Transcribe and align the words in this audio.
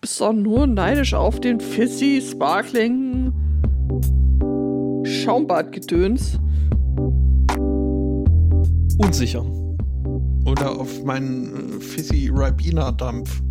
bist 0.00 0.20
doch 0.20 0.32
nur 0.32 0.66
neidisch 0.66 1.14
auf 1.14 1.40
den 1.40 1.60
Fizzy, 1.60 2.22
Sparkling 2.22 3.32
Schaumbadgedöns. 5.04 6.38
Unsicher. 8.98 9.44
Oder 10.46 10.78
auf 10.78 11.04
meinen 11.04 11.78
äh, 11.78 11.80
Fizzy 11.80 12.30
Ribena 12.32 12.92
Dampf. 12.92 13.42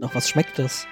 Nach 0.00 0.14
was 0.14 0.28
schmeckt 0.28 0.58
das? 0.58 0.86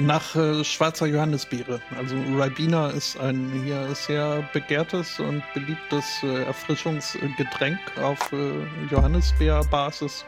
Nach 0.00 0.36
äh, 0.36 0.62
schwarzer 0.62 1.06
Johannisbeere. 1.06 1.80
Also 1.96 2.14
Ribena 2.16 2.90
ist 2.90 3.18
ein 3.18 3.50
hier 3.64 3.92
sehr 3.94 4.48
begehrtes 4.52 5.18
und 5.18 5.42
beliebtes 5.54 6.04
äh, 6.22 6.44
Erfrischungsgetränk 6.44 7.80
auf 8.00 8.32
äh, 8.32 8.52
Johannisbeerbasis. 8.92 10.24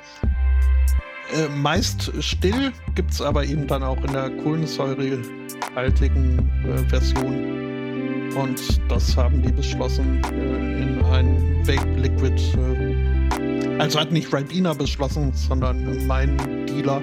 Äh, 1.33 1.49
meist 1.49 2.13
still, 2.21 2.73
gibt 2.97 3.13
es 3.13 3.23
aber 3.23 3.45
eben 3.45 3.69
dann 3.69 3.85
auch 3.85 4.03
in 4.03 4.13
der 4.13 4.31
kohlensäurehaltigen 4.31 6.51
äh, 6.67 6.79
Version. 6.89 8.33
Und 8.35 8.81
das 8.91 9.17
haben 9.17 9.41
die 9.43 9.53
beschlossen 9.53 10.21
äh, 10.25 10.83
in 10.83 11.01
ein 11.05 11.65
Vape 11.65 12.01
Liquid. 12.01 12.35
Äh, 12.59 13.79
also 13.79 14.01
hat 14.01 14.11
nicht 14.11 14.33
Ribena 14.33 14.75
beschlossen, 14.75 15.33
sondern 15.33 16.05
mein 16.07 16.37
Dealer. 16.67 17.01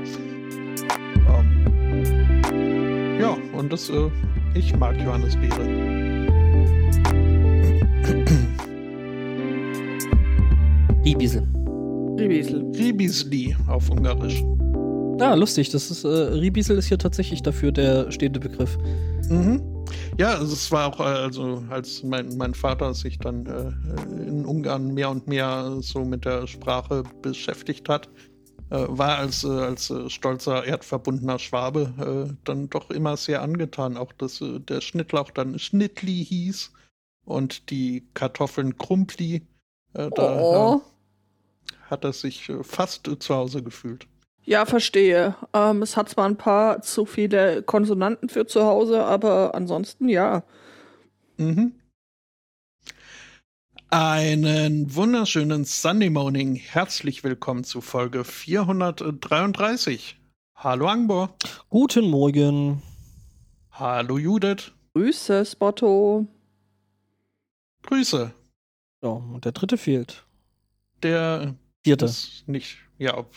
Und 3.57 3.73
das, 3.73 3.89
äh, 3.89 4.09
ich 4.53 4.75
mag 4.75 4.97
Johannisbeere. 5.01 6.07
Ribisel. 11.03 11.47
Riebisel. 12.19 12.71
Ribisli 12.75 13.55
auf 13.67 13.89
Ungarisch. 13.89 14.43
Ah, 15.19 15.33
lustig. 15.33 15.69
Das 15.69 15.89
ist, 15.89 16.03
äh, 16.03 16.07
Ribisel 16.07 16.77
ist 16.77 16.87
hier 16.87 16.97
tatsächlich 16.97 17.41
dafür 17.41 17.71
der 17.71 18.11
stehende 18.11 18.39
Begriff. 18.39 18.77
Mhm. 19.29 19.61
Ja, 20.17 20.35
also 20.35 20.53
es 20.53 20.71
war 20.71 20.87
auch, 20.87 20.99
äh, 20.99 21.03
also 21.03 21.63
als 21.69 22.03
mein, 22.03 22.35
mein 22.37 22.53
Vater 22.53 22.93
sich 22.93 23.17
dann 23.19 23.45
äh, 23.45 24.27
in 24.27 24.45
Ungarn 24.45 24.93
mehr 24.93 25.09
und 25.09 25.27
mehr 25.27 25.77
so 25.81 26.03
mit 26.03 26.25
der 26.25 26.47
Sprache 26.47 27.03
beschäftigt 27.21 27.87
hat, 27.89 28.09
war 28.75 29.17
als, 29.17 29.43
äh, 29.43 29.47
als 29.47 29.89
äh, 29.89 30.09
stolzer 30.09 30.65
erdverbundener 30.65 31.39
Schwabe 31.39 32.27
äh, 32.29 32.33
dann 32.43 32.69
doch 32.69 32.89
immer 32.89 33.17
sehr 33.17 33.41
angetan. 33.41 33.97
Auch 33.97 34.13
dass 34.13 34.41
äh, 34.41 34.59
der 34.59 34.81
Schnittlauch 34.81 35.31
dann 35.31 35.57
Schnittli 35.59 36.25
hieß 36.25 36.71
und 37.25 37.69
die 37.69 38.05
Kartoffeln 38.13 38.77
Krumpli. 38.77 39.43
Äh, 39.93 40.09
da 40.13 40.41
Oh. 40.41 40.75
äh, 40.75 41.73
hat 41.89 42.03
er 42.03 42.13
sich 42.13 42.49
äh, 42.49 42.63
fast 42.63 43.07
äh, 43.07 43.17
zu 43.19 43.35
Hause 43.35 43.63
gefühlt. 43.63 44.07
Ja, 44.43 44.65
verstehe. 44.65 45.35
Ähm, 45.53 45.81
es 45.81 45.97
hat 45.97 46.09
zwar 46.09 46.25
ein 46.25 46.37
paar 46.37 46.81
zu 46.81 47.05
viele 47.05 47.63
Konsonanten 47.63 48.29
für 48.29 48.45
zu 48.47 48.63
Hause, 48.63 49.03
aber 49.03 49.55
ansonsten 49.55 50.07
ja. 50.09 50.43
Mhm. 51.37 51.73
Einen 53.89 54.93
wunderschönen 54.93 55.63
Sunday 55.63 56.09
Morning. 56.09 56.55
Herzlich 56.55 57.23
willkommen 57.23 57.63
zu 57.63 57.79
Folge 57.79 58.25
433. 58.25 60.19
Hallo 60.55 60.87
Angbor. 60.87 61.33
Guten 61.69 62.09
Morgen. 62.09 62.83
Hallo 63.71 64.17
Judith. 64.17 64.73
Grüße, 64.93 65.45
Spotto. 65.45 66.27
Grüße. 67.83 68.33
Ja, 69.03 69.09
und 69.09 69.45
der 69.45 69.53
dritte 69.53 69.77
fehlt. 69.77 70.25
Der 71.01 71.55
Vierte. 71.85 72.05
ist 72.05 72.43
nicht, 72.45 72.79
ja, 72.97 73.17
ob, 73.17 73.33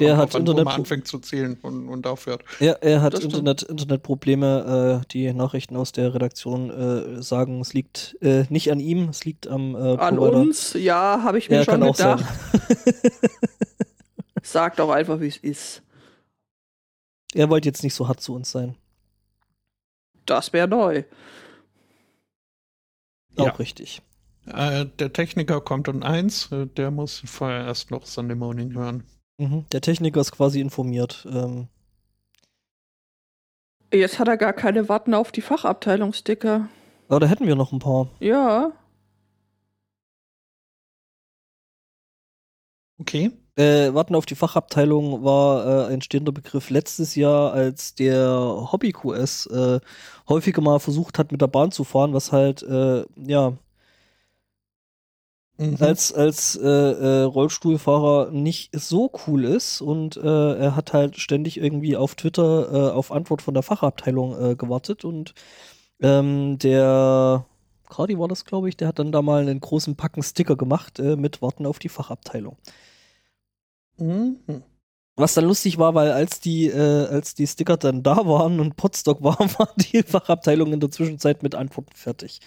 Der 0.00 0.16
hat 0.16 0.34
an, 0.34 0.46
wo 0.46 0.50
Internet- 0.50 0.64
man 0.64 0.74
anfängt 0.74 1.06
zu 1.06 1.18
zählen 1.18 1.58
und, 1.62 1.88
und 1.88 2.06
aufhört. 2.06 2.44
Er, 2.58 2.82
er 2.82 3.02
hat. 3.02 3.18
Internet, 3.18 3.62
Internetprobleme. 3.62 5.02
Äh, 5.04 5.08
die 5.12 5.32
Nachrichten 5.32 5.76
aus 5.76 5.92
der 5.92 6.14
Redaktion 6.14 6.70
äh, 6.70 7.22
sagen, 7.22 7.60
es 7.60 7.72
liegt 7.74 8.16
äh, 8.20 8.44
nicht 8.48 8.70
an 8.72 8.80
ihm, 8.80 9.08
es 9.10 9.24
liegt 9.24 9.46
am 9.46 9.74
äh, 9.74 9.78
An 9.96 10.16
Provider. 10.16 10.38
uns, 10.38 10.72
ja, 10.74 11.20
habe 11.22 11.38
ich 11.38 11.50
mir 11.50 11.56
Ja, 11.58 11.64
schon 11.64 11.82
auch 11.82 11.96
gedacht. 11.96 12.24
Sag 14.42 14.76
doch 14.76 14.90
einfach, 14.90 15.20
wie 15.20 15.28
es 15.28 15.36
ist. 15.36 15.82
er 17.34 17.50
wollte 17.50 17.68
jetzt 17.68 17.82
nicht 17.82 17.94
so 17.94 18.08
hart 18.08 18.20
zu 18.20 18.34
uns 18.34 18.50
sein. 18.50 18.76
Das 20.26 20.52
wäre 20.52 20.68
neu. 20.68 21.04
Auch 23.36 23.46
Ja. 23.46 23.52
richtig. 23.52 24.02
Äh, 24.46 24.86
der 24.98 25.12
Techniker 25.12 25.60
kommt 25.60 25.88
um 25.88 26.02
eins, 26.02 26.50
äh, 26.50 26.66
der 26.66 26.90
muss 26.90 27.22
vorher 27.26 27.66
erst 27.66 27.90
noch 27.90 28.06
Sunday 28.06 28.36
Morning 28.36 28.72
hören. 28.74 29.04
Mhm. 29.40 29.64
Der 29.72 29.80
Techniker 29.80 30.20
ist 30.20 30.32
quasi 30.32 30.60
informiert. 30.60 31.26
Ähm, 31.32 31.68
Jetzt 33.92 34.18
hat 34.18 34.28
er 34.28 34.36
gar 34.36 34.52
keine 34.52 34.88
Warten 34.88 35.14
auf 35.14 35.32
die 35.32 35.40
Fachabteilungssticker. 35.40 36.68
aber 37.08 37.20
da 37.20 37.26
hätten 37.26 37.46
wir 37.46 37.56
noch 37.56 37.72
ein 37.72 37.78
paar. 37.80 38.08
Ja. 38.20 38.70
Okay. 43.00 43.30
Äh, 43.56 43.92
Warten 43.94 44.14
auf 44.14 44.26
die 44.26 44.34
Fachabteilung 44.34 45.24
war 45.24 45.88
äh, 45.88 45.92
ein 45.92 46.02
stehender 46.02 46.32
Begriff 46.32 46.68
letztes 46.70 47.14
Jahr, 47.14 47.52
als 47.52 47.94
der 47.94 48.28
Hobby-QS 48.70 49.46
äh, 49.46 49.80
häufiger 50.28 50.60
mal 50.62 50.78
versucht 50.80 51.18
hat, 51.18 51.32
mit 51.32 51.40
der 51.40 51.46
Bahn 51.48 51.72
zu 51.72 51.84
fahren, 51.84 52.12
was 52.12 52.30
halt, 52.30 52.62
äh, 52.62 53.04
ja, 53.16 53.54
Mhm. 55.60 55.76
als, 55.78 56.10
als 56.10 56.56
äh, 56.56 56.66
äh, 56.66 57.22
Rollstuhlfahrer 57.24 58.30
nicht 58.30 58.70
so 58.74 59.12
cool 59.26 59.44
ist 59.44 59.82
und 59.82 60.16
äh, 60.16 60.54
er 60.54 60.74
hat 60.74 60.94
halt 60.94 61.18
ständig 61.18 61.58
irgendwie 61.58 61.98
auf 61.98 62.14
Twitter 62.14 62.72
äh, 62.72 62.92
auf 62.92 63.12
Antwort 63.12 63.42
von 63.42 63.52
der 63.52 63.62
Fachabteilung 63.62 64.52
äh, 64.52 64.56
gewartet 64.56 65.04
und 65.04 65.34
ähm, 66.00 66.56
der 66.58 67.44
Cardi 67.90 68.18
war 68.18 68.26
das, 68.26 68.46
glaube 68.46 68.70
ich, 68.70 68.78
der 68.78 68.88
hat 68.88 68.98
dann 68.98 69.12
da 69.12 69.20
mal 69.20 69.42
einen 69.42 69.60
großen 69.60 69.96
Packen 69.96 70.22
Sticker 70.22 70.56
gemacht 70.56 70.98
äh, 70.98 71.16
mit 71.16 71.42
Warten 71.42 71.66
auf 71.66 71.78
die 71.78 71.90
Fachabteilung. 71.90 72.56
Mhm. 73.98 74.38
Was 75.16 75.34
dann 75.34 75.44
lustig 75.44 75.76
war, 75.76 75.94
weil 75.94 76.10
als 76.12 76.40
die, 76.40 76.68
äh, 76.68 77.06
als 77.06 77.34
die 77.34 77.46
Sticker 77.46 77.76
dann 77.76 78.02
da 78.02 78.26
waren 78.26 78.60
und 78.60 78.76
Potstock 78.76 79.22
war, 79.22 79.38
war 79.58 79.74
die 79.76 80.02
Fachabteilung 80.04 80.72
in 80.72 80.80
der 80.80 80.90
Zwischenzeit 80.90 81.42
mit 81.42 81.54
Antworten 81.54 81.94
fertig. 81.94 82.40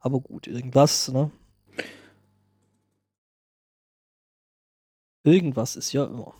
Aber 0.00 0.20
gut, 0.20 0.46
irgendwas, 0.46 1.08
ne? 1.08 1.30
Irgendwas 5.24 5.76
ist 5.76 5.92
ja 5.92 6.04
immer. 6.04 6.34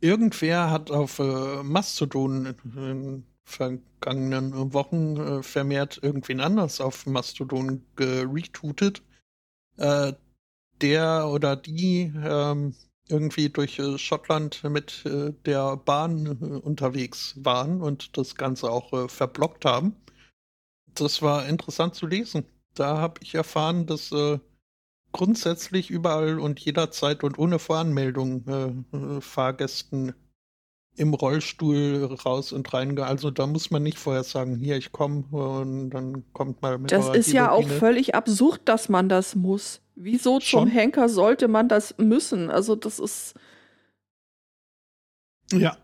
Irgendwer 0.00 0.70
hat 0.70 0.90
auf 0.90 1.18
äh, 1.18 1.62
Mastodon 1.62 2.46
in 2.46 2.72
den 2.74 3.26
vergangenen 3.44 4.72
Wochen 4.74 5.16
äh, 5.16 5.42
vermehrt 5.42 6.00
irgendwen 6.02 6.40
anders 6.40 6.80
auf 6.80 7.06
Mastodon 7.06 7.82
geretweetet, 7.94 9.02
äh, 9.78 10.12
der 10.82 11.28
oder 11.28 11.56
die 11.56 12.12
ähm, 12.22 12.74
irgendwie 13.08 13.48
durch 13.48 13.78
äh, 13.78 13.98
Schottland 13.98 14.62
mit 14.64 15.06
äh, 15.06 15.32
der 15.46 15.76
Bahn 15.76 16.26
äh, 16.26 16.44
unterwegs 16.58 17.34
waren 17.38 17.80
und 17.80 18.16
das 18.18 18.34
Ganze 18.34 18.70
auch 18.70 18.92
äh, 18.92 19.08
verblockt 19.08 19.64
haben. 19.64 19.96
Das 20.94 21.22
war 21.22 21.46
interessant 21.46 21.94
zu 21.94 22.06
lesen. 22.06 22.44
Da 22.74 22.98
habe 22.98 23.20
ich 23.22 23.34
erfahren, 23.34 23.86
dass 23.86 24.12
grundsätzlich 25.16 25.90
überall 25.90 26.38
und 26.38 26.60
jederzeit 26.60 27.24
und 27.24 27.38
ohne 27.38 27.58
Voranmeldung 27.58 28.44
äh, 28.46 28.96
äh, 28.96 29.20
Fahrgästen 29.22 30.12
im 30.94 31.14
Rollstuhl 31.14 32.04
raus 32.24 32.52
und 32.52 32.72
rein. 32.74 32.98
Also 32.98 33.30
da 33.30 33.46
muss 33.46 33.70
man 33.70 33.82
nicht 33.82 33.98
vorher 33.98 34.24
sagen, 34.24 34.56
hier 34.56 34.76
ich 34.76 34.92
komme 34.92 35.24
und 35.30 35.90
dann 35.90 36.30
kommt 36.34 36.60
mal 36.60 36.78
mit. 36.78 36.92
Das 36.92 37.08
ist 37.14 37.32
ja 37.32 37.50
auch 37.50 37.66
völlig 37.66 38.14
absurd, 38.14 38.60
dass 38.66 38.88
man 38.90 39.08
das 39.08 39.34
muss. 39.34 39.80
Wieso 39.94 40.38
zum 40.38 40.42
Schon? 40.42 40.68
Henker 40.68 41.08
sollte 41.08 41.48
man 41.48 41.68
das 41.68 41.96
müssen? 41.96 42.50
Also 42.50 42.76
das 42.76 42.98
ist. 42.98 43.34
Ja. 45.50 45.78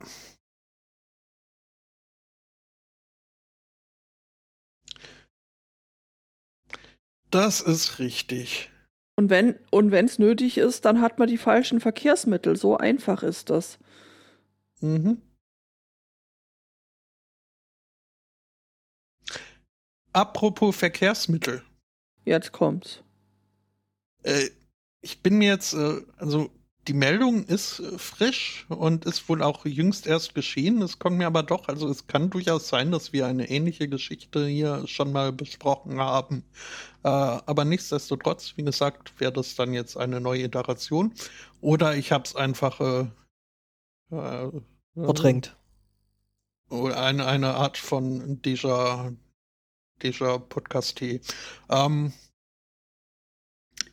Das 7.30 7.62
ist 7.62 7.98
richtig. 7.98 8.71
Und 9.22 9.30
wenn 9.30 9.54
und 9.70 9.92
wenn 9.92 10.06
es 10.06 10.18
nötig 10.18 10.58
ist, 10.58 10.84
dann 10.84 11.00
hat 11.00 11.20
man 11.20 11.28
die 11.28 11.38
falschen 11.38 11.78
Verkehrsmittel. 11.78 12.56
So 12.56 12.76
einfach 12.76 13.22
ist 13.22 13.50
das. 13.50 13.78
Mhm. 14.80 15.22
Apropos 20.12 20.74
Verkehrsmittel. 20.74 21.62
Jetzt 22.24 22.50
kommt's. 22.50 23.04
Äh, 24.24 24.50
ich 25.02 25.22
bin 25.22 25.38
mir 25.38 25.50
jetzt, 25.50 25.72
äh, 25.74 26.00
also 26.16 26.50
die 26.88 26.94
Meldung 26.94 27.44
ist 27.44 27.80
frisch 27.96 28.66
und 28.68 29.04
ist 29.04 29.28
wohl 29.28 29.42
auch 29.42 29.64
jüngst 29.64 30.06
erst 30.06 30.34
geschehen. 30.34 30.82
Es 30.82 30.98
kommt 30.98 31.16
mir 31.16 31.26
aber 31.26 31.44
doch, 31.44 31.68
also 31.68 31.88
es 31.88 32.08
kann 32.08 32.30
durchaus 32.30 32.68
sein, 32.68 32.90
dass 32.90 33.12
wir 33.12 33.26
eine 33.26 33.48
ähnliche 33.48 33.88
Geschichte 33.88 34.46
hier 34.46 34.86
schon 34.88 35.12
mal 35.12 35.32
besprochen 35.32 36.00
haben. 36.00 36.44
Äh, 37.04 37.08
aber 37.08 37.64
nichtsdestotrotz, 37.64 38.54
wie 38.56 38.64
gesagt, 38.64 39.18
wäre 39.20 39.32
das 39.32 39.54
dann 39.54 39.72
jetzt 39.72 39.96
eine 39.96 40.20
neue 40.20 40.42
Iteration. 40.42 41.14
Oder 41.60 41.96
ich 41.96 42.10
habe 42.10 42.24
es 42.24 42.34
einfach 42.34 42.80
äh, 42.80 43.06
äh, 44.10 44.50
verdrängt. 44.94 45.56
Oder 46.68 47.00
eine, 47.00 47.26
eine 47.26 47.54
Art 47.54 47.78
von 47.78 48.40
Déjà, 48.42 49.14
Déjà 50.00 50.38
Podcast 50.38 51.00
ähm, 51.00 52.12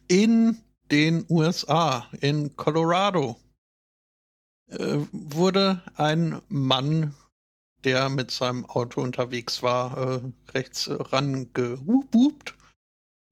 in 0.07 0.57
den 0.91 1.25
USA, 1.30 2.07
in 2.21 2.56
Colorado, 2.56 3.38
äh, 4.68 4.97
wurde 5.12 5.81
ein 5.95 6.41
Mann, 6.47 7.15
der 7.83 8.09
mit 8.09 8.31
seinem 8.31 8.65
Auto 8.65 9.01
unterwegs 9.01 9.63
war, 9.63 9.97
äh, 9.97 10.21
rechts 10.51 10.89
rangehupt, 10.89 12.56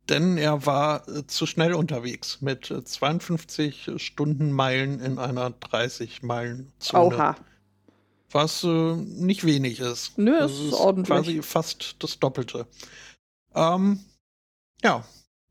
denn 0.10 0.38
er 0.38 0.66
war 0.66 1.08
äh, 1.10 1.28
zu 1.28 1.46
schnell 1.46 1.74
unterwegs 1.74 2.42
mit 2.42 2.66
52 2.66 3.92
Stundenmeilen 3.98 5.00
in 5.00 5.20
einer 5.20 5.50
30 5.52 6.24
Meilen 6.24 6.72
Zone. 6.80 7.16
Oha. 7.16 7.36
Was 8.32 8.64
äh, 8.64 8.96
nicht 8.96 9.46
wenig 9.46 9.80
ist. 9.80 10.18
Nö, 10.18 10.38
das 10.40 10.54
ist 10.54 10.74
ordentlich. 10.74 11.08
Quasi 11.08 11.42
fast 11.42 11.96
das 12.00 12.20
Doppelte. 12.20 12.68
Ähm, 13.56 14.00
ja, 14.84 15.06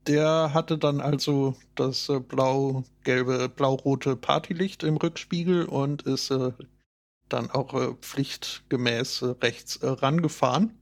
der 0.07 0.55
hatte 0.55 0.79
dann 0.79 1.01
also 1.01 1.57
das 1.75 2.09
äh, 2.09 2.21
blau-gelbe, 2.21 3.49
blau-rote 3.49 4.17
Partylicht 4.17 4.83
im 4.83 4.97
Rückspiegel 4.97 5.67
und 5.67 6.03
ist 6.03 6.31
äh, 6.31 6.53
dann 7.29 7.51
auch 7.51 7.75
äh, 7.75 7.95
pflichtgemäß 7.95 9.23
äh, 9.23 9.27
rechts 9.43 9.77
äh, 9.77 9.89
rangefahren. 9.89 10.79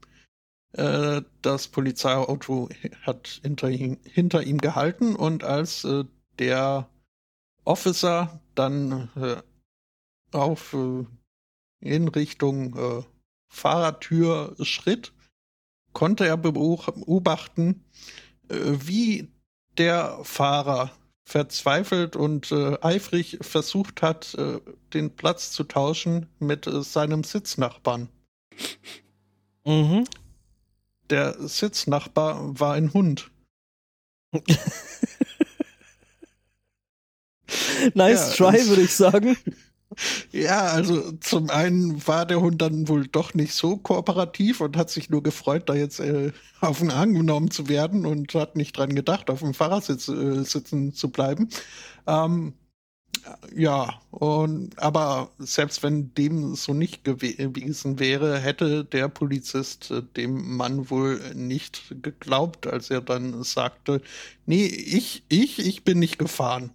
Äh, 0.73 1.21
das 1.41 1.67
Polizeiauto 1.67 2.69
hat 3.01 3.39
hinter 3.43 3.69
ihm, 3.69 3.97
hinter 4.03 4.43
ihm 4.43 4.59
gehalten 4.59 5.15
und 5.15 5.43
als 5.43 5.87
der 6.39 6.89
Officer 7.63 8.41
dann 8.55 9.09
auf 10.31 10.75
in 11.79 12.07
Richtung 12.09 13.05
Fahrertür 13.47 14.55
schritt, 14.61 15.13
konnte 15.93 16.27
er 16.27 16.35
beobachten, 16.35 17.84
wie 18.49 19.29
der 19.77 20.19
Fahrer 20.23 20.91
verzweifelt 21.25 22.15
und 22.15 22.51
äh, 22.51 22.77
eifrig 22.81 23.39
versucht 23.41 24.01
hat, 24.01 24.35
äh, 24.35 24.59
den 24.93 25.15
Platz 25.15 25.51
zu 25.51 25.63
tauschen 25.63 26.27
mit 26.39 26.67
äh, 26.67 26.83
seinem 26.83 27.23
Sitznachbarn. 27.23 28.09
Mhm. 29.65 30.05
Der 31.09 31.35
Sitznachbar 31.39 32.59
war 32.59 32.73
ein 32.73 32.93
Hund. 32.93 33.31
nice 37.93 38.37
ja, 38.37 38.51
try, 38.51 38.67
würde 38.67 38.83
ich 38.83 38.93
sagen. 38.93 39.35
Ja, 40.31 40.67
also 40.67 41.11
zum 41.13 41.49
einen 41.49 42.05
war 42.07 42.25
der 42.25 42.41
Hund 42.41 42.61
dann 42.61 42.87
wohl 42.87 43.07
doch 43.07 43.33
nicht 43.33 43.53
so 43.53 43.77
kooperativ 43.77 44.61
und 44.61 44.77
hat 44.77 44.89
sich 44.89 45.09
nur 45.09 45.23
gefreut, 45.23 45.69
da 45.69 45.73
jetzt 45.75 45.99
äh, 45.99 46.31
auf 46.61 46.79
den 46.79 46.91
Arm 46.91 47.13
genommen 47.13 47.51
zu 47.51 47.67
werden 47.69 48.05
und 48.05 48.33
hat 48.33 48.55
nicht 48.55 48.77
dran 48.77 48.93
gedacht, 48.95 49.29
auf 49.29 49.39
dem 49.39 49.53
Fahrersitz 49.53 50.07
äh, 50.07 50.43
sitzen 50.43 50.93
zu 50.93 51.09
bleiben. 51.11 51.49
Ähm, 52.07 52.53
ja, 53.55 53.99
und, 54.11 54.77
aber 54.79 55.31
selbst 55.39 55.83
wenn 55.83 56.13
dem 56.13 56.55
so 56.55 56.73
nicht 56.73 57.03
gewesen 57.03 57.99
wäre, 57.99 58.39
hätte 58.39 58.85
der 58.85 59.07
Polizist 59.09 59.91
äh, 59.91 60.03
dem 60.03 60.57
Mann 60.57 60.89
wohl 60.89 61.19
nicht 61.35 61.95
geglaubt, 62.03 62.67
als 62.67 62.89
er 62.91 63.01
dann 63.01 63.43
sagte, 63.43 64.01
nee, 64.45 64.65
ich, 64.65 65.25
ich, 65.29 65.59
ich 65.59 65.83
bin 65.83 65.99
nicht 65.99 66.19
gefahren. 66.19 66.74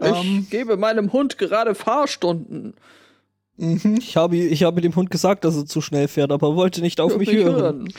Ich 0.00 0.24
ähm, 0.24 0.46
gebe 0.50 0.76
meinem 0.76 1.12
Hund 1.12 1.38
gerade 1.38 1.74
Fahrstunden. 1.74 2.74
Mhm. 3.56 3.96
Ich 3.98 4.16
habe, 4.16 4.36
ich 4.36 4.62
habe 4.62 4.80
dem 4.80 4.96
Hund 4.96 5.10
gesagt, 5.10 5.44
dass 5.44 5.56
er 5.56 5.66
zu 5.66 5.80
schnell 5.80 6.08
fährt, 6.08 6.32
aber 6.32 6.48
er 6.48 6.56
wollte 6.56 6.80
nicht 6.80 7.00
auf 7.00 7.16
mich, 7.16 7.28
mich 7.28 7.44
hören. 7.44 7.60
hören. 7.60 7.92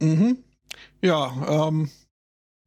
Mhm. 0.00 0.38
Ja, 1.00 1.68
ähm, 1.68 1.90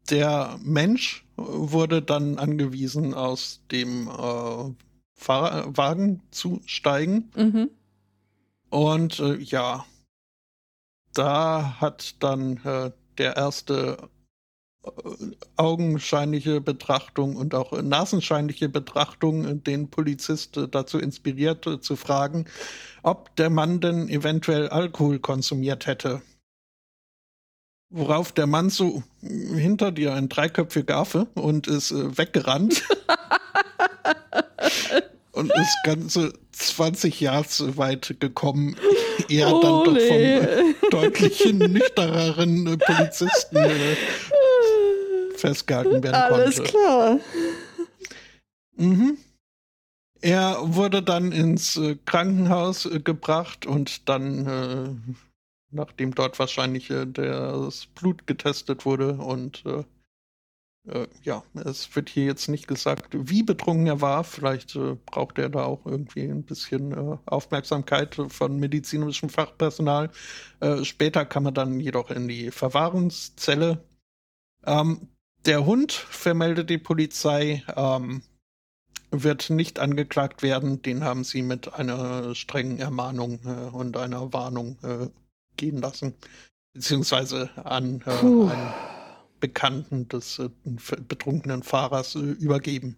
der 0.10 0.60
Mensch 0.64 1.26
wurde 1.36 2.02
dann 2.02 2.38
angewiesen, 2.40 3.14
aus 3.14 3.62
dem 3.72 4.08
äh, 4.08 4.74
Fahrwagen 5.14 6.22
zu 6.32 6.62
steigen. 6.66 7.30
Mhm. 7.36 7.70
Und 8.70 9.20
äh, 9.20 9.38
ja, 9.38 9.86
da 11.14 11.80
hat 11.80 12.16
dann 12.24 12.58
äh, 12.64 12.92
der 13.18 13.36
erste 13.36 14.10
augenscheinliche 15.58 16.62
Betrachtung 16.62 17.36
und 17.36 17.54
auch 17.54 17.82
nasenscheinliche 17.82 18.70
Betrachtung 18.70 19.64
den 19.64 19.90
Polizist 19.90 20.60
dazu 20.72 21.00
inspiriert 21.00 21.68
zu 21.82 21.96
fragen, 21.96 22.46
ob 23.04 23.36
der 23.36 23.50
Mann 23.50 23.82
denn 23.82 24.08
eventuell 24.08 24.70
Alkohol 24.70 25.20
konsumiert 25.20 25.86
hätte. 25.86 26.22
Worauf 27.92 28.32
der 28.32 28.48
Mann 28.48 28.70
so 28.70 29.04
hinter 29.22 29.92
dir 29.92 30.14
ein 30.14 30.30
dreiköpfige 30.30 30.96
Affe 30.96 31.28
und 31.34 31.68
ist 31.68 31.92
äh, 31.92 32.18
weggerannt. 32.18 32.84
und 35.32 35.52
ist 35.52 35.78
ganze 35.84 36.34
20 36.52 37.20
Jahre 37.22 37.48
zu 37.48 37.78
weit 37.78 38.16
gekommen, 38.20 38.76
eher 39.30 39.50
dann 39.50 39.62
doch 39.62 39.86
vom 39.86 39.96
äh, 39.96 40.74
deutlich 40.92 41.46
nüchtereren 41.46 42.68
äh, 42.68 42.78
Polizisten 42.78 43.58
äh, 43.58 43.96
festgehalten 45.40 46.04
werden 46.04 46.30
konnte. 46.30 46.44
Alles 46.44 46.64
klar. 46.64 47.20
Mhm. 48.76 49.18
Er 50.22 50.58
wurde 50.62 51.02
dann 51.02 51.32
ins 51.32 51.78
äh, 51.78 51.98
Krankenhaus 52.06 52.86
äh, 52.86 53.00
gebracht 53.00 53.66
und 53.66 54.10
dann, 54.10 54.46
äh, 54.46 55.14
nachdem 55.72 56.14
dort 56.14 56.40
wahrscheinlich 56.40 56.90
äh, 56.90 57.06
das 57.06 57.86
Blut 57.86 58.28
getestet 58.28 58.86
wurde 58.86 59.14
und 59.14 59.64
äh, 59.66 59.84
äh, 60.90 61.08
ja, 61.24 61.44
es 61.54 61.96
wird 61.96 62.10
hier 62.10 62.26
jetzt 62.26 62.50
nicht 62.50 62.68
gesagt, 62.68 63.10
wie 63.14 63.44
betrunken 63.44 63.88
er 63.88 64.02
war. 64.02 64.26
Vielleicht 64.26 64.78
braucht 65.06 65.38
er 65.38 65.50
da 65.50 65.64
auch 65.64 65.86
irgendwie 65.86 66.24
ein 66.24 66.44
bisschen 66.44 67.20
Aufmerksamkeit 67.26 68.16
von 68.28 68.60
medizinischem 68.60 69.30
Fachpersonal. 69.30 70.10
später 70.84 71.26
kam 71.26 71.46
er 71.46 71.52
dann 71.52 71.80
jedoch 71.80 72.10
in 72.12 72.28
die 72.28 72.50
Verwahrungszelle. 72.50 73.84
Ähm, 74.66 75.10
der 75.50 75.66
Hund, 75.66 75.92
vermeldet 75.92 76.70
die 76.70 76.78
Polizei, 76.78 77.64
ähm, 77.76 78.22
wird 79.10 79.50
nicht 79.50 79.80
angeklagt 79.80 80.44
werden. 80.44 80.84
Den 80.84 81.04
haben 81.04 81.24
sie 81.24 81.42
mit 81.42 81.74
einer 81.74 82.36
strengen 82.36 82.78
Ermahnung 82.78 83.40
äh, 83.46 83.76
und 83.76 83.98
einer 83.98 84.32
Warnung 84.32 84.78
äh, 84.84 85.08
gehen 85.58 85.82
lassen. 85.82 86.14
Beziehungsweise 86.74 87.50
an 87.66 88.04
äh, 88.06 88.12
einen 88.12 88.74
Bekannten 89.40 90.08
des 90.08 90.38
äh, 90.38 90.50
betrunkenen 91.08 91.64
Fahrers 91.64 92.14
äh, 92.14 92.20
übergeben. 92.20 92.96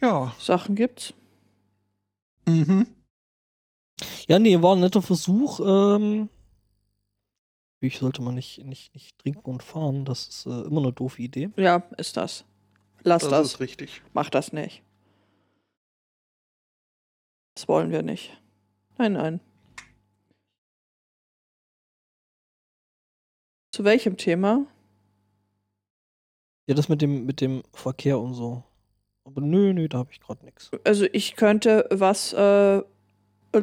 Ja. 0.00 0.34
Sachen 0.38 0.74
gibt's. 0.74 1.12
Mhm. 2.46 2.86
Ja, 4.26 4.38
nee, 4.38 4.62
war 4.62 4.74
ein 4.74 4.80
netter 4.80 5.02
Versuch. 5.02 5.60
Ähm 5.60 6.30
Natürlich 7.82 7.98
sollte 7.98 8.22
man 8.22 8.36
nicht, 8.36 8.64
nicht, 8.64 8.94
nicht 8.94 9.18
trinken 9.18 9.50
und 9.50 9.60
fahren. 9.64 10.04
Das 10.04 10.28
ist 10.28 10.46
äh, 10.46 10.50
immer 10.50 10.82
eine 10.82 10.92
doofe 10.92 11.20
Idee. 11.20 11.50
Ja, 11.56 11.82
ist 11.96 12.16
das. 12.16 12.44
Lass 13.02 13.22
das. 13.22 13.30
Das 13.30 13.46
ist 13.48 13.60
richtig. 13.60 14.02
Mach 14.12 14.30
das 14.30 14.52
nicht. 14.52 14.84
Das 17.56 17.66
wollen 17.66 17.90
wir 17.90 18.02
nicht. 18.02 18.40
Nein, 18.98 19.14
nein. 19.14 19.40
Zu 23.72 23.82
welchem 23.82 24.16
Thema? 24.16 24.64
Ja, 26.68 26.76
das 26.76 26.88
mit 26.88 27.02
dem, 27.02 27.26
mit 27.26 27.40
dem 27.40 27.64
Verkehr 27.72 28.20
und 28.20 28.34
so. 28.34 28.62
Aber 29.24 29.40
nö, 29.40 29.74
nö, 29.74 29.88
da 29.88 29.98
habe 29.98 30.12
ich 30.12 30.20
gerade 30.20 30.44
nichts. 30.44 30.70
Also 30.84 31.06
ich 31.12 31.34
könnte 31.34 31.88
was 31.90 32.32
äh, 32.32 32.80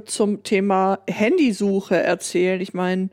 zum 0.04 0.44
Thema 0.44 1.00
Handysuche 1.08 1.96
erzählen. 1.96 2.60
Ich 2.60 2.74
meine, 2.74 3.12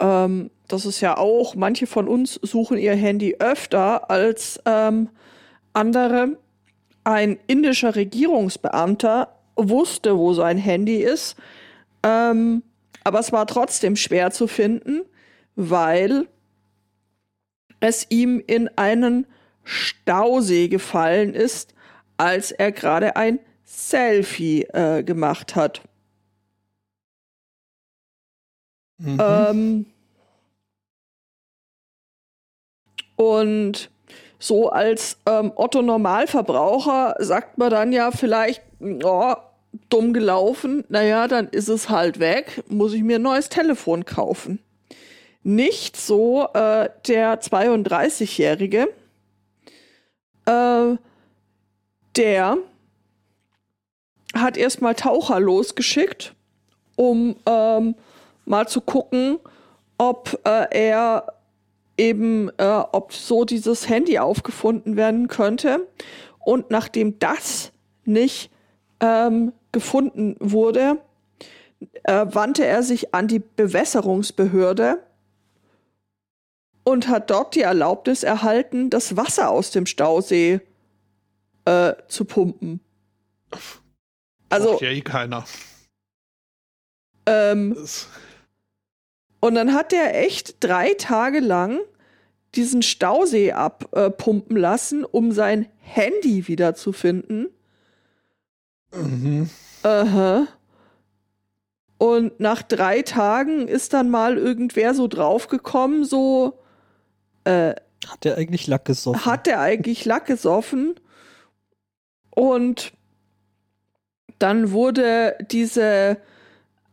ähm, 0.00 0.50
das 0.68 0.84
ist 0.84 1.00
ja 1.00 1.16
auch, 1.16 1.54
manche 1.54 1.86
von 1.86 2.08
uns 2.08 2.34
suchen 2.42 2.78
ihr 2.78 2.94
Handy 2.94 3.36
öfter 3.38 4.10
als 4.10 4.60
ähm, 4.64 5.08
andere. 5.72 6.38
Ein 7.04 7.38
indischer 7.46 7.94
Regierungsbeamter 7.94 9.28
wusste, 9.54 10.18
wo 10.18 10.32
sein 10.32 10.58
Handy 10.58 10.96
ist, 10.96 11.36
ähm, 12.02 12.62
aber 13.04 13.20
es 13.20 13.30
war 13.30 13.46
trotzdem 13.46 13.94
schwer 13.94 14.32
zu 14.32 14.48
finden, 14.48 15.02
weil 15.54 16.26
es 17.78 18.06
ihm 18.10 18.42
in 18.46 18.68
einen 18.76 19.26
Stausee 19.62 20.68
gefallen 20.68 21.34
ist, 21.34 21.74
als 22.16 22.50
er 22.50 22.72
gerade 22.72 23.16
ein 23.16 23.38
Selfie 23.64 24.62
äh, 24.62 25.02
gemacht 25.02 25.54
hat. 25.54 25.82
Mhm. 28.98 29.18
Ähm, 29.20 29.86
und 33.16 33.90
so 34.38 34.70
als 34.70 35.18
ähm, 35.26 35.52
Otto 35.56 35.82
Normalverbraucher 35.82 37.16
sagt 37.18 37.58
man 37.58 37.70
dann 37.70 37.92
ja 37.92 38.10
vielleicht, 38.10 38.62
oh, 38.80 39.34
dumm 39.88 40.12
gelaufen, 40.12 40.84
naja, 40.88 41.28
dann 41.28 41.48
ist 41.48 41.68
es 41.68 41.88
halt 41.88 42.18
weg, 42.18 42.62
muss 42.68 42.92
ich 42.92 43.02
mir 43.02 43.16
ein 43.16 43.22
neues 43.22 43.48
Telefon 43.48 44.04
kaufen. 44.04 44.60
Nicht 45.42 45.96
so 45.96 46.48
äh, 46.54 46.88
der 47.06 47.40
32-Jährige, 47.40 48.88
äh, 50.46 50.96
der 52.16 52.58
hat 54.34 54.56
erstmal 54.56 54.94
Taucher 54.94 55.40
losgeschickt, 55.40 56.34
um 56.96 57.36
ähm, 57.46 57.94
mal 58.46 58.66
zu 58.66 58.80
gucken, 58.80 59.38
ob 59.98 60.40
äh, 60.44 60.66
er 60.70 61.34
eben, 61.98 62.50
äh, 62.58 62.82
ob 62.92 63.12
so 63.12 63.44
dieses 63.44 63.88
Handy 63.88 64.18
aufgefunden 64.18 64.96
werden 64.96 65.28
könnte. 65.28 65.86
Und 66.38 66.70
nachdem 66.70 67.18
das 67.18 67.72
nicht 68.04 68.50
ähm, 69.00 69.52
gefunden 69.72 70.36
wurde, 70.40 70.98
äh, 72.04 72.26
wandte 72.30 72.64
er 72.64 72.82
sich 72.82 73.14
an 73.14 73.28
die 73.28 73.40
Bewässerungsbehörde 73.40 75.02
und 76.84 77.08
hat 77.08 77.30
dort 77.30 77.54
die 77.54 77.62
Erlaubnis 77.62 78.22
erhalten, 78.22 78.90
das 78.90 79.16
Wasser 79.16 79.50
aus 79.50 79.72
dem 79.72 79.86
Stausee 79.86 80.60
äh, 81.64 81.94
zu 82.08 82.24
pumpen. 82.24 82.80
Also, 84.48 84.70
Braucht 84.70 84.82
ja 84.82 84.90
eh 84.90 85.00
keiner. 85.00 85.44
ähm, 87.26 87.74
Das, 87.74 88.08
Und 89.46 89.54
dann 89.54 89.74
hat 89.74 89.92
der 89.92 90.20
echt 90.24 90.56
drei 90.58 90.94
Tage 90.94 91.38
lang 91.38 91.78
diesen 92.56 92.82
Stausee 92.82 93.52
abpumpen 93.52 94.56
lassen, 94.56 95.04
um 95.04 95.30
sein 95.30 95.68
Handy 95.78 96.48
wiederzufinden. 96.48 97.50
mhm. 98.92 99.48
Aha. 99.84 100.48
Und 101.96 102.40
nach 102.40 102.62
drei 102.62 103.02
Tagen 103.02 103.68
ist 103.68 103.92
dann 103.92 104.10
mal 104.10 104.36
irgendwer 104.36 104.94
so 104.94 105.06
draufgekommen, 105.06 106.04
so 106.04 106.58
äh, 107.44 107.76
Hat 108.04 108.24
der 108.24 108.38
eigentlich 108.38 108.66
Lack 108.66 108.84
gesoffen? 108.84 109.24
hat 109.26 109.46
der 109.46 109.60
eigentlich 109.60 110.04
Lack 110.04 110.26
gesoffen. 110.26 110.96
Und 112.30 112.92
dann 114.40 114.72
wurde 114.72 115.36
diese 115.52 116.16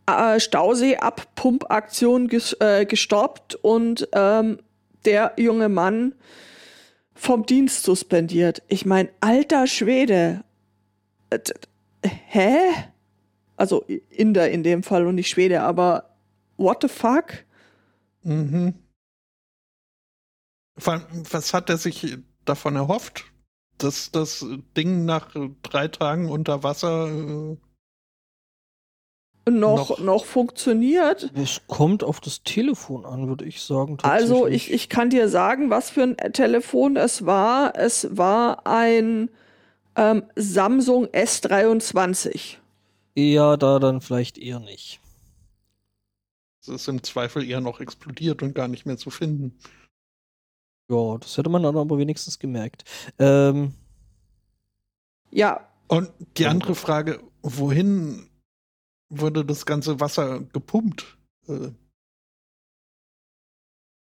äh, 0.06 0.40
Stausee-Abpumpaktion 0.40 2.28
ges 2.28 2.54
äh, 2.60 2.86
gestoppt 2.86 3.56
und 3.56 4.08
ähm, 4.14 4.60
der 5.06 5.34
junge 5.38 5.70
Mann 5.70 6.16
vom 7.16 7.46
Dienst 7.46 7.84
suspendiert. 7.84 8.62
Ich 8.68 8.86
meine, 8.86 9.10
alter 9.20 9.68
Schwede. 9.68 10.44
Äh, 11.30 11.40
hä? 12.04 12.58
Also 13.56 13.86
Inder 14.10 14.50
in 14.50 14.64
dem 14.64 14.84
Fall 14.84 15.06
und 15.06 15.16
nicht 15.16 15.30
Schwede, 15.30 15.62
aber 15.62 16.16
what 16.58 16.82
the 16.82 16.88
fuck? 16.88 17.46
Mhm. 18.24 18.74
Was 20.76 21.54
hat 21.54 21.70
er 21.70 21.78
sich 21.78 22.18
davon 22.46 22.76
erhofft? 22.76 23.26
Dass 23.78 24.12
das 24.12 24.46
Ding 24.76 25.06
nach 25.06 25.36
drei 25.62 25.88
Tagen 25.88 26.30
unter 26.30 26.64
Wasser. 26.64 27.58
Noch, 29.46 29.90
Noch- 29.90 30.00
noch 30.00 30.26
funktioniert. 30.26 31.30
Es 31.36 31.62
kommt 31.68 32.04
auf 32.04 32.22
das 32.22 32.44
Telefon 32.44 33.06
an, 33.06 33.28
würde 33.28 33.44
ich 33.46 33.62
sagen. 33.62 33.98
Also 34.02 34.48
ich, 34.48 34.72
ich 34.72 34.88
kann 34.88 35.10
dir 35.10 35.28
sagen, 35.28 35.70
was 35.70 35.90
für 35.90 36.04
ein 36.04 36.16
Telefon 36.34 36.96
es 36.96 37.26
war. 37.26 37.76
Es 37.78 38.16
war 38.16 38.66
ein 38.66 39.30
ähm, 39.98 40.24
Samsung 40.36 41.08
S23. 41.08 42.56
Eher 43.16 43.58
da 43.58 43.80
dann 43.80 44.00
vielleicht 44.00 44.38
eher 44.38 44.60
nicht. 44.62 45.02
es 46.62 46.70
ist 46.70 46.88
im 46.88 47.04
Zweifel 47.04 47.44
eher 47.48 47.60
noch 47.60 47.82
explodiert 47.82 48.42
und 48.44 48.56
gar 48.56 48.70
nicht 48.70 48.86
mehr 48.86 48.98
zu 48.98 49.10
finden. 49.10 49.58
Ja, 50.90 51.18
das 51.18 51.38
hätte 51.38 51.50
man 51.50 51.64
dann 51.64 51.76
aber 51.78 51.98
wenigstens 51.98 52.40
gemerkt. 52.40 52.86
Ähm, 53.20 53.74
Ja, 55.32 55.68
Und 55.88 56.10
die 56.38 56.48
andere 56.48 56.76
Frage, 56.76 57.20
wohin 57.42 58.30
wurde 59.20 59.46
das 59.46 59.66
ganze 59.66 60.00
Wasser 60.00 60.42
gepumpt? 60.42 61.18
Äh, 61.48 61.72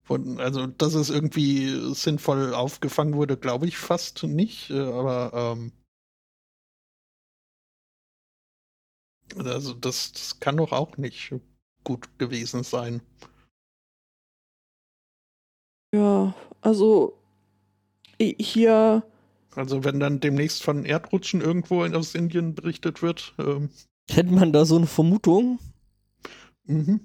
Von, 0.03 0.41
also, 0.41 0.67
dass 0.67 0.95
es 0.95 1.09
irgendwie 1.09 1.95
sinnvoll 1.95 2.53
aufgefangen 2.53 3.15
wurde, 3.15 3.37
glaube 3.37 3.67
ich 3.67 3.79
fast 3.79 4.25
nicht, 4.25 4.69
äh, 4.71 4.81
aber 4.81 5.33
ähm, 5.33 5.73
also 9.37 9.75
das, 9.75 10.13
das 10.13 10.39
kann 10.41 10.57
doch 10.57 10.71
auch 10.73 10.97
nicht 10.97 11.35
gut 11.85 12.19
gewesen 12.19 12.63
sein. 12.63 13.03
ja, 15.95 16.35
also 16.63 17.17
hier, 18.19 19.03
Also 19.55 19.85
wenn 19.85 20.01
dann 20.01 20.19
demnächst 20.21 20.63
von 20.65 20.85
Erdrutschen 20.85 21.41
irgendwo 21.41 21.85
in- 21.85 21.95
aus 21.95 22.15
Indien 22.17 22.55
berichtet 22.57 23.01
wird, 23.03 23.35
ähm, 23.39 23.71
hätte 24.09 24.33
man 24.33 24.53
da 24.53 24.65
so 24.65 24.77
eine 24.77 24.87
Vermutung? 24.87 25.59
mhm. 26.65 27.01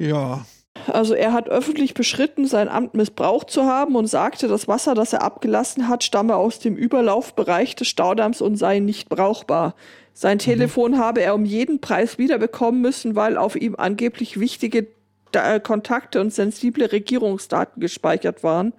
Ja, 0.00 0.46
also 0.86 1.14
er 1.14 1.32
hat 1.32 1.48
öffentlich 1.48 1.94
beschritten, 1.94 2.46
sein 2.46 2.68
Amt 2.68 2.94
missbraucht 2.94 3.50
zu 3.50 3.64
haben 3.64 3.96
und 3.96 4.06
sagte, 4.06 4.48
das 4.48 4.68
Wasser, 4.68 4.94
das 4.94 5.12
er 5.12 5.22
abgelassen 5.22 5.88
hat, 5.88 6.04
stamme 6.04 6.36
aus 6.36 6.60
dem 6.60 6.76
Überlaufbereich 6.76 7.74
des 7.76 7.88
Staudamms 7.88 8.40
und 8.40 8.56
sei 8.56 8.78
nicht 8.78 9.08
brauchbar. 9.08 9.74
Sein 10.12 10.38
Telefon 10.38 10.98
habe 10.98 11.20
er 11.20 11.34
um 11.34 11.44
jeden 11.44 11.80
Preis 11.80 12.18
wiederbekommen 12.18 12.80
müssen, 12.80 13.16
weil 13.16 13.36
auf 13.36 13.56
ihm 13.56 13.74
angeblich 13.76 14.40
wichtige 14.40 14.88
Da- 15.30 15.56
äh, 15.56 15.60
Kontakte 15.60 16.20
und 16.20 16.32
sensible 16.32 16.90
Regierungsdaten 16.90 17.80
gespeichert 17.80 18.42
waren. 18.42 18.72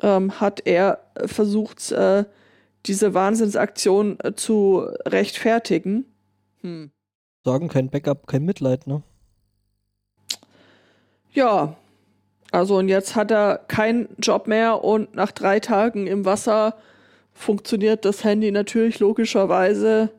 Ähm, 0.00 0.40
hat 0.40 0.66
er 0.66 1.00
versucht, 1.26 1.90
äh, 1.92 2.24
diese 2.86 3.14
Wahnsinnsaktion 3.14 4.18
äh, 4.20 4.34
zu 4.34 4.86
rechtfertigen. 5.04 6.04
Hm. 6.60 6.90
Sagen 7.44 7.68
kein 7.68 7.90
Backup, 7.90 8.26
kein 8.26 8.44
Mitleid, 8.44 8.86
ne? 8.86 9.02
Ja, 11.32 11.76
also 12.50 12.76
und 12.78 12.88
jetzt 12.88 13.14
hat 13.14 13.30
er 13.30 13.58
keinen 13.68 14.08
Job 14.18 14.46
mehr 14.46 14.82
und 14.82 15.14
nach 15.14 15.32
drei 15.32 15.60
Tagen 15.60 16.06
im 16.06 16.24
Wasser 16.24 16.76
funktioniert 17.32 18.04
das 18.04 18.24
Handy 18.24 18.50
natürlich 18.50 18.98
logischerweise 18.98 20.10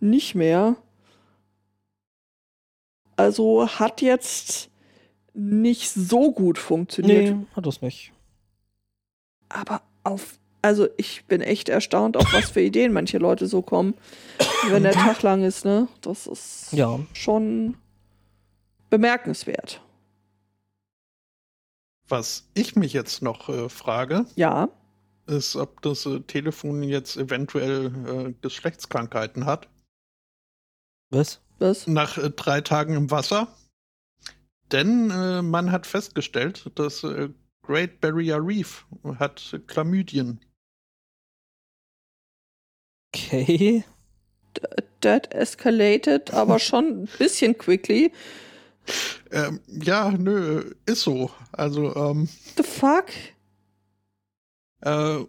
nicht 0.00 0.34
mehr. 0.34 0.76
Also 3.16 3.68
hat 3.68 4.02
jetzt 4.02 4.70
nicht 5.34 5.90
so 5.90 6.32
gut 6.32 6.58
funktioniert. 6.58 7.36
Nee, 7.36 7.46
hat 7.54 7.66
das 7.66 7.80
nicht. 7.82 8.12
Aber 9.50 9.82
auf, 10.04 10.38
also 10.62 10.88
ich 10.96 11.26
bin 11.26 11.42
echt 11.42 11.68
erstaunt, 11.68 12.16
auf 12.16 12.32
was 12.32 12.50
für 12.50 12.60
Ideen 12.62 12.92
manche 12.92 13.18
Leute 13.18 13.46
so 13.46 13.60
kommen, 13.62 13.94
wenn 14.70 14.82
der 14.84 14.92
Tag 14.92 15.22
lang 15.22 15.42
ist, 15.44 15.64
ne? 15.66 15.88
Das 16.00 16.26
ist 16.26 16.72
Ja. 16.72 16.98
schon 17.12 17.76
bemerkenswert. 18.88 19.82
was 22.08 22.48
ich 22.54 22.74
mich 22.74 22.92
jetzt 22.92 23.22
noch 23.22 23.48
äh, 23.48 23.68
frage, 23.68 24.26
Ja. 24.34 24.68
ist, 25.26 25.54
ob 25.54 25.80
das 25.82 26.06
äh, 26.06 26.18
Telefon 26.22 26.82
jetzt 26.82 27.16
eventuell 27.16 27.86
äh, 28.30 28.34
Geschlechtskrankheiten 28.42 29.46
hat. 29.46 29.68
Was? 31.10 31.40
Was? 31.60 31.86
Nach 31.86 32.18
äh, 32.18 32.30
drei 32.30 32.62
Tagen 32.62 32.94
im 32.96 33.12
Wasser. 33.12 33.46
Denn 34.72 35.12
äh, 35.12 35.40
man 35.42 35.70
hat 35.70 35.86
festgestellt, 35.86 36.72
dass 36.74 37.04
äh, 37.04 37.28
Great 37.62 38.00
Barrier 38.00 38.38
Reef 38.44 38.86
hat 39.18 39.60
Chlamydien. 39.66 40.40
Okay. 43.14 43.84
That 45.00 45.32
escalated, 45.34 46.32
aber 46.32 46.58
schon 46.58 47.02
ein 47.02 47.08
bisschen 47.18 47.56
quickly. 47.56 48.12
Ähm, 49.30 49.60
ja, 49.68 50.10
nö, 50.10 50.74
ist 50.86 51.02
so. 51.02 51.30
Also, 51.52 51.94
ähm, 51.94 52.28
The 52.56 52.62
fuck? 52.62 53.06
Äh, 54.80 55.24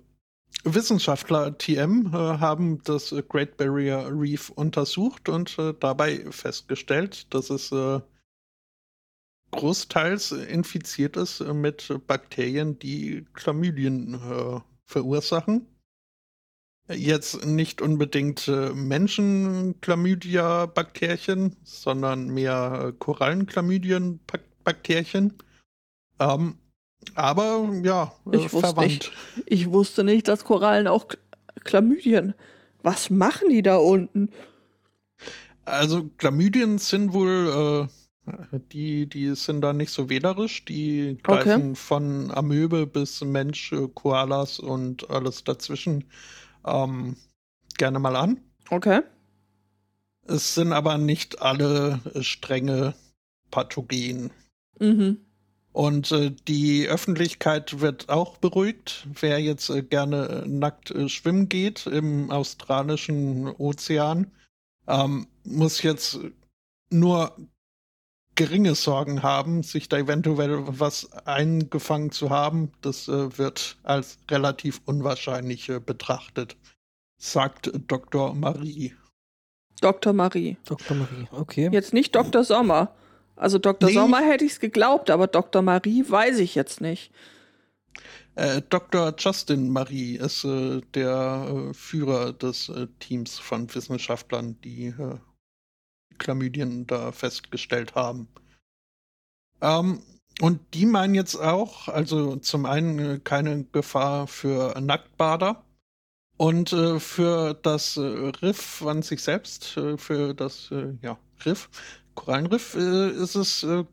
Wissenschaftler 0.64 1.58
TM 1.58 2.08
äh, 2.14 2.18
haben 2.18 2.82
das 2.84 3.14
Great 3.30 3.58
Barrier 3.58 4.10
Reef 4.12 4.50
untersucht 4.50 5.30
und 5.30 5.58
äh, 5.58 5.74
dabei 5.80 6.26
festgestellt, 6.30 7.34
dass 7.34 7.50
es 7.50 7.72
äh, 7.72 8.00
großteils 9.51 10.31
infiziert 10.31 11.17
ist 11.17 11.41
mit 11.41 11.93
Bakterien, 12.08 12.79
die 12.79 13.25
Chlamydien 13.34 14.15
äh, 14.15 14.60
verursachen. 14.86 15.67
Jetzt 16.89 17.46
nicht 17.46 17.79
unbedingt 17.81 18.48
äh, 18.48 18.72
Menschen-Chlamydia-Bakterien, 18.74 21.58
sondern 21.63 22.29
mehr 22.29 22.93
Korallen-Chlamydien-Bakterien. 23.00 25.34
Ähm, 26.20 26.58
aber 27.15 27.70
ja, 27.84 28.13
äh, 28.31 28.38
ich 28.38 28.50
verwandt. 28.50 28.77
Nicht, 28.77 29.12
ich 29.46 29.72
wusste 29.72 30.03
nicht, 30.03 30.27
dass 30.27 30.43
Korallen 30.43 30.88
auch 30.88 31.05
Chlamydien. 31.63 32.34
Was 32.84 33.10
machen 33.10 33.50
die 33.50 33.62
da 33.62 33.77
unten? 33.77 34.29
Also 35.65 36.10
Chlamydien 36.17 36.79
sind 36.79 37.13
wohl, 37.13 37.88
äh, 37.88 37.93
die, 38.72 39.08
die 39.08 39.36
sind 39.36 39.62
da 39.62 39.74
nicht 39.74 39.92
so 39.92 40.10
wählerisch. 40.10 40.66
Die 40.66 41.18
greifen 41.24 41.72
okay. 41.72 41.75
von 41.75 42.32
Amöbe 42.32 42.86
bis 42.86 43.22
Mensch, 43.22 43.72
äh, 43.72 43.88
Koalas 43.94 44.60
und 44.60 45.10
alles 45.10 45.44
dazwischen 45.44 46.06
ähm, 46.66 47.16
gerne 47.78 48.00
mal 48.00 48.16
an. 48.16 48.40
Okay. 48.70 49.01
Es 50.24 50.54
sind 50.54 50.72
aber 50.72 50.98
nicht 50.98 51.42
alle 51.42 52.00
strenge 52.22 52.94
Pathogen. 53.50 54.32
Mhm. 54.80 55.18
Und 55.74 56.12
äh, 56.12 56.32
die 56.48 56.88
Öffentlichkeit 56.88 57.80
wird 57.80 58.10
auch 58.10 58.38
beruhigt. 58.38 59.08
Wer 59.20 59.40
jetzt 59.40 59.70
äh, 59.70 59.82
gerne 59.82 60.44
äh, 60.44 60.48
nackt 60.48 60.92
äh, 60.92 61.08
schwimmen 61.08 61.48
geht 61.50 61.88
im 61.88 62.30
australischen 62.30 63.48
Ozean, 63.48 64.32
ähm, 64.88 65.28
muss 65.44 65.82
jetzt 65.82 66.20
nur 66.90 67.36
geringe 68.41 68.74
Sorgen 68.74 69.21
haben, 69.21 69.62
sich 69.62 69.88
da 69.88 70.00
eventuell 70.00 70.63
was 70.65 71.12
eingefangen 71.27 72.10
zu 72.10 72.31
haben. 72.31 72.71
Das 72.81 73.07
äh, 73.07 73.38
wird 73.38 73.77
als 73.83 74.17
relativ 74.31 74.81
unwahrscheinlich 74.86 75.69
äh, 75.69 75.79
betrachtet, 75.79 76.57
sagt 77.19 77.71
Dr. 77.88 78.33
Marie. 78.33 78.95
Dr. 79.79 80.13
Marie. 80.13 80.57
Dr. 80.65 80.98
Marie, 80.98 81.27
okay. 81.31 81.69
Jetzt 81.71 81.93
nicht 81.93 82.15
Dr. 82.15 82.43
Sommer. 82.43 82.95
Also 83.36 83.60
Dr. 83.60 83.89
Nee. 83.89 83.93
Sommer 83.93 84.21
hätte 84.21 84.43
ich 84.43 84.53
es 84.53 84.60
geglaubt, 84.60 85.12
aber 85.12 85.27
Dr. 85.27 85.62
Marie 85.62 86.03
weiß 86.07 86.39
ich 86.39 86.55
jetzt 86.55 86.81
nicht. 86.81 87.12
Äh, 88.33 88.63
Dr. 88.67 89.13
Justin 89.19 89.69
Marie 89.69 90.15
ist 90.15 90.45
äh, 90.45 90.81
der 90.95 91.69
äh, 91.69 91.74
Führer 91.75 92.33
des 92.33 92.69
äh, 92.69 92.88
Teams 92.98 93.38
von 93.38 93.71
Wissenschaftlern, 93.74 94.60
die 94.63 94.88
äh, 94.88 95.17
Chlamydien 96.22 96.88
da 96.88 97.12
festgestellt 97.12 97.96
haben. 97.96 98.28
Ähm, 99.62 100.01
und 100.40 100.60
die 100.74 100.86
meinen 100.86 101.13
jetzt 101.13 101.36
auch, 101.36 101.88
also 101.88 102.38
zum 102.38 102.66
einen 102.66 103.00
äh, 103.00 103.20
keine 103.20 103.66
Gefahr 103.66 104.28
für 104.28 104.80
Nacktbader 104.80 105.63
und 106.38 106.70
für 106.70 107.54
das 107.54 108.00
Riff 108.00 108.82
an 108.84 109.04
sich 109.04 109.22
selbst, 109.22 109.80
für 109.98 110.34
das 110.34 110.72
ja, 111.04 111.20
Riff 111.46 111.70
Korallenriff 112.16 112.75
äh, 112.75 113.10
ist 113.12 113.36
es 113.36 113.63
äh, 113.63 113.84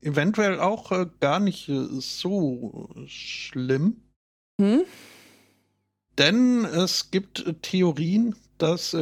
eventuell 0.00 0.60
auch 0.60 0.92
äh, 0.92 1.06
gar 1.20 1.40
nicht 1.40 1.68
äh, 1.68 1.86
so 2.00 2.88
schlimm. 3.06 4.02
Hm? 4.60 4.82
Denn 6.18 6.64
es 6.64 7.10
gibt 7.10 7.46
äh, 7.46 7.54
Theorien, 7.54 8.34
dass 8.58 8.94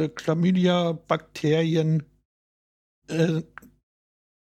äh, 3.09 3.43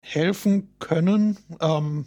helfen 0.03 0.75
können, 0.79 1.39
ähm, 1.61 2.07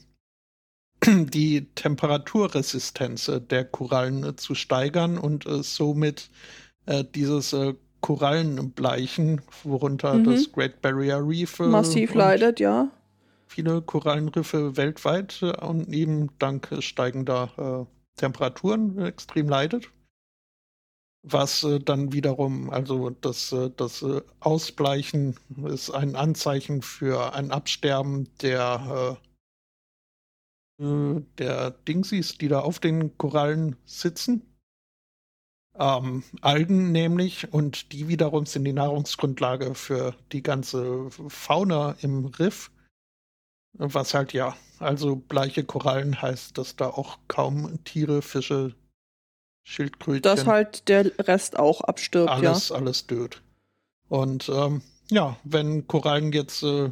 die 1.06 1.70
Temperaturresistenz 1.76 3.32
der 3.50 3.66
Korallen 3.66 4.38
zu 4.38 4.56
steigern 4.56 5.18
und 5.18 5.46
somit 5.64 6.30
dieses 7.16 7.54
Korallenbleichen, 8.02 9.42
worunter 9.64 10.16
mhm. 10.16 10.26
das 10.26 10.52
Great 10.52 10.82
Barrier 10.82 11.18
Reef 11.26 11.60
äh, 11.60 11.68
massiv 11.68 12.14
leidet, 12.14 12.60
ja. 12.60 12.90
Viele 13.48 13.82
Korallenriffe 13.82 14.78
weltweit 14.78 15.40
äh, 15.42 15.56
und 15.66 15.92
eben 15.94 16.30
dank 16.40 16.70
steigender 16.80 17.50
äh, 17.58 18.20
Temperaturen 18.20 19.00
extrem 19.00 19.50
leidet. 19.50 19.90
Was 21.22 21.64
äh, 21.64 21.80
dann 21.80 22.14
wiederum, 22.14 22.70
also 22.70 23.10
das, 23.10 23.52
äh, 23.52 23.70
das 23.76 24.02
äh, 24.02 24.22
Ausbleichen 24.40 25.36
ist 25.66 25.92
ein 25.92 26.16
Anzeichen 26.16 26.82
für 26.82 27.34
ein 27.34 27.52
Absterben 27.52 28.30
der, 28.42 29.18
der 30.80 31.72
Dingsies, 31.72 32.38
die 32.38 32.48
da 32.48 32.62
auf 32.62 32.80
den 32.80 33.18
Korallen 33.18 33.76
sitzen 33.86 34.50
ähm, 35.80 36.24
Algen 36.42 36.92
nämlich 36.92 37.52
und 37.54 37.94
die 37.94 38.10
wiederum 38.10 38.46
sind 38.46 38.66
die 38.66 38.74
Nahrungsgrundlage 38.74 39.74
für 39.76 40.14
die 40.32 40.44
ganze 40.44 41.10
Fauna 41.10 41.96
im 42.02 42.26
Riff. 42.26 42.70
Was 43.74 44.14
halt 44.14 44.34
ja, 44.34 44.58
also 44.80 45.16
bleiche 45.16 45.64
Korallen 45.64 46.22
heißt, 46.22 46.58
dass 46.58 46.76
da 46.76 46.88
auch 46.88 47.20
kaum 47.28 47.82
Tiere, 47.86 48.22
Fische, 48.22 48.76
Schildkrötchen. 49.70 50.24
Dass 50.24 50.48
halt 50.48 50.88
der 50.90 51.12
Rest 51.20 51.60
auch 51.60 51.82
abstirbt, 51.82 52.32
alles, 52.32 52.70
ja. 52.70 52.76
Alles 52.76 53.06
död. 53.06 53.42
Und 54.08 54.50
ähm, 54.50 54.82
ja, 55.12 55.38
wenn 55.44 55.86
Korallen 55.86 56.32
jetzt 56.32 56.64
äh, 56.64 56.92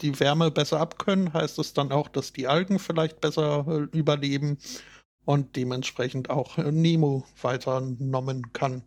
die 0.00 0.20
Wärme 0.20 0.52
besser 0.52 0.78
abkönnen, 0.78 1.32
heißt 1.32 1.58
es 1.58 1.72
dann 1.74 1.90
auch, 1.90 2.06
dass 2.08 2.32
die 2.32 2.46
Algen 2.46 2.78
vielleicht 2.78 3.20
besser 3.20 3.66
äh, 3.66 3.96
überleben 3.96 4.58
und 5.24 5.56
dementsprechend 5.56 6.30
auch 6.30 6.58
Nemo 6.58 7.24
weiternommen 7.42 8.52
kann. 8.52 8.84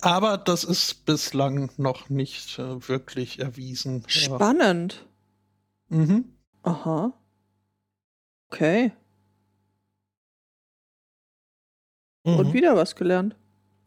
Aber 0.00 0.38
das 0.38 0.64
ist 0.64 1.04
bislang 1.04 1.70
noch 1.76 2.08
nicht 2.08 2.58
äh, 2.58 2.88
wirklich 2.88 3.40
erwiesen. 3.40 4.04
Spannend. 4.06 5.04
Mhm. 5.88 6.24
Aha. 6.62 7.12
Okay. 8.50 8.92
Mhm. 12.24 12.38
Und 12.38 12.52
wieder 12.52 12.76
was 12.76 12.96
gelernt. 12.96 13.36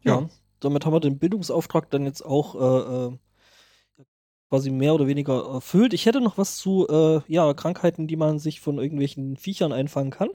Ja. 0.04 0.21
ja. 0.21 0.30
Damit 0.60 0.86
haben 0.86 0.93
wir 0.93 1.00
den 1.00 1.19
Bildungsauftrag 1.19 1.89
dann 1.91 2.06
jetzt 2.06 2.26
auch 2.26 2.56
äh, 2.56 3.06
äh 3.08 3.17
quasi 4.50 4.71
mehr 4.71 4.93
oder 4.95 5.08
weniger 5.08 5.56
erfüllt. 5.56 5.93
Ich 5.93 6.06
hätte 6.06 6.21
noch 6.21 6.38
was 6.38 6.58
zu 6.58 6.88
äh, 6.88 7.19
ja, 7.28 7.54
Krankheiten, 7.54 8.08
die 8.08 8.15
man 8.15 8.39
sich 8.39 8.62
von 8.62 8.78
irgendwelchen 8.78 9.36
Viechern 9.36 9.73
einfangen 9.73 10.12
kann. 10.12 10.30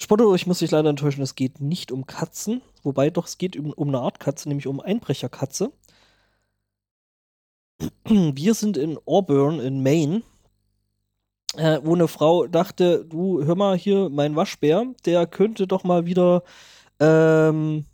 Spotto, 0.00 0.34
ich 0.34 0.46
muss 0.46 0.58
dich 0.58 0.70
leider 0.70 0.90
enttäuschen, 0.90 1.22
es 1.22 1.34
geht 1.34 1.60
nicht 1.60 1.92
um 1.92 2.06
Katzen. 2.06 2.60
Wobei 2.82 3.08
doch, 3.10 3.26
es 3.26 3.38
geht 3.38 3.56
um, 3.56 3.72
um 3.72 3.88
eine 3.88 4.00
Art 4.00 4.20
Katze, 4.20 4.48
nämlich 4.48 4.66
um 4.66 4.80
Einbrecherkatze. 4.80 5.72
Wir 8.04 8.54
sind 8.54 8.76
in 8.76 8.98
Auburn 9.06 9.60
in 9.60 9.82
Maine, 9.82 10.22
äh, 11.56 11.80
wo 11.82 11.94
eine 11.94 12.08
Frau 12.08 12.46
dachte, 12.46 13.04
du 13.04 13.44
hör 13.44 13.54
mal 13.54 13.76
hier, 13.76 14.08
mein 14.08 14.36
Waschbär, 14.36 14.86
der 15.04 15.26
könnte 15.26 15.66
doch 15.66 15.84
mal 15.84 16.06
wieder 16.06 16.42
ähm, 17.00 17.84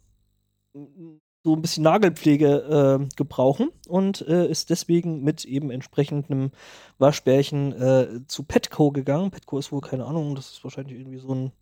so 1.44 1.54
ein 1.54 1.62
bisschen 1.62 1.84
Nagelpflege 1.84 3.00
äh, 3.00 3.14
gebrauchen 3.16 3.70
und 3.88 4.20
äh, 4.28 4.48
ist 4.48 4.70
deswegen 4.70 5.22
mit 5.22 5.44
eben 5.44 5.70
entsprechendem 5.70 6.50
Waschbärchen 6.98 7.72
äh, 7.72 8.20
zu 8.26 8.42
Petco 8.42 8.92
gegangen. 8.92 9.30
Petco 9.30 9.58
ist 9.58 9.72
wohl 9.72 9.80
keine 9.80 10.04
Ahnung, 10.04 10.34
das 10.34 10.52
ist 10.52 10.64
wahrscheinlich 10.64 10.98
irgendwie 10.98 11.18
so 11.18 11.34
ein 11.34 11.52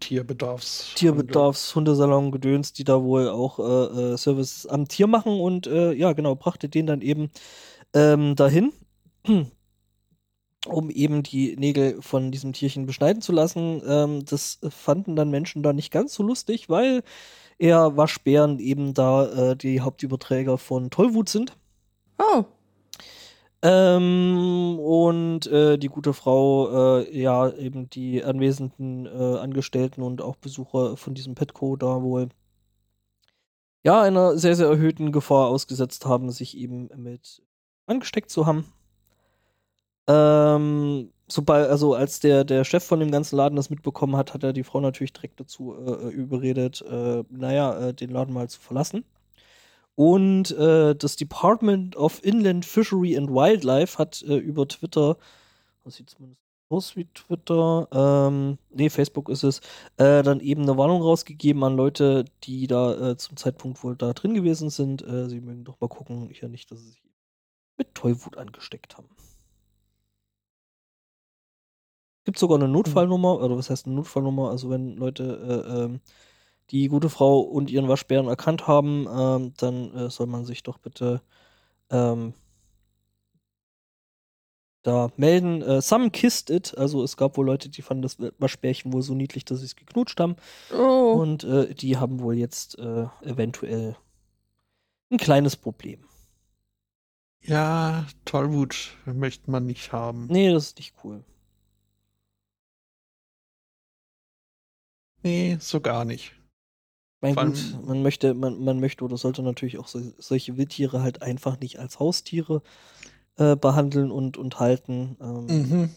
Tierbedarfs 0.00 0.94
Tierbedarfs-Hundesalon 0.96 2.32
gedöns, 2.32 2.72
die 2.72 2.84
da 2.84 3.02
wohl 3.02 3.28
auch 3.28 3.58
äh, 3.60 4.12
äh, 4.12 4.16
Service 4.18 4.66
am 4.66 4.88
Tier 4.88 5.06
machen 5.06 5.40
und 5.40 5.66
äh, 5.66 5.92
ja, 5.92 6.12
genau, 6.12 6.34
brachte 6.34 6.68
den 6.68 6.86
dann 6.86 7.00
eben 7.00 7.30
ähm, 7.94 8.34
dahin, 8.34 8.72
um 10.66 10.90
eben 10.90 11.22
die 11.22 11.56
Nägel 11.56 12.00
von 12.00 12.30
diesem 12.30 12.52
Tierchen 12.52 12.86
beschneiden 12.86 13.22
zu 13.22 13.32
lassen. 13.32 13.82
Ähm, 13.86 14.24
das 14.24 14.58
fanden 14.70 15.16
dann 15.16 15.30
Menschen 15.30 15.62
da 15.62 15.72
nicht 15.72 15.90
ganz 15.90 16.14
so 16.14 16.22
lustig, 16.22 16.68
weil 16.68 17.02
eher 17.58 17.96
Waschbären 17.96 18.58
eben 18.58 18.94
da 18.94 19.50
äh, 19.52 19.56
die 19.56 19.80
Hauptüberträger 19.80 20.58
von 20.58 20.90
Tollwut 20.90 21.28
sind. 21.28 21.56
Oh. 22.18 22.44
Ähm, 23.64 24.78
und 24.80 25.46
äh, 25.46 25.78
die 25.78 25.86
gute 25.86 26.12
Frau, 26.12 26.98
äh, 26.98 27.16
ja, 27.16 27.48
eben 27.52 27.88
die 27.88 28.24
anwesenden 28.24 29.06
äh, 29.06 29.38
Angestellten 29.38 30.02
und 30.02 30.20
auch 30.20 30.34
Besucher 30.36 30.96
von 30.96 31.14
diesem 31.14 31.36
Petco 31.36 31.76
da 31.76 32.02
wohl 32.02 32.28
ja 33.84 34.02
einer 34.02 34.36
sehr, 34.36 34.56
sehr 34.56 34.68
erhöhten 34.68 35.12
Gefahr 35.12 35.48
ausgesetzt 35.48 36.06
haben, 36.06 36.30
sich 36.30 36.56
eben 36.56 36.88
mit 36.96 37.42
angesteckt 37.86 38.30
zu 38.30 38.46
haben. 38.46 38.64
Ähm, 40.12 41.10
sobald, 41.28 41.68
also 41.70 41.94
als 41.94 42.20
der, 42.20 42.44
der 42.44 42.64
Chef 42.64 42.84
von 42.84 43.00
dem 43.00 43.10
ganzen 43.10 43.36
Laden 43.36 43.56
das 43.56 43.70
mitbekommen 43.70 44.16
hat, 44.16 44.34
hat 44.34 44.42
er 44.42 44.52
die 44.52 44.64
Frau 44.64 44.80
natürlich 44.80 45.12
direkt 45.12 45.40
dazu 45.40 45.74
äh, 45.74 46.08
äh 46.08 46.08
überredet, 46.10 46.82
äh, 46.82 47.24
naja, 47.30 47.88
äh, 47.88 47.94
den 47.94 48.10
Laden 48.10 48.34
mal 48.34 48.48
zu 48.48 48.60
verlassen. 48.60 49.04
Und 49.94 50.50
äh, 50.52 50.94
das 50.94 51.16
Department 51.16 51.96
of 51.96 52.24
Inland 52.24 52.64
Fishery 52.64 53.16
and 53.16 53.30
Wildlife 53.30 53.98
hat 53.98 54.22
äh, 54.22 54.36
über 54.36 54.66
Twitter, 54.68 55.16
was 55.84 55.96
sieht 55.96 56.10
zumindest 56.10 56.40
aus 56.70 56.96
wie 56.96 57.04
Twitter, 57.12 57.86
ähm, 57.92 58.58
nee, 58.70 58.88
Facebook 58.88 59.28
ist 59.28 59.42
es, 59.42 59.60
dann 59.98 60.40
eben 60.40 60.62
eine 60.62 60.78
Warnung 60.78 61.02
rausgegeben 61.02 61.62
an 61.64 61.76
Leute, 61.76 62.24
die 62.44 62.66
da 62.66 63.14
zum 63.18 63.36
Zeitpunkt 63.36 63.84
wohl 63.84 63.94
da 63.94 64.14
drin 64.14 64.32
gewesen 64.32 64.70
sind. 64.70 65.04
Sie 65.06 65.40
mögen 65.42 65.64
doch 65.64 65.78
mal 65.80 65.88
gucken, 65.88 66.30
hier 66.32 66.48
nicht, 66.48 66.70
dass 66.70 66.78
sie 66.80 66.88
sich 66.88 67.02
mit 67.76 67.94
Tollwut 67.94 68.38
angesteckt 68.38 68.96
haben. 68.96 69.10
Gibt 72.24 72.38
sogar 72.38 72.58
eine 72.58 72.68
Notfallnummer, 72.68 73.40
oder 73.40 73.56
was 73.56 73.70
heißt 73.70 73.86
eine 73.86 73.96
Notfallnummer? 73.96 74.50
Also 74.50 74.70
wenn 74.70 74.96
Leute 74.96 75.64
äh, 75.66 75.84
ähm, 75.84 76.00
die 76.70 76.88
gute 76.88 77.10
Frau 77.10 77.40
und 77.40 77.70
ihren 77.70 77.88
Waschbären 77.88 78.28
erkannt 78.28 78.66
haben, 78.66 79.06
ähm, 79.12 79.52
dann 79.56 79.94
äh, 79.94 80.10
soll 80.10 80.26
man 80.26 80.44
sich 80.44 80.62
doch 80.62 80.78
bitte 80.78 81.20
ähm, 81.90 82.34
da 84.82 85.10
melden. 85.16 85.62
Äh, 85.62 85.82
some 85.82 86.10
kissed 86.10 86.50
it, 86.50 86.76
also 86.76 87.02
es 87.02 87.16
gab 87.16 87.36
wohl 87.36 87.46
Leute, 87.46 87.68
die 87.68 87.82
fanden 87.82 88.02
das 88.02 88.16
Waschbärchen 88.38 88.92
wohl 88.92 89.02
so 89.02 89.14
niedlich, 89.14 89.44
dass 89.44 89.60
sie 89.60 89.66
es 89.66 89.76
geknutscht 89.76 90.18
haben. 90.20 90.36
Oh. 90.76 91.18
Und 91.20 91.44
äh, 91.44 91.74
die 91.74 91.98
haben 91.98 92.20
wohl 92.20 92.36
jetzt 92.36 92.78
äh, 92.78 93.06
eventuell 93.22 93.96
ein 95.10 95.18
kleines 95.18 95.56
Problem. 95.56 96.04
Ja, 97.40 98.06
Tollwut 98.24 98.96
möchte 99.04 99.50
man 99.50 99.66
nicht 99.66 99.92
haben. 99.92 100.28
Nee, 100.30 100.52
das 100.52 100.66
ist 100.66 100.78
nicht 100.78 100.94
cool. 101.02 101.24
Nee, 105.22 105.56
so 105.60 105.80
gar 105.80 106.04
nicht. 106.04 106.34
Mein 107.20 107.34
Vor 107.34 107.44
gut, 107.46 107.78
man 107.86 108.02
möchte, 108.02 108.34
man, 108.34 108.64
man 108.64 108.80
möchte 108.80 109.04
oder 109.04 109.16
sollte 109.16 109.42
natürlich 109.42 109.78
auch 109.78 109.86
so, 109.86 110.00
solche 110.18 110.56
Wildtiere 110.56 111.02
halt 111.02 111.22
einfach 111.22 111.60
nicht 111.60 111.78
als 111.78 112.00
Haustiere 112.00 112.62
äh, 113.36 113.54
behandeln 113.54 114.10
und, 114.10 114.36
und 114.36 114.58
halten. 114.58 115.16
Ähm, 115.20 115.46
Mhm. 115.46 115.96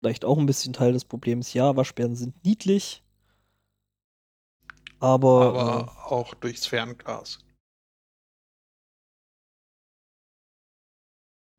Vielleicht 0.00 0.24
auch 0.24 0.38
ein 0.38 0.46
bisschen 0.46 0.72
Teil 0.72 0.92
des 0.92 1.04
Problems. 1.04 1.54
Ja, 1.54 1.74
Waschbären 1.74 2.14
sind 2.14 2.44
niedlich. 2.44 3.02
Aber, 5.00 5.46
Aber 5.58 6.12
auch 6.12 6.34
durchs 6.34 6.66
Fernglas. 6.66 7.38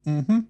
Mhm. 0.06 0.48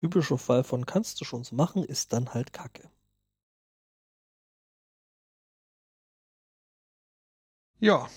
Typischer 0.00 0.38
Fall 0.38 0.64
von 0.64 0.86
kannst 0.86 1.20
du 1.20 1.24
schon 1.24 1.44
so 1.44 1.54
machen, 1.56 1.84
ist 1.84 2.12
dann 2.12 2.32
halt 2.34 2.52
Kacke. 2.52 2.90
Ja. 7.80 8.08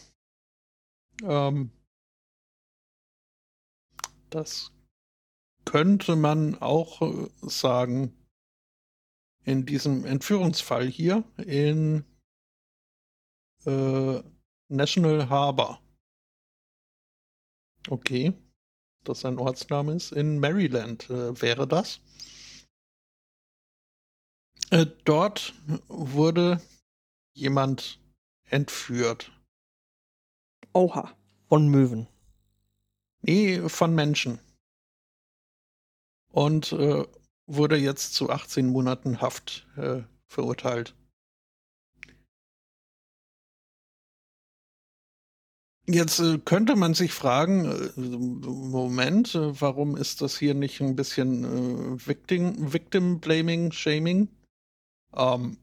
Ähm, 1.23 1.71
das 4.29 4.71
könnte 5.65 6.15
man 6.15 6.61
auch 6.61 7.01
äh, 7.01 7.29
sagen 7.41 8.13
in 9.45 9.65
diesem 9.65 10.05
Entführungsfall 10.05 10.87
hier 10.87 11.23
in 11.37 12.05
äh, 13.65 14.21
National 14.69 15.29
Harbor. 15.29 15.81
Okay, 17.89 18.33
das 19.03 19.25
ein 19.25 19.37
Ortsname 19.37 19.93
ist. 19.93 20.11
In 20.11 20.39
Maryland 20.39 21.09
äh, 21.09 21.41
wäre 21.41 21.67
das. 21.67 21.99
Äh, 24.69 24.85
dort 25.05 25.53
wurde 25.87 26.61
jemand 27.33 27.99
entführt. 28.45 29.31
Oha. 30.73 31.15
Von 31.49 31.67
Möwen. 31.67 32.07
Nee, 33.21 33.69
von 33.69 33.93
Menschen. 33.93 34.39
Und 36.31 36.71
äh, 36.71 37.05
wurde 37.45 37.77
jetzt 37.77 38.15
zu 38.15 38.31
18 38.31 38.67
Monaten 38.67 39.21
Haft 39.21 39.67
äh, 39.77 40.01
verurteilt. 40.27 40.95
Jetzt 45.85 46.19
äh, 46.19 46.37
könnte 46.37 46.77
man 46.77 46.93
sich 46.93 47.11
fragen, 47.11 47.65
äh, 47.65 47.99
Moment, 47.99 49.35
äh, 49.35 49.59
warum 49.59 49.97
ist 49.97 50.21
das 50.21 50.37
hier 50.37 50.53
nicht 50.53 50.79
ein 50.79 50.95
bisschen 50.95 51.99
Victim, 52.07 52.71
Victim 52.71 53.19
Blaming, 53.19 53.71
Shaming? 53.73 54.29
Ähm, 55.13 55.57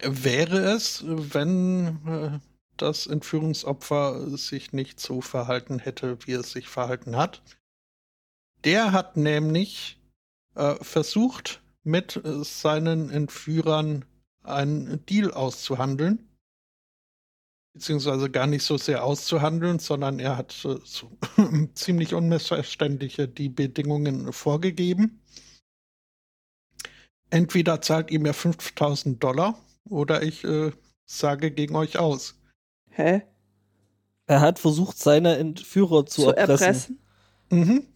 wäre 0.00 0.58
es, 0.72 1.04
wenn 1.06 2.40
das 2.76 3.06
Entführungsopfer 3.06 4.36
sich 4.36 4.72
nicht 4.72 5.00
so 5.00 5.20
verhalten 5.20 5.80
hätte, 5.80 6.16
wie 6.26 6.32
es 6.32 6.52
sich 6.52 6.68
verhalten 6.68 7.16
hat? 7.16 7.42
Der 8.64 8.92
hat 8.92 9.18
nämlich 9.18 10.00
versucht, 10.54 11.60
mit 11.82 12.18
seinen 12.24 13.10
Entführern 13.10 14.06
einen 14.42 15.04
Deal 15.04 15.32
auszuhandeln 15.32 16.26
beziehungsweise 17.74 18.30
gar 18.30 18.46
nicht 18.46 18.62
so 18.62 18.78
sehr 18.78 19.04
auszuhandeln, 19.04 19.78
sondern 19.78 20.18
er 20.18 20.36
hat 20.36 20.52
äh, 20.64 20.78
so 20.84 21.10
ziemlich 21.74 22.14
unmissverständliche 22.14 23.28
die 23.28 23.48
Bedingungen 23.48 24.32
vorgegeben. 24.32 25.20
Entweder 27.30 27.82
zahlt 27.82 28.10
ihr 28.10 28.20
mir 28.20 28.32
5000 28.32 29.22
Dollar 29.22 29.58
oder 29.88 30.22
ich 30.22 30.44
äh, 30.44 30.70
sage 31.04 31.50
gegen 31.50 31.74
euch 31.74 31.98
aus. 31.98 32.38
Hä? 32.90 33.22
Er 34.26 34.40
hat 34.40 34.58
versucht, 34.58 34.98
seine 34.98 35.36
Entführer 35.36 36.06
zu, 36.06 36.22
Zu 36.22 36.30
erpressen. 36.30 36.64
erpressen? 36.64 36.98
Mhm. 37.50 37.86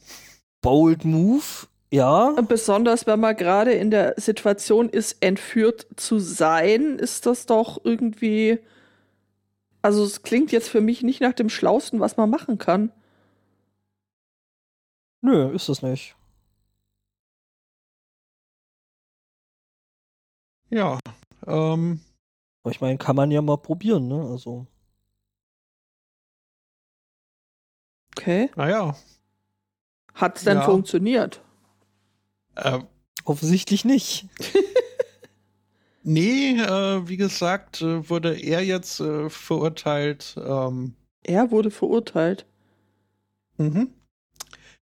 Bold 0.61 1.05
Move, 1.05 1.69
ja. 1.91 2.29
Und 2.29 2.49
besonders, 2.49 3.07
wenn 3.07 3.21
man 3.21 3.37
gerade 3.37 3.73
in 3.73 3.91
der 3.91 4.15
Situation 4.19 4.89
ist, 4.89 5.17
entführt 5.21 5.87
zu 5.97 6.19
sein, 6.19 6.99
ist 6.99 7.27
das 7.27 7.47
doch 7.47 7.81
irgendwie. 7.85 8.59
Also, 9.83 10.05
es 10.05 10.23
klingt 10.23 10.53
jetzt 10.53 10.69
für 10.69 10.81
mich 10.81 11.03
nicht 11.03 11.21
nach 11.21 11.33
dem 11.35 11.49
Schlausten, 11.49 12.01
was 12.01 12.17
man 12.17 12.31
machen 12.31 12.59
kann. 12.59 12.93
Nö, 15.21 15.53
ist 15.55 15.69
es 15.69 15.83
nicht. 15.83 16.15
Ja. 20.71 20.99
Ähm, 21.47 22.01
ich 22.69 22.81
meine, 22.81 22.99
kann 22.99 23.17
man 23.17 23.31
ja 23.31 23.41
mal 23.43 23.57
probieren, 23.59 24.09
ne? 24.09 24.21
Also. 24.31 24.67
Okay. 28.17 28.51
naja. 28.57 28.97
Hat's 30.15 30.43
denn 30.45 30.59
Ja. 30.59 30.63
funktioniert? 30.65 31.41
Äh, 32.57 32.81
Offensichtlich 33.25 33.85
nicht. 33.85 34.27
nee, 36.03 36.59
äh, 36.61 37.09
wie 37.09 37.17
gesagt, 37.17 37.83
äh, 37.83 38.09
wurde 38.09 38.39
er 38.39 38.65
jetzt 38.65 39.01
äh, 39.01 39.29
verurteilt. 39.31 40.37
Ähm, 40.39 40.95
Er 41.23 41.51
wurde 41.51 41.71
verurteilt. 41.71 42.47
Mhm. 43.59 43.93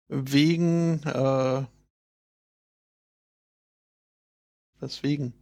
Wegen, 0.08 1.02
äh, 1.04 1.66
weswegen? 4.80 5.34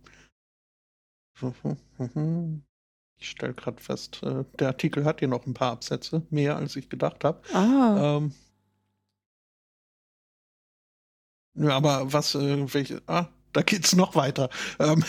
Ich 3.18 3.30
stelle 3.30 3.54
gerade 3.54 3.82
fest, 3.82 4.22
äh, 4.24 4.44
der 4.60 4.68
Artikel 4.70 5.06
hat 5.06 5.20
hier 5.20 5.28
noch 5.28 5.46
ein 5.46 5.54
paar 5.54 5.72
Absätze, 5.72 6.26
mehr 6.30 6.58
als 6.58 6.76
ich 6.76 6.90
gedacht 6.90 7.24
habe. 7.24 7.42
Ah. 7.54 8.18
Ähm, 8.18 8.34
ja, 11.56 11.76
aber 11.76 12.12
was, 12.12 12.36
äh, 12.36 12.74
welche, 12.74 13.02
ah, 13.08 13.28
da 13.54 13.62
geht's 13.62 13.96
noch 13.96 14.16
weiter. 14.16 14.50
Ähm, 14.80 15.04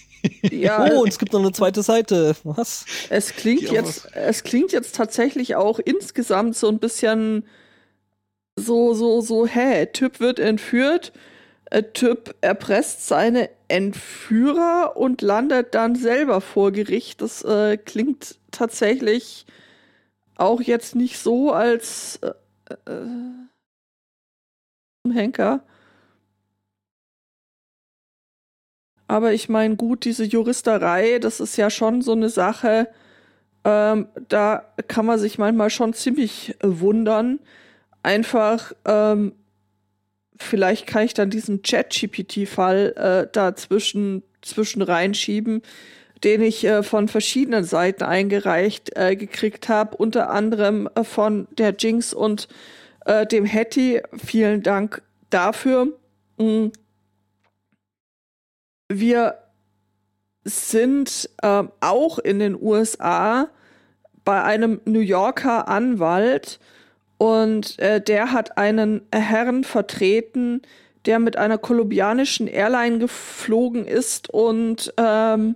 ja, 0.50 0.86
oh, 0.92 1.02
und 1.02 1.08
es 1.08 1.18
gibt 1.18 1.32
noch 1.32 1.40
eine 1.40 1.52
zweite 1.52 1.82
Seite. 1.82 2.36
Was? 2.44 2.84
es 3.08 3.34
klingt 3.34 3.62
Ja, 3.62 3.72
jetzt, 3.72 4.08
es 4.14 4.42
klingt 4.42 4.72
jetzt 4.72 4.94
tatsächlich 4.96 5.56
auch 5.56 5.78
insgesamt 5.78 6.56
so 6.56 6.68
ein 6.68 6.78
bisschen 6.78 7.44
so, 8.56 8.94
so, 8.94 9.20
so, 9.20 9.46
hä, 9.46 9.86
Typ 9.86 10.20
wird 10.20 10.38
entführt, 10.38 11.12
äh, 11.66 11.82
Typ 11.82 12.34
erpresst 12.40 13.06
seine 13.06 13.48
Entführer 13.68 14.96
und 14.96 15.22
landet 15.22 15.74
dann 15.74 15.94
selber 15.94 16.40
vor 16.40 16.72
Gericht. 16.72 17.22
Das 17.22 17.42
äh, 17.42 17.76
klingt 17.76 18.38
tatsächlich 18.50 19.46
auch 20.36 20.60
jetzt 20.60 20.96
nicht 20.96 21.18
so 21.18 21.52
als 21.52 22.18
äh, 22.22 22.32
äh, 22.90 23.06
Henker. 25.12 25.62
Aber 29.10 29.32
ich 29.32 29.48
meine, 29.48 29.74
gut, 29.74 30.04
diese 30.04 30.22
Juristerei, 30.22 31.18
das 31.18 31.40
ist 31.40 31.56
ja 31.56 31.68
schon 31.68 32.00
so 32.00 32.12
eine 32.12 32.28
Sache, 32.28 32.86
ähm, 33.64 34.06
da 34.28 34.62
kann 34.86 35.04
man 35.04 35.18
sich 35.18 35.36
manchmal 35.36 35.68
schon 35.70 35.94
ziemlich 35.94 36.54
äh, 36.60 36.78
wundern. 36.78 37.40
Einfach, 38.04 38.72
ähm, 38.84 39.32
vielleicht 40.36 40.86
kann 40.86 41.02
ich 41.02 41.12
dann 41.12 41.28
diesen 41.28 41.64
Chat-GPT-Fall 41.64 42.94
äh, 43.26 43.32
dazwischen 43.32 44.22
zwischen 44.42 44.80
reinschieben, 44.80 45.62
den 46.22 46.40
ich 46.40 46.64
äh, 46.64 46.84
von 46.84 47.08
verschiedenen 47.08 47.64
Seiten 47.64 48.04
eingereicht 48.04 48.96
äh, 48.96 49.16
gekriegt 49.16 49.68
habe, 49.68 49.96
unter 49.96 50.30
anderem 50.30 50.88
äh, 50.94 51.02
von 51.02 51.48
der 51.58 51.74
Jinx 51.76 52.14
und 52.14 52.46
äh, 53.06 53.26
dem 53.26 53.44
Hetty. 53.44 54.02
Vielen 54.24 54.62
Dank 54.62 55.02
dafür. 55.30 55.88
Mhm. 56.38 56.70
Wir 58.92 59.38
sind 60.42 61.30
äh, 61.42 61.62
auch 61.78 62.18
in 62.18 62.40
den 62.40 62.60
USA 62.60 63.48
bei 64.24 64.42
einem 64.42 64.80
New 64.84 64.98
Yorker 64.98 65.68
Anwalt 65.68 66.58
und 67.16 67.78
äh, 67.78 68.00
der 68.00 68.32
hat 68.32 68.58
einen 68.58 69.02
Herrn 69.14 69.62
vertreten, 69.62 70.62
der 71.06 71.20
mit 71.20 71.36
einer 71.36 71.56
kolumbianischen 71.56 72.48
Airline 72.48 72.98
geflogen 72.98 73.86
ist 73.86 74.28
und 74.28 74.92
ähm, 74.96 75.54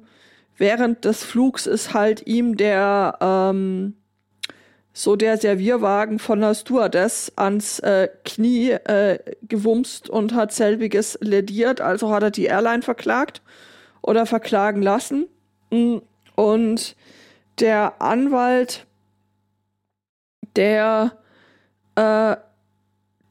während 0.57 1.05
des 1.05 1.25
Flugs 1.25 1.67
ist 1.67 1.93
halt 1.93 2.29
ihm 2.29 2.57
der 2.57 3.19
ähm, 3.21 3.97
so 4.97 5.17
der 5.17 5.37
Servierwagen 5.37 6.21
von 6.21 6.41
der 6.41 6.55
Stewardess 6.55 7.33
ans 7.35 7.81
äh, 7.81 8.09
Knie 8.25 8.71
äh, 8.71 9.19
gewumst 9.43 10.09
und 10.09 10.35
hat 10.35 10.53
selbiges 10.53 11.19
lediert, 11.21 11.81
also 11.81 12.13
hat 12.13 12.23
er 12.23 12.31
die 12.31 12.45
Airline 12.45 12.83
verklagt 12.83 13.43
oder 14.03 14.25
verklagen 14.25 14.83
lassen. 14.83 15.27
Mm, 15.71 15.97
und 16.37 16.95
der 17.59 18.01
Anwalt, 18.01 18.87
der 20.55 21.19
äh, 21.97 22.37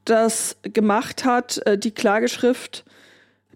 das 0.04 0.58
gemacht 0.62 1.24
hat, 1.24 1.66
äh, 1.66 1.78
die 1.78 1.92
Klageschrift, 1.92 2.84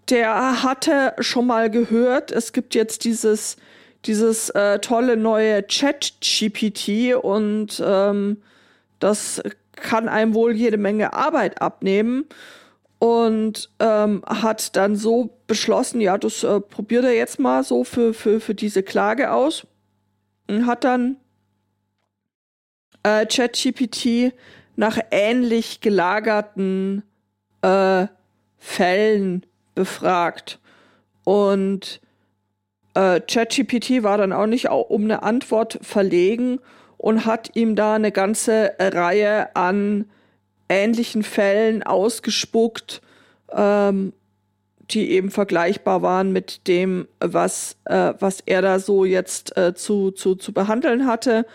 der 0.09 0.63
hatte 0.63 1.13
schon 1.19 1.45
mal 1.45 1.69
gehört, 1.69 2.31
es 2.31 2.53
gibt 2.53 2.73
jetzt 2.73 3.03
dieses, 3.03 3.57
dieses 4.05 4.49
äh, 4.51 4.79
tolle 4.79 5.17
neue 5.17 5.65
Chat-GPT 5.67 7.15
und 7.15 7.81
ähm, 7.85 8.41
das 8.99 9.41
kann 9.75 10.09
einem 10.09 10.33
wohl 10.33 10.55
jede 10.55 10.77
Menge 10.77 11.13
Arbeit 11.13 11.61
abnehmen 11.61 12.25
und 12.99 13.69
ähm, 13.79 14.23
hat 14.25 14.75
dann 14.75 14.95
so 14.95 15.37
beschlossen, 15.47 16.01
ja, 16.01 16.17
das 16.17 16.43
äh, 16.43 16.59
probiert 16.59 17.05
er 17.05 17.15
jetzt 17.15 17.39
mal 17.39 17.63
so 17.63 17.83
für, 17.83 18.13
für, 18.13 18.39
für 18.39 18.55
diese 18.55 18.83
Klage 18.83 19.31
aus 19.31 19.65
und 20.47 20.65
hat 20.65 20.83
dann 20.83 21.17
äh, 23.03 23.25
ChatGPT 23.25 24.33
nach 24.75 24.99
ähnlich 25.11 25.81
gelagerten 25.81 27.03
äh, 27.61 28.07
Fällen 28.57 29.45
befragt. 29.75 30.59
Und 31.23 32.01
äh, 32.99 33.21
ChatGPT 33.21 34.03
war 34.03 34.17
dann 34.17 34.33
auch 34.33 34.45
nicht 34.45 34.69
um 34.69 35.03
eine 35.05 35.23
Antwort 35.23 35.79
verlegen 35.81 36.59
und 36.97 37.25
hat 37.25 37.55
ihm 37.55 37.75
da 37.75 37.95
eine 37.95 38.11
ganze 38.11 38.73
Reihe 38.77 39.55
an 39.55 40.05
ähnlichen 40.67 41.23
Fällen 41.23 41.81
ausgespuckt, 41.81 43.01
ähm, 43.53 44.11
die 44.91 45.11
eben 45.11 45.31
vergleichbar 45.31 46.01
waren 46.01 46.33
mit 46.33 46.67
dem, 46.67 47.07
was, 47.19 47.77
äh, 47.85 48.13
was 48.19 48.41
er 48.45 48.61
da 48.61 48.79
so 48.79 49.05
jetzt 49.05 49.55
äh, 49.55 49.73
zu, 49.73 50.11
zu, 50.11 50.35
zu 50.35 50.51
behandeln 50.51 51.05
hatte. 51.05 51.45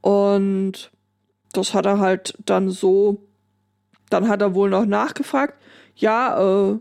Und 0.00 0.90
das 1.52 1.72
hat 1.72 1.86
er 1.86 2.00
halt 2.00 2.36
dann 2.44 2.68
so, 2.68 3.28
dann 4.08 4.28
hat 4.28 4.42
er 4.42 4.54
wohl 4.56 4.70
noch 4.70 4.86
nachgefragt, 4.86 5.54
ja, 5.94 6.72
äh, 6.72 6.78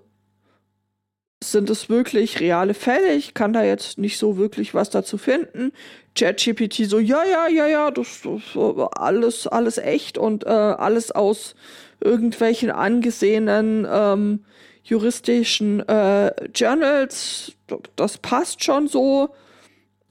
sind 1.41 1.69
es 1.69 1.89
wirklich 1.89 2.39
reale 2.39 2.73
Fälle? 2.73 3.13
Ich 3.13 3.34
kann 3.34 3.54
da 3.54 3.63
jetzt 3.63 3.97
nicht 3.97 4.17
so 4.17 4.38
wirklich 4.38 4.73
was 4.73 4.89
dazu 4.89 5.17
finden. 5.17 5.71
ChatGPT 6.15 6.86
so, 6.86 6.99
ja, 6.99 7.23
ja, 7.23 7.47
ja, 7.47 7.67
ja, 7.67 7.91
das, 7.91 8.25
ist 8.25 8.58
alles, 8.58 9.47
alles 9.47 9.78
echt 9.78 10.17
und 10.17 10.45
äh, 10.45 10.49
alles 10.49 11.12
aus 11.12 11.56
irgendwelchen 12.02 12.71
angesehenen 12.71 13.88
ähm, 13.89 14.43
juristischen 14.84 15.88
äh, 15.88 16.34
Journals. 16.54 17.54
Das 17.95 18.17
passt 18.17 18.63
schon 18.63 18.88
so. 18.88 19.30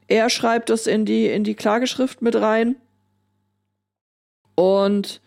Er 0.07 0.31
schreibt 0.31 0.71
das 0.71 0.87
in 0.87 1.05
die, 1.05 1.27
in 1.27 1.45
die 1.45 1.55
Klageschrift 1.55 2.23
mit 2.23 2.37
rein. 2.37 2.77
Und 4.55 5.21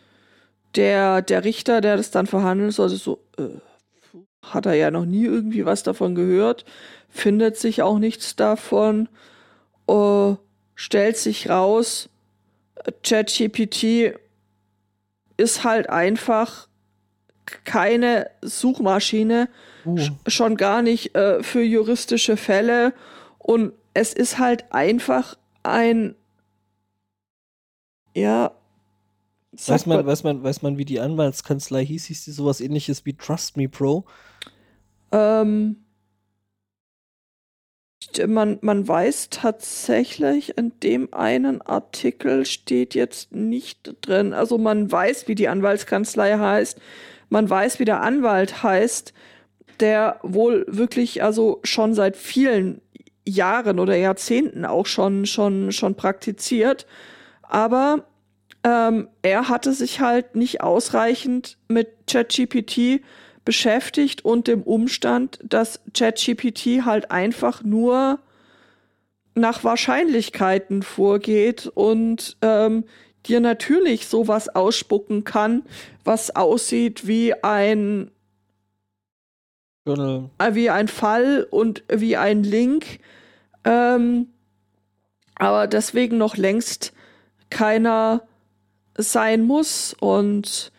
der, 0.76 1.22
der 1.22 1.44
Richter, 1.44 1.82
der 1.82 1.98
das 1.98 2.12
dann 2.12 2.28
verhandeln 2.28 2.72
sollte, 2.72 2.96
so, 2.96 3.20
äh, 3.38 3.44
hat 4.42 4.66
er 4.66 4.74
ja 4.74 4.92
noch 4.92 5.06
nie 5.06 5.26
irgendwie 5.26 5.66
was 5.66 5.84
davon 5.84 6.16
gehört, 6.16 6.66
findet 7.10 7.58
sich 7.58 7.82
auch 7.82 8.00
nichts 8.00 8.36
davon, 8.36 9.08
äh, 9.88 10.34
stellt 10.76 11.18
sich 11.18 11.50
raus, 11.50 12.10
ChatGPT 13.04 14.16
ist 15.38 15.64
halt 15.64 15.90
einfach 15.90 16.68
keine 17.64 18.30
Suchmaschine, 18.42 19.50
uh. 19.86 19.98
schon 20.28 20.58
gar 20.58 20.82
nicht 20.82 21.16
äh, 21.16 21.44
für 21.44 21.62
juristische 21.62 22.38
Fälle 22.38 22.94
und 23.38 23.74
es 23.94 24.14
ist 24.14 24.40
halt 24.40 24.72
einfach 24.72 25.38
ein 25.64 26.16
ja 28.16 28.52
Weiß 29.54 29.86
man, 29.86 30.06
weiß, 30.06 30.24
man, 30.24 30.44
weiß 30.44 30.62
man, 30.62 30.78
wie 30.78 30.86
die 30.86 31.02
Anwaltskanzlei 31.02 31.86
hieß? 31.86 32.06
Hieß 32.06 32.24
die 32.24 32.32
sowas 32.32 32.62
ähnliches 32.62 33.06
wie 33.06 33.14
Trust 33.14 33.58
Me 33.58 33.68
Pro? 33.68 34.06
Ähm, 35.12 35.78
man, 38.28 38.60
man 38.62 38.88
weiß 38.88 39.30
tatsächlich, 39.30 40.58
in 40.58 40.80
dem 40.82 41.14
einen 41.14 41.62
Artikel 41.62 42.46
steht 42.46 42.96
jetzt 42.96 43.34
nicht 43.34 43.96
drin. 44.02 44.34
Also 44.34 44.58
man 44.58 44.92
weiß, 44.92 45.28
wie 45.28 45.36
die 45.36 45.48
Anwaltskanzlei 45.48 46.38
heißt. 46.38 46.80
Man 47.30 47.50
weiß, 47.50 47.80
wie 47.80 47.86
der 47.86 48.02
Anwalt 48.02 48.64
heißt, 48.64 49.14
der 49.80 50.20
wohl 50.22 50.66
wirklich 50.68 51.24
also 51.24 51.60
schon 51.64 51.94
seit 51.94 52.18
vielen 52.18 52.82
Jahren 53.28 53.80
oder 53.80 53.96
Jahrzehnten 53.96 54.66
auch 54.66 54.86
schon, 54.86 55.26
schon, 55.26 55.72
schon 55.72 55.96
praktiziert. 55.96 56.86
Aber 57.44 58.06
ähm, 58.64 59.08
er 59.22 59.50
hatte 59.50 59.74
sich 59.74 60.02
halt 60.02 60.36
nicht 60.36 60.62
ausreichend 60.62 61.58
mit 61.68 61.90
ChatGPT 62.08 63.02
beschäftigt 63.46 64.24
und 64.24 64.48
dem 64.48 64.64
Umstand, 64.64 65.40
dass 65.44 65.82
ChatGPT 65.94 66.86
halt 66.86 67.12
einfach 67.12 67.64
nur 67.64 68.20
nach 69.34 69.64
Wahrscheinlichkeiten 69.64 70.84
vorgeht 70.84 71.68
und 71.74 72.38
ähm, 72.42 72.84
dir 73.26 73.40
natürlich 73.40 74.08
sowas 74.08 74.50
ausspucken 74.50 75.24
kann, 75.24 75.64
was 76.04 76.36
aussieht 76.36 77.08
wie 77.08 77.34
ein. 77.44 78.12
Äh, 80.38 80.54
wie 80.54 80.70
ein 80.70 80.88
Fall 80.88 81.48
und 81.50 81.84
wie 81.92 82.18
ein 82.18 82.44
Link, 82.44 83.00
ähm, 83.64 84.28
aber 85.36 85.66
deswegen 85.66 86.18
noch 86.20 86.38
längst 86.38 86.94
keiner 87.50 88.22
sein 88.96 89.42
muss. 89.42 89.96
Und 90.00 90.72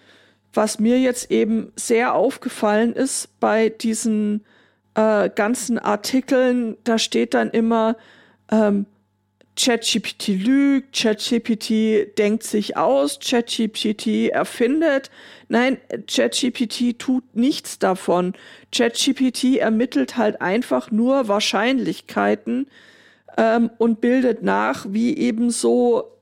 was 0.52 0.78
mir 0.78 0.98
jetzt 0.98 1.30
eben 1.30 1.72
sehr 1.76 2.14
aufgefallen 2.14 2.94
ist 2.94 3.40
bei 3.40 3.68
diesen 3.68 4.44
äh, 4.94 5.30
ganzen 5.30 5.78
Artikeln, 5.78 6.76
da 6.84 6.98
steht 6.98 7.34
dann 7.34 7.50
immer, 7.50 7.96
ähm, 8.50 8.86
ChatGPT 9.54 10.28
lügt, 10.28 10.96
ChatGPT 10.96 12.18
denkt 12.18 12.42
sich 12.42 12.76
aus, 12.76 13.18
ChatGPT 13.18 14.30
erfindet. 14.30 15.10
Nein, 15.48 15.78
ChatGPT 16.06 16.98
tut 16.98 17.36
nichts 17.36 17.78
davon. 17.78 18.32
ChatGPT 18.74 19.58
ermittelt 19.58 20.16
halt 20.16 20.40
einfach 20.40 20.90
nur 20.90 21.28
Wahrscheinlichkeiten 21.28 22.66
ähm, 23.36 23.70
und 23.76 24.00
bildet 24.00 24.42
nach, 24.42 24.86
wie 24.88 25.16
eben 25.18 25.50
so 25.50 26.16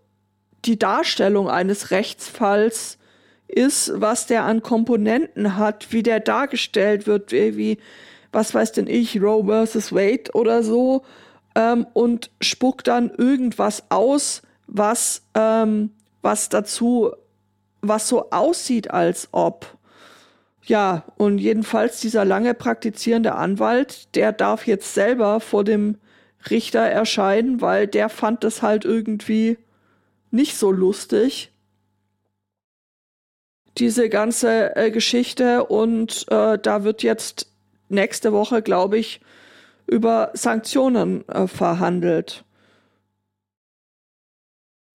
die 0.64 0.78
Darstellung 0.78 1.48
eines 1.48 1.92
Rechtsfalls 1.92 2.98
ist, 3.50 3.92
was 3.94 4.26
der 4.26 4.44
an 4.44 4.62
Komponenten 4.62 5.56
hat, 5.56 5.92
wie 5.92 6.02
der 6.02 6.20
dargestellt 6.20 7.06
wird, 7.06 7.32
wie, 7.32 7.78
was 8.32 8.54
weiß 8.54 8.72
denn 8.72 8.86
ich, 8.86 9.20
Roe 9.20 9.44
versus 9.44 9.92
Wade 9.92 10.30
oder 10.34 10.62
so, 10.62 11.02
ähm, 11.54 11.86
und 11.92 12.30
spuckt 12.40 12.88
dann 12.88 13.10
irgendwas 13.10 13.84
aus, 13.90 14.42
was, 14.66 15.22
ähm, 15.34 15.90
was 16.22 16.48
dazu, 16.48 17.10
was 17.82 18.08
so 18.08 18.30
aussieht, 18.30 18.90
als 18.90 19.28
ob. 19.32 19.66
Ja, 20.62 21.04
und 21.16 21.38
jedenfalls 21.38 22.00
dieser 22.00 22.24
lange 22.24 22.54
praktizierende 22.54 23.34
Anwalt, 23.34 24.14
der 24.14 24.32
darf 24.32 24.66
jetzt 24.66 24.94
selber 24.94 25.40
vor 25.40 25.64
dem 25.64 25.96
Richter 26.48 26.80
erscheinen, 26.80 27.60
weil 27.60 27.86
der 27.86 28.08
fand 28.08 28.44
das 28.44 28.62
halt 28.62 28.84
irgendwie 28.84 29.58
nicht 30.30 30.56
so 30.56 30.70
lustig. 30.70 31.52
Diese 33.78 34.08
ganze 34.08 34.76
äh, 34.76 34.90
Geschichte 34.90 35.64
und 35.64 36.26
äh, 36.30 36.58
da 36.58 36.84
wird 36.84 37.02
jetzt 37.02 37.50
nächste 37.88 38.32
Woche, 38.32 38.62
glaube 38.62 38.98
ich, 38.98 39.20
über 39.86 40.30
Sanktionen 40.34 41.28
äh, 41.28 41.46
verhandelt. 41.46 42.44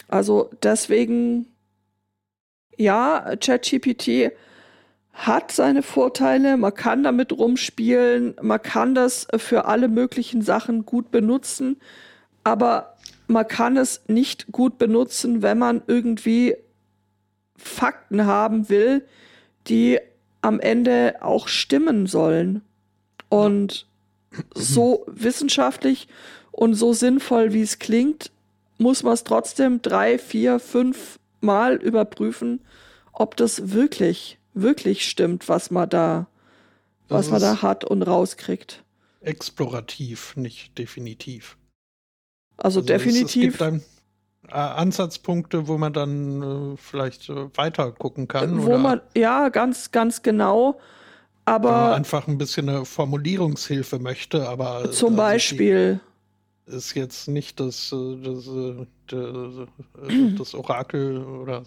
Also 0.08 0.50
deswegen, 0.62 1.48
ja, 2.78 3.36
ChatGPT 3.40 4.32
hat 5.14 5.52
seine 5.52 5.82
Vorteile, 5.82 6.58
man 6.58 6.74
kann 6.74 7.04
damit 7.04 7.32
rumspielen, 7.32 8.36
man 8.42 8.62
kann 8.62 8.94
das 8.94 9.28
für 9.38 9.66
alle 9.66 9.88
möglichen 9.88 10.42
Sachen 10.42 10.86
gut 10.86 11.10
benutzen, 11.10 11.78
aber 12.44 12.96
man 13.28 13.48
kann 13.48 13.78
es 13.78 14.04
nicht 14.08 14.52
gut 14.52 14.78
benutzen, 14.78 15.42
wenn 15.42 15.58
man 15.58 15.82
irgendwie 15.88 16.56
Fakten 17.58 18.26
haben 18.26 18.70
will, 18.70 19.06
die 19.68 20.00
am 20.42 20.60
Ende 20.60 21.16
auch 21.22 21.48
stimmen 21.48 22.08
sollen. 22.08 22.62
Und 23.30 23.88
so 24.54 25.06
wissenschaftlich 25.08 26.08
und 26.52 26.76
so 26.76 26.94
sinnvoll, 26.94 27.54
wie 27.54 27.62
es 27.62 27.80
klingt, 27.80 28.32
muss 28.78 29.04
man 29.04 29.14
es 29.14 29.24
trotzdem 29.24 29.82
drei, 29.82 30.18
vier, 30.18 30.60
fünf 30.60 31.20
Mal 31.42 31.76
überprüfen, 31.76 32.62
ob 33.14 33.38
das 33.38 33.72
wirklich, 33.72 34.38
wirklich 34.54 35.08
stimmt, 35.08 35.48
was 35.48 35.72
man 35.72 35.90
da, 35.90 36.28
was 37.08 37.30
man 37.30 37.42
da 37.42 37.62
hat 37.62 37.86
und 37.86 38.02
rauskriegt. 38.02 38.84
Explorativ, 39.22 40.36
nicht 40.36 40.78
definitiv. 40.78 41.58
Also, 42.58 42.80
also 42.80 42.82
definitiv. 42.82 43.56
Es, 43.56 43.62
es 43.62 43.70
gibt 43.70 43.84
äh, 43.84 43.95
Ansatzpunkte, 44.52 45.68
wo 45.68 45.78
man 45.78 45.94
dann 45.94 46.74
äh, 46.74 46.78
vielleicht 46.78 47.30
äh, 47.30 47.48
weiter 47.56 47.92
gucken 47.92 48.28
kann. 48.28 48.64
Wo 48.64 48.68
oder? 48.68 48.78
man, 48.78 49.02
ja, 49.16 49.50
ganz, 49.50 49.92
ganz 49.92 50.22
genau. 50.22 50.80
Aber 51.46 51.70
Wenn 51.70 51.76
man 51.76 51.94
einfach 51.94 52.28
ein 52.28 52.38
bisschen 52.38 52.70
eine 52.70 52.86
Formulierungshilfe 52.86 54.00
möchte, 54.00 54.50
aber 54.50 54.92
zum 54.92 55.10
also 55.10 55.18
Beispiel 55.18 56.00
ist 56.68 56.96
jetzt 56.96 57.28
nicht 57.28 57.60
das, 57.60 57.92
äh, 57.92 58.18
das, 58.22 58.48
äh, 58.48 58.86
das, 59.08 60.10
äh, 60.10 60.32
das 60.38 60.54
Orakel 60.54 61.24
oder 61.24 61.64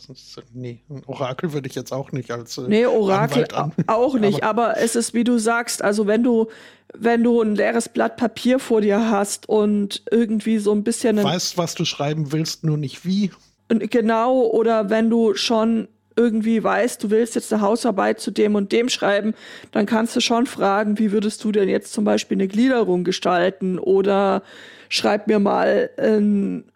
nee, 0.52 0.80
Orakel 1.06 1.52
würde 1.52 1.68
ich 1.68 1.74
jetzt 1.74 1.92
auch 1.92 2.12
nicht 2.12 2.30
als 2.30 2.58
Nee, 2.58 2.86
Orakel 2.86 3.46
auch 3.86 4.14
nicht, 4.14 4.42
aber, 4.42 4.70
aber, 4.70 4.80
es 4.80 4.96
ist 4.96 5.14
wie 5.14 5.24
du 5.24 5.38
sagst, 5.38 5.82
also 5.82 6.06
wenn 6.06 6.22
du 6.22 6.48
wenn 6.94 7.22
du 7.22 7.42
ein 7.42 7.54
leeres 7.54 7.88
Blatt 7.88 8.16
Papier 8.16 8.58
vor 8.58 8.80
dir 8.80 9.10
hast 9.10 9.48
und 9.48 10.02
irgendwie 10.10 10.58
so 10.58 10.72
ein 10.72 10.84
bisschen 10.84 11.22
weißt, 11.22 11.58
was 11.58 11.74
du 11.74 11.84
schreiben 11.84 12.32
willst, 12.32 12.64
nur 12.64 12.76
nicht 12.76 13.04
wie. 13.04 13.30
Genau, 13.68 14.46
oder 14.46 14.88
wenn 14.88 15.10
du 15.10 15.34
schon 15.34 15.88
irgendwie 16.18 16.62
weißt, 16.62 17.04
du 17.04 17.10
willst 17.10 17.36
jetzt 17.36 17.52
eine 17.52 17.62
Hausarbeit 17.62 18.18
zu 18.18 18.32
dem 18.32 18.56
und 18.56 18.72
dem 18.72 18.88
schreiben, 18.88 19.34
dann 19.70 19.86
kannst 19.86 20.16
du 20.16 20.20
schon 20.20 20.46
fragen, 20.46 20.98
wie 20.98 21.12
würdest 21.12 21.44
du 21.44 21.52
denn 21.52 21.68
jetzt 21.68 21.92
zum 21.92 22.04
Beispiel 22.04 22.36
eine 22.36 22.48
Gliederung 22.48 23.04
gestalten 23.04 23.78
oder 23.78 24.42
schreib 24.88 25.28
mir 25.28 25.38
mal 25.38 25.90
einen, 25.96 26.72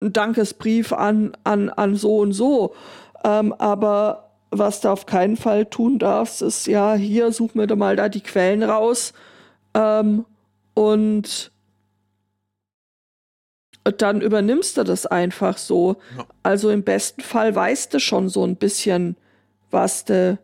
einen 0.00 0.12
Dankesbrief 0.12 0.94
an, 0.94 1.36
an, 1.44 1.68
an 1.68 1.94
so 1.96 2.18
und 2.18 2.32
so. 2.32 2.74
Ähm, 3.24 3.52
aber 3.52 4.30
was 4.50 4.80
du 4.80 4.88
auf 4.88 5.04
keinen 5.04 5.36
Fall 5.36 5.66
tun 5.66 5.98
darfst, 5.98 6.40
ist 6.40 6.66
ja, 6.66 6.94
hier 6.94 7.30
such 7.30 7.54
mir 7.54 7.66
doch 7.66 7.76
mal 7.76 7.96
da 7.96 8.08
die 8.08 8.22
Quellen 8.22 8.62
raus 8.62 9.12
ähm, 9.74 10.24
und 10.74 11.52
dann 13.84 14.20
übernimmst 14.20 14.76
du 14.76 14.84
das 14.84 15.06
einfach 15.06 15.58
so. 15.58 15.96
Ja. 16.16 16.26
Also 16.42 16.70
im 16.70 16.82
besten 16.82 17.22
Fall 17.22 17.54
weißt 17.54 17.92
du 17.94 18.00
schon 18.00 18.28
so 18.28 18.44
ein 18.44 18.56
bisschen, 18.56 19.16
was 19.70 20.04
du, 20.04 20.38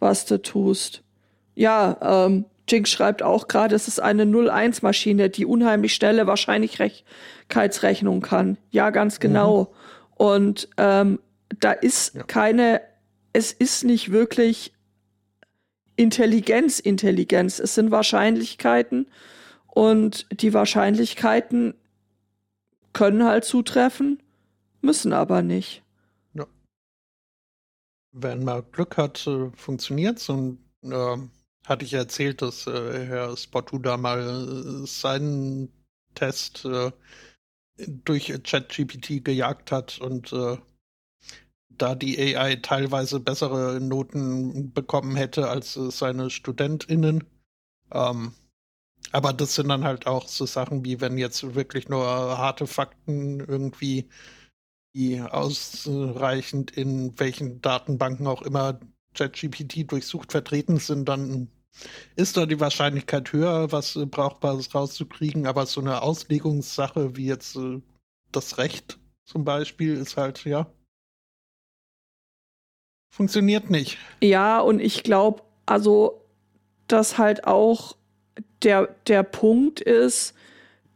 was 0.00 0.26
du 0.26 0.40
tust. 0.40 1.02
Ja, 1.54 2.26
ähm, 2.26 2.44
Jinx 2.68 2.90
schreibt 2.90 3.22
auch 3.22 3.48
gerade, 3.48 3.74
es 3.74 3.88
ist 3.88 4.00
eine 4.00 4.24
0-1-Maschine, 4.24 5.30
die 5.30 5.46
unheimlich 5.46 5.94
schnelle 5.94 6.26
Wahrscheinlichkeitsrechnung 6.26 8.20
kann. 8.20 8.58
Ja, 8.70 8.90
ganz 8.90 9.20
genau. 9.20 9.64
Mhm. 9.64 9.66
Und 10.16 10.68
ähm, 10.78 11.18
da 11.60 11.72
ist 11.72 12.14
ja. 12.14 12.22
keine, 12.22 12.80
es 13.32 13.52
ist 13.52 13.84
nicht 13.84 14.12
wirklich 14.12 14.72
Intelligenz, 15.96 16.80
Intelligenz. 16.80 17.58
Es 17.58 17.74
sind 17.74 17.90
Wahrscheinlichkeiten 17.90 19.06
und 19.66 20.26
die 20.32 20.54
Wahrscheinlichkeiten 20.54 21.74
können 22.94 23.24
halt 23.24 23.44
zutreffen, 23.44 24.22
müssen 24.80 25.12
aber 25.12 25.42
nicht. 25.42 25.82
Ja. 26.32 26.46
Wenn 28.12 28.44
man 28.44 28.64
Glück 28.72 28.96
hat, 28.96 29.26
äh, 29.26 29.50
funktioniert's 29.54 30.30
und 30.30 30.58
äh, 30.82 31.18
hatte 31.66 31.84
ich 31.84 31.92
erzählt, 31.92 32.40
dass 32.40 32.66
äh, 32.66 33.06
Herr 33.06 33.36
Spottu 33.36 33.78
da 33.78 33.98
mal 33.98 34.20
äh, 34.20 34.86
seinen 34.86 35.70
Test 36.14 36.64
äh, 36.64 36.92
durch 37.76 38.32
ChatGPT 38.42 39.24
gejagt 39.24 39.72
hat 39.72 39.98
und 40.00 40.32
äh, 40.32 40.56
da 41.76 41.94
die 41.96 42.36
AI 42.36 42.56
teilweise 42.56 43.18
bessere 43.18 43.80
Noten 43.80 44.72
bekommen 44.72 45.16
hätte 45.16 45.48
als 45.48 45.74
seine 45.74 46.30
StudentInnen. 46.30 47.24
Ähm, 47.92 48.32
aber 49.12 49.32
das 49.32 49.54
sind 49.54 49.68
dann 49.68 49.84
halt 49.84 50.06
auch 50.06 50.26
so 50.28 50.46
Sachen 50.46 50.84
wie, 50.84 51.00
wenn 51.00 51.18
jetzt 51.18 51.54
wirklich 51.54 51.88
nur 51.88 52.04
harte 52.04 52.66
Fakten 52.66 53.40
irgendwie, 53.40 54.08
die 54.94 55.20
ausreichend 55.20 56.70
in 56.70 57.18
welchen 57.18 57.60
Datenbanken 57.60 58.26
auch 58.26 58.42
immer 58.42 58.78
ChatGPT 59.14 59.90
durchsucht 59.90 60.32
vertreten 60.32 60.78
sind, 60.78 61.08
dann 61.08 61.48
ist 62.16 62.36
da 62.36 62.46
die 62.46 62.60
Wahrscheinlichkeit 62.60 63.32
höher, 63.32 63.72
was 63.72 63.98
Brauchbares 64.10 64.74
rauszukriegen. 64.74 65.46
Aber 65.46 65.66
so 65.66 65.80
eine 65.80 66.02
Auslegungssache 66.02 67.16
wie 67.16 67.26
jetzt 67.26 67.56
äh, 67.56 67.80
das 68.30 68.58
Recht 68.58 68.98
zum 69.24 69.44
Beispiel 69.44 69.94
ist 69.94 70.16
halt, 70.16 70.44
ja, 70.44 70.66
funktioniert 73.10 73.70
nicht. 73.70 73.98
Ja, 74.22 74.60
und 74.60 74.80
ich 74.80 75.02
glaube, 75.02 75.42
also, 75.66 76.20
dass 76.88 77.18
halt 77.18 77.46
auch 77.46 77.96
der, 78.62 78.88
der 79.06 79.22
Punkt 79.22 79.80
ist, 79.80 80.34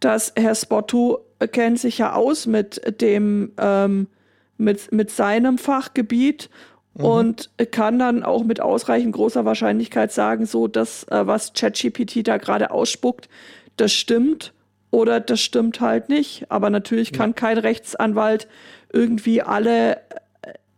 dass 0.00 0.32
Herr 0.36 0.54
Spottu 0.54 1.18
kennt 1.52 1.78
sich 1.78 1.98
ja 1.98 2.14
aus 2.14 2.46
mit 2.46 3.00
dem, 3.00 3.52
ähm, 3.58 4.08
mit, 4.56 4.90
mit 4.92 5.10
seinem 5.10 5.58
Fachgebiet 5.58 6.50
mhm. 6.94 7.04
und 7.04 7.50
kann 7.70 7.98
dann 7.98 8.24
auch 8.24 8.44
mit 8.44 8.60
ausreichend 8.60 9.14
großer 9.14 9.44
Wahrscheinlichkeit 9.44 10.12
sagen, 10.12 10.46
so, 10.46 10.66
dass 10.66 11.04
äh, 11.04 11.26
was 11.26 11.52
ChatGPT 11.52 12.26
da 12.26 12.38
gerade 12.38 12.70
ausspuckt, 12.70 13.28
das 13.76 13.92
stimmt 13.92 14.52
oder 14.90 15.20
das 15.20 15.40
stimmt 15.40 15.80
halt 15.80 16.08
nicht. 16.08 16.50
Aber 16.50 16.70
natürlich 16.70 17.12
kann 17.12 17.30
ja. 17.30 17.34
kein 17.34 17.58
Rechtsanwalt 17.58 18.48
irgendwie 18.92 19.42
alle 19.42 20.00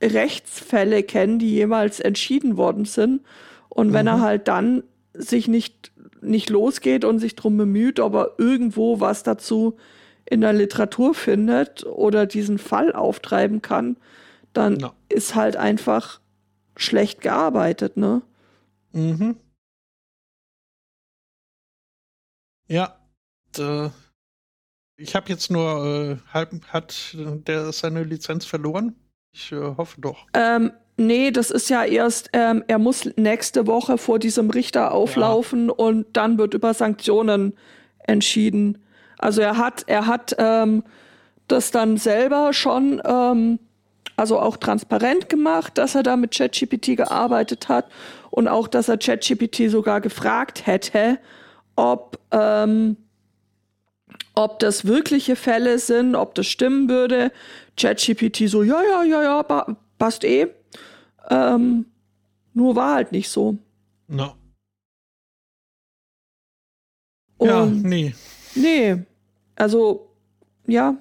äh, 0.01 0.07
Rechtsfälle 0.07 1.03
kennen, 1.03 1.39
die 1.39 1.55
jemals 1.55 2.01
entschieden 2.01 2.57
worden 2.57 2.85
sind. 2.85 3.23
Und 3.69 3.89
mhm. 3.89 3.93
wenn 3.95 4.07
er 4.07 4.17
mhm. 4.19 4.23
halt 4.23 4.49
dann 4.49 4.83
sich 5.15 5.49
nicht 5.49 5.90
nicht 6.21 6.51
losgeht 6.51 7.05
und 7.05 7.19
sich 7.19 7.37
drum 7.37 7.57
bemüht, 7.57 8.01
ob 8.01 8.15
er 8.15 8.35
irgendwo 8.39 9.01
was 9.01 9.23
dazu 9.23 9.77
in 10.25 10.41
der 10.41 10.53
Literatur 10.53 11.15
findet 11.15 11.85
oder 11.85 12.27
diesen 12.27 12.59
Fall 12.59 12.93
auftreiben 12.93 13.63
kann, 13.63 13.97
dann 14.53 14.75
no. 14.75 14.93
ist 15.09 15.35
halt 15.35 15.57
einfach 15.57 16.21
schlecht 16.77 17.21
gearbeitet, 17.21 17.97
ne? 17.97 18.23
Mhm. 18.93 19.37
Ja, 22.69 22.97
äh, 23.59 23.91
ich 24.97 25.15
habe 25.15 25.29
jetzt 25.29 25.51
nur 25.51 25.85
äh, 25.85 26.33
halb, 26.33 26.65
hat 26.69 27.17
der 27.17 27.73
seine 27.73 28.05
Lizenz 28.05 28.45
verloren? 28.45 28.95
Ich 29.33 29.51
äh, 29.53 29.77
hoffe 29.77 30.01
doch. 30.01 30.27
Ähm, 30.35 30.73
Nee, 31.01 31.31
das 31.31 31.51
ist 31.51 31.71
ja 31.71 31.83
erst, 31.83 32.29
ähm, 32.35 32.63
er 32.69 32.79
muss 32.79 33.09
nächste 33.17 33.67
Woche 33.67 33.97
vor 33.97 34.19
diesem 34.19 34.51
Richter 34.51 34.93
auflaufen 34.93 35.69
ja. 35.69 35.73
und 35.75 36.07
dann 36.13 36.37
wird 36.37 36.53
über 36.53 36.75
Sanktionen 36.75 37.55
entschieden. 38.01 38.77
Also 39.17 39.41
er 39.41 39.57
hat, 39.57 39.85
er 39.87 40.07
hat 40.07 40.37
ähm, 40.37 40.83
das 41.49 41.71
dann 41.71 41.97
selber 41.97 42.53
schon, 42.53 43.01
ähm, 43.03 43.61
also 44.17 44.39
auch 44.39 44.59
transparent 44.59 45.31
gemacht, 45.31 45.79
dass 45.79 45.95
er 45.95 46.03
da 46.03 46.19
mit 46.19 46.33
ChatGPT 46.33 46.99
gearbeitet 46.99 47.71
hat 47.71 47.87
und 48.29 48.47
auch, 48.47 48.69
dass 48.69 48.91
er 48.91 48.99
ChatGPT 48.99 49.71
sogar 49.71 50.03
gefragt 50.03 50.67
hätte, 50.67 51.19
ob, 51.77 52.19
ähm, 52.31 52.99
ob 54.35 54.59
das 54.59 54.85
wirkliche 54.85 55.35
Fälle 55.35 55.79
sind, 55.79 56.15
ob 56.15 56.35
das 56.35 56.47
stimmen 56.47 56.91
würde. 56.91 57.33
ChatGPT 57.79 58.51
so, 58.51 58.63
ja, 58.63 58.83
ja, 58.83 59.03
ja, 59.03 59.23
ja, 59.23 59.77
passt 59.99 60.25
eh. 60.25 60.49
Ähm, 61.31 61.87
nur 62.53 62.77
war 62.77 62.97
halt 62.97 63.13
nicht 63.13 63.31
so. 63.31 63.57
No. 64.09 64.35
Und 67.39 67.49
ja, 67.49 67.67
nee. 67.67 68.15
Nee. 68.55 69.05
Also, 69.55 70.15
ja. 70.67 70.97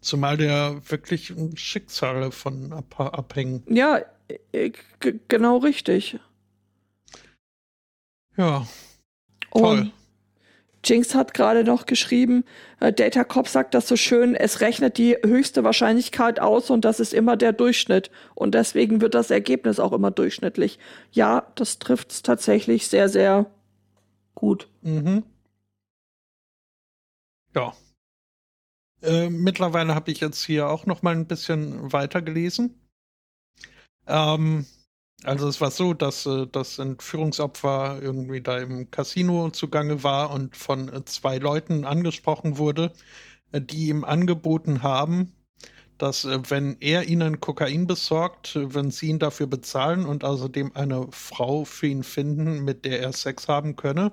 Zumal 0.00 0.36
der 0.36 0.80
wirklich 0.90 1.32
Schicksale 1.54 2.30
von 2.30 2.72
ab 2.72 3.00
abhängen. 3.00 3.64
Ja, 3.68 4.00
äh, 4.52 4.70
genau 5.28 5.56
richtig. 5.58 6.18
Ja. 8.36 8.66
Toll. 9.50 9.78
Und 9.78 9.92
Jinx 10.84 11.14
hat 11.14 11.34
gerade 11.34 11.64
noch 11.64 11.86
geschrieben, 11.86 12.44
äh, 12.80 12.92
Data 12.92 13.24
Cop 13.24 13.48
sagt 13.48 13.74
das 13.74 13.88
so 13.88 13.96
schön, 13.96 14.34
es 14.34 14.60
rechnet 14.60 14.98
die 14.98 15.16
höchste 15.24 15.64
Wahrscheinlichkeit 15.64 16.40
aus 16.40 16.70
und 16.70 16.84
das 16.84 17.00
ist 17.00 17.14
immer 17.14 17.36
der 17.36 17.52
Durchschnitt. 17.52 18.10
Und 18.34 18.54
deswegen 18.54 19.00
wird 19.00 19.14
das 19.14 19.30
Ergebnis 19.30 19.80
auch 19.80 19.92
immer 19.92 20.10
durchschnittlich. 20.10 20.78
Ja, 21.12 21.46
das 21.54 21.78
trifft 21.78 22.12
es 22.12 22.22
tatsächlich 22.22 22.88
sehr, 22.88 23.08
sehr 23.08 23.46
gut. 24.34 24.68
Mhm. 24.82 25.24
Ja. 27.54 27.72
Äh, 29.02 29.30
mittlerweile 29.30 29.94
habe 29.94 30.10
ich 30.10 30.20
jetzt 30.20 30.44
hier 30.44 30.68
auch 30.68 30.86
noch 30.86 31.02
mal 31.02 31.14
ein 31.14 31.26
bisschen 31.26 31.92
weiter 31.92 32.22
gelesen. 32.22 32.80
Ähm, 34.06 34.66
also 35.24 35.48
es 35.48 35.60
war 35.60 35.70
so, 35.70 35.94
dass 35.94 36.26
äh, 36.26 36.46
das 36.46 36.78
Entführungsopfer 36.78 37.98
irgendwie 38.00 38.40
da 38.40 38.58
im 38.58 38.90
Casino 38.90 39.50
zugange 39.50 40.02
war 40.02 40.30
und 40.30 40.56
von 40.56 40.88
äh, 40.88 41.04
zwei 41.04 41.38
Leuten 41.38 41.84
angesprochen 41.84 42.58
wurde, 42.58 42.92
äh, 43.52 43.60
die 43.60 43.88
ihm 43.88 44.04
angeboten 44.04 44.82
haben, 44.82 45.32
dass 45.98 46.24
äh, 46.24 46.38
wenn 46.48 46.76
er 46.80 47.08
ihnen 47.08 47.40
Kokain 47.40 47.86
besorgt, 47.86 48.54
äh, 48.56 48.74
wenn 48.74 48.90
sie 48.90 49.08
ihn 49.08 49.18
dafür 49.18 49.46
bezahlen 49.46 50.04
und 50.04 50.24
außerdem 50.24 50.72
eine 50.74 51.08
Frau 51.10 51.64
für 51.64 51.86
ihn 51.86 52.02
finden, 52.02 52.62
mit 52.62 52.84
der 52.84 53.00
er 53.00 53.12
Sex 53.12 53.48
haben 53.48 53.76
könne. 53.76 54.12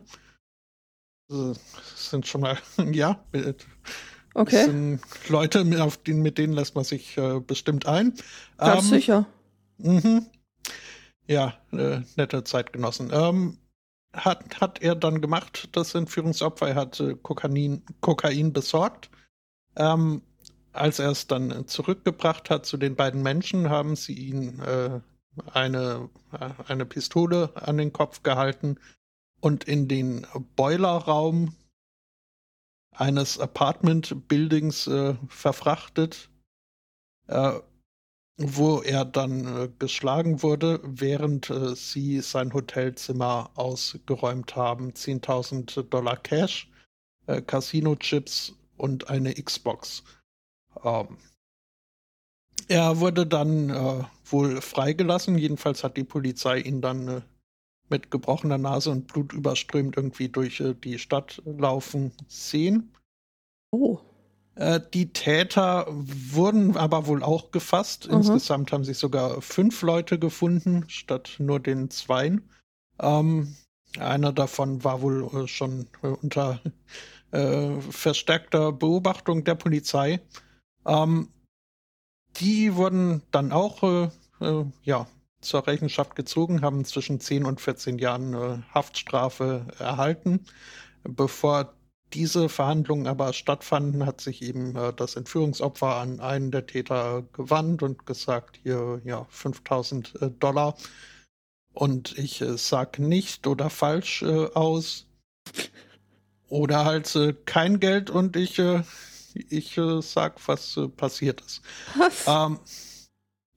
Das 1.27 1.59
sind 1.95 2.25
schon 2.25 2.41
mal, 2.41 2.57
ja, 2.91 3.23
okay. 4.33 4.97
Leute, 5.27 5.63
mit, 5.65 6.07
mit 6.07 6.37
denen 6.37 6.53
lässt 6.53 6.75
man 6.75 6.83
sich 6.83 7.17
äh, 7.17 7.39
bestimmt 7.39 7.85
ein. 7.85 8.13
Ganz 8.57 8.83
ähm, 8.83 8.89
sicher. 8.89 9.25
Mhm. 9.77 10.25
Ja, 11.31 11.53
äh, 11.71 12.01
nette 12.17 12.43
Zeitgenossen. 12.43 13.09
Ähm, 13.13 13.57
hat, 14.11 14.59
hat 14.59 14.81
er 14.81 14.95
dann 14.95 15.21
gemacht, 15.21 15.69
das 15.71 15.95
Entführungsopfer. 15.95 16.67
Er 16.67 16.75
hat 16.75 16.99
äh, 16.99 17.15
Kokain, 17.15 17.83
Kokain 18.01 18.51
besorgt. 18.51 19.09
Ähm, 19.77 20.23
als 20.73 20.99
er 20.99 21.09
es 21.09 21.27
dann 21.27 21.69
zurückgebracht 21.69 22.49
hat 22.49 22.65
zu 22.65 22.75
den 22.75 22.97
beiden 22.97 23.23
Menschen, 23.23 23.69
haben 23.69 23.95
sie 23.95 24.13
ihn 24.13 24.59
äh, 24.59 24.99
eine, 25.53 26.09
äh, 26.33 26.49
eine 26.67 26.85
Pistole 26.85 27.51
an 27.55 27.77
den 27.77 27.93
Kopf 27.93 28.23
gehalten 28.23 28.77
und 29.39 29.63
in 29.63 29.87
den 29.87 30.27
Boilerraum 30.57 31.55
eines 32.93 33.39
Apartment-Buildings 33.39 34.87
äh, 34.87 35.15
verfrachtet. 35.29 36.29
Äh, 37.27 37.53
wo 38.43 38.81
er 38.81 39.05
dann 39.05 39.45
äh, 39.45 39.69
geschlagen 39.79 40.41
wurde, 40.41 40.79
während 40.83 41.49
äh, 41.49 41.75
sie 41.75 42.21
sein 42.21 42.53
Hotelzimmer 42.53 43.49
ausgeräumt 43.55 44.55
haben. 44.55 44.91
10.000 44.91 45.83
Dollar 45.83 46.17
Cash, 46.17 46.69
äh, 47.27 47.41
Casino-Chips 47.41 48.53
und 48.77 49.09
eine 49.09 49.33
Xbox. 49.33 50.03
Ähm, 50.83 51.17
er 52.67 52.99
wurde 52.99 53.27
dann 53.27 53.69
äh, 53.69 54.03
wohl 54.25 54.61
freigelassen. 54.61 55.37
Jedenfalls 55.37 55.83
hat 55.83 55.97
die 55.97 56.03
Polizei 56.03 56.59
ihn 56.59 56.81
dann 56.81 57.07
äh, 57.07 57.21
mit 57.89 58.09
gebrochener 58.09 58.57
Nase 58.57 58.91
und 58.91 59.07
Blut 59.07 59.33
überströmt 59.33 59.97
irgendwie 59.97 60.29
durch 60.29 60.59
äh, 60.61 60.73
die 60.73 60.97
Stadt 60.97 61.41
laufen 61.45 62.13
sehen. 62.27 62.93
Oh. 63.71 63.99
Äh, 64.55 64.81
die 64.93 65.13
Täter 65.13 65.85
wurden 65.89 66.77
aber 66.77 67.07
wohl 67.07 67.23
auch 67.23 67.51
gefasst. 67.51 68.07
Mhm. 68.07 68.17
Insgesamt 68.17 68.71
haben 68.71 68.83
sich 68.83 68.97
sogar 68.97 69.41
fünf 69.41 69.81
Leute 69.81 70.19
gefunden, 70.19 70.85
statt 70.87 71.35
nur 71.39 71.59
den 71.59 71.89
zweien. 71.89 72.49
Ähm, 72.99 73.55
einer 73.99 74.31
davon 74.31 74.83
war 74.83 75.01
wohl 75.01 75.23
äh, 75.33 75.47
schon 75.47 75.87
äh, 76.01 76.07
unter 76.07 76.61
äh, 77.31 77.79
verstärkter 77.81 78.71
Beobachtung 78.71 79.43
der 79.43 79.55
Polizei. 79.55 80.21
Ähm, 80.85 81.29
die 82.37 82.75
wurden 82.75 83.21
dann 83.31 83.51
auch 83.51 83.83
äh, 83.83 84.09
äh, 84.39 84.65
ja, 84.83 85.07
zur 85.41 85.65
Rechenschaft 85.67 86.15
gezogen, 86.15 86.61
haben 86.61 86.85
zwischen 86.85 87.19
10 87.19 87.45
und 87.45 87.59
14 87.59 87.97
Jahren 87.97 88.63
Haftstrafe 88.73 89.65
erhalten. 89.79 90.45
Bevor 91.03 91.73
diese 92.13 92.49
Verhandlungen 92.49 93.07
aber 93.07 93.33
stattfanden, 93.33 94.05
hat 94.05 94.21
sich 94.21 94.41
eben 94.41 94.75
äh, 94.75 94.93
das 94.93 95.15
Entführungsopfer 95.15 95.95
an 95.95 96.19
einen 96.19 96.51
der 96.51 96.67
Täter 96.67 97.23
gewandt 97.33 97.83
und 97.83 98.05
gesagt, 98.05 98.59
hier, 98.63 99.01
ja, 99.03 99.25
5000 99.29 100.21
äh, 100.21 100.29
Dollar. 100.31 100.75
Und 101.73 102.17
ich 102.17 102.41
äh, 102.41 102.57
sag 102.57 102.99
nicht 102.99 103.47
oder 103.47 103.69
falsch 103.69 104.21
äh, 104.23 104.47
aus. 104.53 105.07
Oder 106.49 106.85
halt 106.85 107.15
äh, 107.15 107.33
kein 107.45 107.79
Geld 107.79 108.09
und 108.09 108.35
ich, 108.35 108.59
äh, 108.59 108.83
ich 109.33 109.79
sag, 110.01 110.45
was 110.47 110.77
passiert 110.97 111.41
ist. 111.41 111.61
Was? 111.95 112.25
Ähm, 112.27 112.59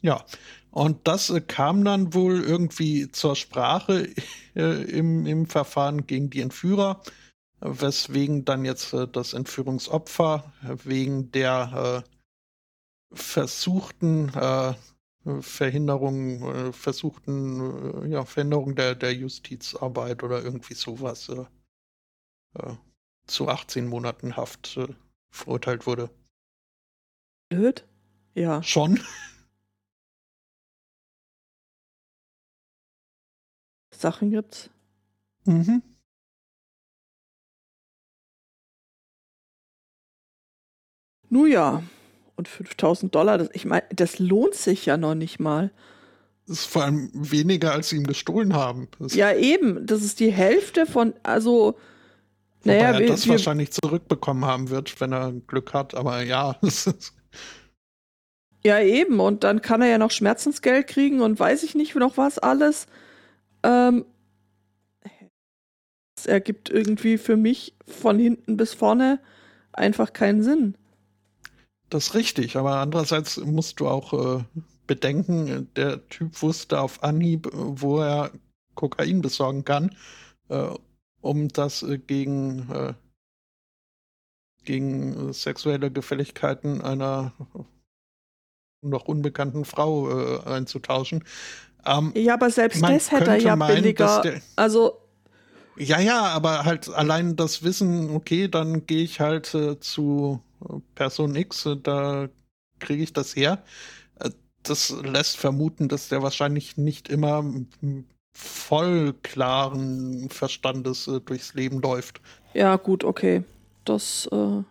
ja, 0.00 0.24
und 0.70 1.08
das 1.08 1.32
kam 1.48 1.84
dann 1.84 2.14
wohl 2.14 2.42
irgendwie 2.42 3.10
zur 3.10 3.34
Sprache 3.34 4.08
im, 4.54 5.26
im 5.26 5.46
Verfahren 5.46 6.06
gegen 6.06 6.30
die 6.30 6.40
Entführer 6.40 7.00
weswegen 7.64 8.44
dann 8.44 8.64
jetzt 8.64 8.92
äh, 8.92 9.08
das 9.08 9.32
Entführungsopfer 9.32 10.52
wegen 10.84 11.32
der 11.32 12.04
äh, 12.04 13.16
versuchten 13.16 14.28
äh, 14.34 14.74
Verhinderung, 15.40 16.74
versuchten 16.74 18.10
ja, 18.10 18.26
Verhinderung 18.26 18.74
der, 18.74 18.94
der 18.94 19.14
Justizarbeit 19.14 20.22
oder 20.22 20.42
irgendwie 20.42 20.74
sowas 20.74 21.32
zu 23.26 23.48
18 23.48 23.86
Monaten 23.86 24.36
Haft 24.36 24.78
verurteilt 25.30 25.86
wurde. 25.86 26.10
Blöd? 27.48 27.86
Ja. 28.34 28.62
Schon. 28.62 29.00
Sachen 33.90 34.30
gibt's. 34.30 34.68
Mhm. 35.46 35.93
Nun 41.34 41.50
ja, 41.50 41.82
und 42.36 42.46
5000 42.46 43.12
Dollar, 43.12 43.38
das, 43.38 43.50
ich 43.54 43.64
meine, 43.64 43.82
das 43.92 44.20
lohnt 44.20 44.54
sich 44.54 44.86
ja 44.86 44.96
noch 44.96 45.16
nicht 45.16 45.40
mal. 45.40 45.72
Das 46.46 46.60
ist 46.60 46.66
vor 46.66 46.84
allem 46.84 47.10
weniger, 47.12 47.72
als 47.72 47.88
sie 47.88 47.96
ihm 47.96 48.06
gestohlen 48.06 48.54
haben. 48.54 48.86
Das 49.00 49.16
ja, 49.16 49.34
eben. 49.34 49.84
Das 49.84 50.04
ist 50.04 50.20
die 50.20 50.30
Hälfte 50.30 50.86
von, 50.86 51.12
also. 51.24 51.76
Wobei 52.60 52.76
naja, 52.76 53.00
er 53.00 53.06
das 53.08 53.24
wir, 53.24 53.32
wahrscheinlich 53.32 53.72
zurückbekommen 53.72 54.44
haben 54.44 54.70
wird, 54.70 55.00
wenn 55.00 55.12
er 55.12 55.32
Glück 55.48 55.74
hat, 55.74 55.96
aber 55.96 56.22
ja. 56.22 56.54
ja, 58.64 58.78
eben. 58.78 59.18
Und 59.18 59.42
dann 59.42 59.60
kann 59.60 59.82
er 59.82 59.88
ja 59.88 59.98
noch 59.98 60.12
Schmerzensgeld 60.12 60.86
kriegen 60.86 61.20
und 61.20 61.40
weiß 61.40 61.64
ich 61.64 61.74
nicht 61.74 61.96
noch 61.96 62.16
was 62.16 62.38
alles. 62.38 62.86
Ähm, 63.64 64.04
das 66.14 66.26
ergibt 66.26 66.70
irgendwie 66.70 67.18
für 67.18 67.36
mich 67.36 67.74
von 67.88 68.20
hinten 68.20 68.56
bis 68.56 68.72
vorne 68.72 69.18
einfach 69.72 70.12
keinen 70.12 70.44
Sinn. 70.44 70.76
Das 71.94 72.08
ist 72.08 72.14
richtig, 72.14 72.56
aber 72.56 72.78
andererseits 72.78 73.36
musst 73.36 73.78
du 73.78 73.86
auch 73.86 74.38
äh, 74.38 74.44
bedenken, 74.88 75.72
der 75.76 76.04
Typ 76.08 76.42
wusste 76.42 76.80
auf 76.80 77.04
Anhieb, 77.04 77.48
wo 77.52 78.00
er 78.00 78.32
Kokain 78.74 79.22
besorgen 79.22 79.64
kann, 79.64 79.94
äh, 80.48 80.70
um 81.20 81.46
das 81.46 81.84
äh, 81.84 81.98
gegen, 81.98 82.68
äh, 82.72 82.94
gegen 84.64 85.32
sexuelle 85.32 85.92
Gefälligkeiten 85.92 86.82
einer 86.82 87.32
noch 88.82 89.04
unbekannten 89.04 89.64
Frau 89.64 90.10
äh, 90.10 90.44
einzutauschen. 90.46 91.22
Ähm, 91.86 92.12
ja, 92.16 92.34
aber 92.34 92.50
selbst 92.50 92.82
das 92.82 93.12
hätte 93.12 93.30
er 93.30 93.36
ja 93.36 93.54
meinen, 93.54 93.82
billiger. 93.82 94.20
Der, 94.20 94.42
also 94.56 94.98
ja, 95.76 96.00
ja, 96.00 96.22
aber 96.22 96.64
halt 96.64 96.88
allein 96.88 97.36
das 97.36 97.62
Wissen, 97.62 98.10
okay, 98.10 98.48
dann 98.48 98.84
gehe 98.84 99.04
ich 99.04 99.20
halt 99.20 99.54
äh, 99.54 99.78
zu 99.78 100.40
Person 100.94 101.34
X, 101.36 101.68
da 101.82 102.28
kriege 102.78 103.02
ich 103.02 103.12
das 103.12 103.36
her. 103.36 103.64
Äh, 104.20 104.30
das 104.62 104.90
lässt 104.90 105.36
vermuten, 105.36 105.88
dass 105.88 106.08
der 106.08 106.22
wahrscheinlich 106.22 106.76
nicht 106.76 107.08
immer 107.08 107.44
voll 108.36 109.14
klaren 109.22 110.28
Verstandes 110.30 111.06
äh, 111.06 111.20
durchs 111.20 111.54
Leben 111.54 111.80
läuft. 111.80 112.20
Ja, 112.52 112.76
gut, 112.76 113.04
okay. 113.04 113.44
Das 113.84 114.28
äh, 114.32 114.62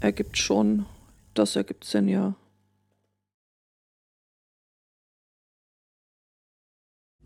ergibt 0.00 0.38
schon, 0.38 0.86
das 1.34 1.56
ergibt 1.56 1.84
Sinn, 1.84 2.08
ja. 2.08 2.34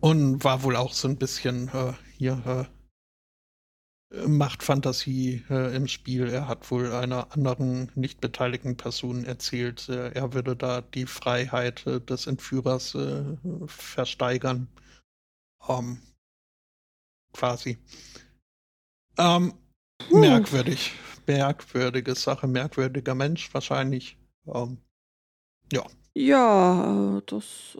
Und 0.00 0.42
war 0.44 0.62
wohl 0.62 0.76
auch 0.76 0.94
so 0.94 1.08
ein 1.08 1.16
bisschen 1.16 1.68
äh, 1.68 1.92
hier 2.16 2.42
äh, 2.46 2.79
Machtfantasie 4.26 5.44
äh, 5.50 5.74
im 5.76 5.86
Spiel. 5.86 6.28
Er 6.28 6.48
hat 6.48 6.70
wohl 6.70 6.92
einer 6.92 7.32
anderen 7.32 7.92
nicht 7.94 8.20
beteiligten 8.20 8.76
Person 8.76 9.24
erzählt, 9.24 9.88
äh, 9.88 10.10
er 10.10 10.32
würde 10.32 10.56
da 10.56 10.80
die 10.80 11.06
Freiheit 11.06 11.86
äh, 11.86 12.00
des 12.00 12.26
Entführers 12.26 12.94
äh, 12.94 13.22
versteigern. 13.66 14.68
Ähm, 15.68 16.00
quasi. 17.32 17.78
Ähm, 19.16 19.54
uh. 20.10 20.18
Merkwürdig. 20.18 20.92
Merkwürdige 21.26 22.14
Sache, 22.16 22.48
merkwürdiger 22.48 23.14
Mensch 23.14 23.52
wahrscheinlich. 23.54 24.16
Ähm, 24.46 24.78
ja. 25.72 25.86
Ja, 26.14 27.20
das. 27.26 27.76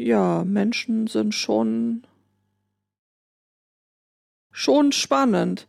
Ja, 0.00 0.44
Menschen 0.44 1.06
sind 1.06 1.34
schon 1.34 2.04
schon 4.52 4.92
spannend. 4.92 5.68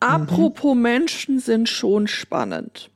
Apropos 0.00 0.74
mhm. 0.74 0.82
Menschen 0.82 1.38
sind 1.40 1.68
schon 1.68 2.06
spannend. 2.08 2.90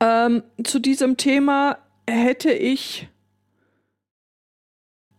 Ähm, 0.00 0.42
zu 0.64 0.78
diesem 0.78 1.16
Thema 1.16 1.78
hätte 2.08 2.52
ich 2.52 3.08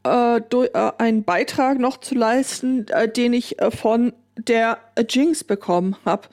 äh, 0.05 0.37
äh, 0.37 0.91
einen 0.97 1.23
Beitrag 1.23 1.79
noch 1.79 1.97
zu 1.97 2.15
leisten, 2.15 2.87
äh, 2.87 3.09
den 3.09 3.33
ich 3.33 3.59
äh, 3.59 3.71
von 3.71 4.13
der 4.37 4.79
Jinx 5.09 5.43
bekommen 5.43 5.95
habe. 6.05 6.27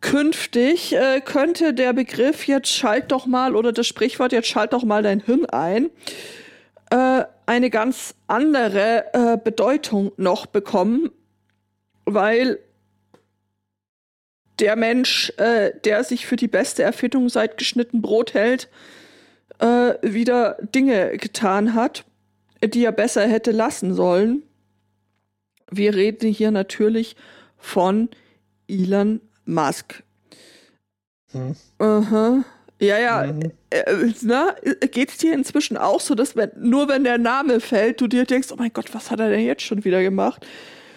Künftig 0.00 0.94
äh, 0.94 1.20
könnte 1.20 1.74
der 1.74 1.92
Begriff 1.92 2.46
jetzt 2.46 2.68
schalt 2.68 3.10
doch 3.10 3.26
mal 3.26 3.56
oder 3.56 3.72
das 3.72 3.86
Sprichwort 3.86 4.32
jetzt 4.32 4.48
schalt 4.48 4.72
doch 4.72 4.84
mal 4.84 5.02
dein 5.02 5.20
Hirn 5.20 5.46
ein 5.46 5.90
äh, 6.90 7.24
eine 7.46 7.70
ganz 7.70 8.14
andere 8.26 9.04
äh, 9.12 9.38
Bedeutung 9.42 10.12
noch 10.16 10.46
bekommen, 10.46 11.10
weil 12.04 12.58
der 14.58 14.76
Mensch, 14.76 15.32
äh, 15.36 15.72
der 15.84 16.04
sich 16.04 16.26
für 16.26 16.36
die 16.36 16.48
beste 16.48 16.82
Erfindung 16.82 17.28
seit 17.28 17.58
geschnitten 17.58 18.02
Brot 18.02 18.34
hält, 18.34 18.68
äh, 19.58 19.94
wieder 20.02 20.56
Dinge 20.74 21.16
getan 21.16 21.74
hat, 21.74 22.04
die 22.62 22.84
er 22.84 22.92
besser 22.92 23.26
hätte 23.26 23.52
lassen 23.52 23.94
sollen. 23.94 24.42
Wir 25.70 25.94
reden 25.94 26.32
hier 26.32 26.50
natürlich 26.50 27.16
von 27.56 28.08
Elon 28.66 29.20
Musk. 29.44 30.02
Hm. 31.32 31.54
Aha. 31.78 32.44
Ja, 32.80 32.98
ja. 32.98 33.32
Mhm. 33.32 33.52
Äh, 33.70 33.78
äh 33.78 34.14
na, 34.22 34.54
geht's 34.90 35.18
dir 35.18 35.34
inzwischen 35.34 35.76
auch 35.76 36.00
so, 36.00 36.14
dass 36.14 36.36
wenn, 36.36 36.50
nur 36.56 36.88
wenn 36.88 37.04
der 37.04 37.18
Name 37.18 37.60
fällt, 37.60 38.00
du 38.00 38.06
dir 38.06 38.24
denkst, 38.24 38.48
oh 38.52 38.56
mein 38.56 38.72
Gott, 38.72 38.94
was 38.94 39.10
hat 39.10 39.20
er 39.20 39.30
denn 39.30 39.44
jetzt 39.44 39.62
schon 39.62 39.84
wieder 39.84 40.02
gemacht? 40.02 40.46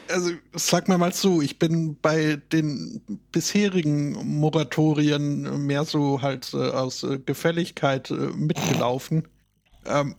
Also 0.09 0.32
sag 0.53 0.88
mir 0.89 0.97
mal 0.97 1.13
so, 1.13 1.41
ich 1.41 1.57
bin 1.57 1.97
bei 2.01 2.38
den 2.51 3.01
bisherigen 3.32 4.11
Moratorien 4.39 5.65
mehr 5.65 5.86
so 5.86 6.21
halt 6.21 6.53
äh, 6.53 6.57
aus 6.57 7.03
äh, 7.03 7.17
Gefälligkeit 7.19 8.11
äh, 8.11 8.13
mitgelaufen. 8.36 9.27
Ähm, 9.86 10.15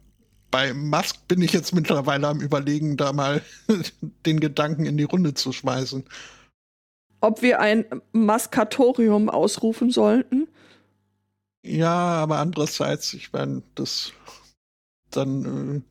bei 0.50 0.72
Musk 0.72 1.28
bin 1.28 1.42
ich 1.42 1.52
jetzt 1.52 1.74
mittlerweile 1.74 2.28
am 2.28 2.40
überlegen, 2.40 2.96
da 2.96 3.12
mal 3.12 3.42
den 4.26 4.40
Gedanken 4.40 4.86
in 4.86 4.96
die 4.96 5.04
Runde 5.04 5.34
zu 5.34 5.52
schmeißen. 5.52 6.04
Ob 7.20 7.42
wir 7.42 7.60
ein 7.60 7.84
Maskatorium 8.12 9.28
ausrufen 9.28 9.90
sollten? 9.90 10.48
Ja, 11.64 11.94
aber 11.94 12.38
andererseits, 12.38 13.14
ich 13.14 13.32
meine, 13.32 13.62
das 13.74 14.12
dann 15.10 15.84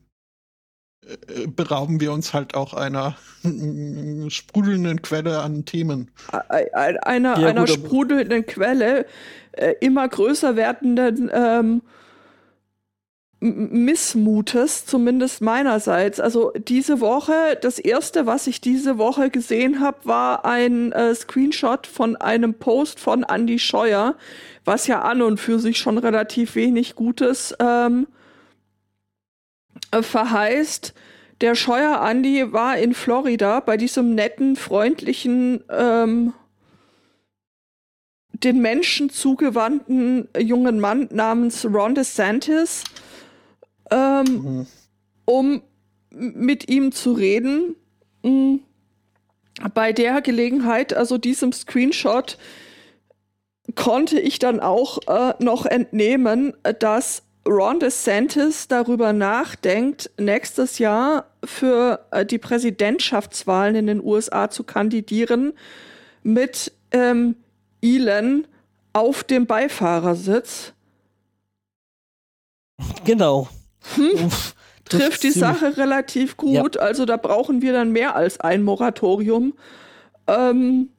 äh, 1.05 1.13
äh, 1.43 1.47
berauben 1.47 1.99
wir 1.99 2.11
uns 2.11 2.34
halt 2.34 2.55
auch 2.55 2.74
einer 2.74 3.15
sprudelnden 4.30 5.01
Quelle 5.01 5.41
an 5.41 5.65
Themen. 5.65 6.11
Einer, 6.49 7.39
ja, 7.39 7.47
einer 7.47 7.67
sprudelnden 7.67 8.45
Quelle, 8.45 9.05
äh, 9.53 9.76
immer 9.80 10.07
größer 10.07 10.55
werdenden 10.55 11.30
ähm, 11.34 11.82
Missmutes, 13.43 14.85
zumindest 14.85 15.41
meinerseits. 15.41 16.19
Also 16.19 16.51
diese 16.55 16.99
Woche, 16.99 17.57
das 17.59 17.79
erste, 17.79 18.27
was 18.27 18.45
ich 18.45 18.61
diese 18.61 18.99
Woche 18.99 19.31
gesehen 19.31 19.79
habe, 19.79 19.97
war 20.03 20.45
ein 20.45 20.91
äh, 20.91 21.15
Screenshot 21.15 21.87
von 21.87 22.15
einem 22.15 22.53
Post 22.53 22.99
von 22.99 23.23
Andy 23.23 23.57
Scheuer, 23.57 24.15
was 24.63 24.85
ja 24.85 25.01
an 25.01 25.23
und 25.23 25.39
für 25.39 25.57
sich 25.57 25.79
schon 25.79 25.97
relativ 25.97 26.53
wenig 26.53 26.93
Gutes 26.93 27.55
ähm, 27.59 28.05
äh, 29.89 30.03
verheißt. 30.03 30.93
Der 31.41 31.55
Scheuer 31.55 32.07
Andy 32.07 32.53
war 32.53 32.77
in 32.77 32.93
Florida 32.93 33.59
bei 33.59 33.75
diesem 33.75 34.13
netten, 34.13 34.55
freundlichen, 34.55 35.63
ähm, 35.67 36.33
den 38.33 38.61
Menschen 38.61 39.09
zugewandten 39.09 40.27
jungen 40.37 40.79
Mann 40.79 41.09
namens 41.11 41.65
Ron 41.65 41.95
DeSantis, 41.95 42.83
ähm, 43.91 44.23
mhm. 44.25 44.67
um 45.25 45.61
mit 46.11 46.69
ihm 46.69 46.91
zu 46.91 47.13
reden. 47.13 47.75
Mm, 48.23 48.57
bei 49.73 49.93
der 49.93 50.21
Gelegenheit, 50.21 50.93
also 50.93 51.17
diesem 51.17 51.51
Screenshot, 51.51 52.37
konnte 53.75 54.19
ich 54.19 54.39
dann 54.39 54.59
auch 54.59 54.99
äh, 55.07 55.33
noch 55.43 55.65
entnehmen, 55.65 56.53
dass 56.79 57.23
Ron 57.47 57.79
DeSantis 57.79 58.67
darüber 58.67 59.13
nachdenkt, 59.13 60.11
nächstes 60.19 60.77
Jahr 60.79 61.25
für 61.43 62.05
äh, 62.11 62.25
die 62.25 62.37
Präsidentschaftswahlen 62.37 63.75
in 63.75 63.87
den 63.87 64.03
USA 64.03 64.49
zu 64.49 64.63
kandidieren 64.63 65.53
mit 66.23 66.71
ähm, 66.91 67.35
Elon 67.81 68.47
auf 68.93 69.23
dem 69.23 69.47
Beifahrersitz. 69.47 70.73
Genau. 73.05 73.47
Hm? 73.95 74.29
Trifft 74.86 75.23
die 75.23 75.32
Sache 75.32 75.77
relativ 75.77 76.38
gut. 76.38 76.75
Ja. 76.75 76.82
Also 76.82 77.05
da 77.05 77.17
brauchen 77.17 77.61
wir 77.61 77.71
dann 77.71 77.91
mehr 77.91 78.15
als 78.15 78.39
ein 78.39 78.63
Moratorium. 78.63 79.53
Ähm, 80.27 80.89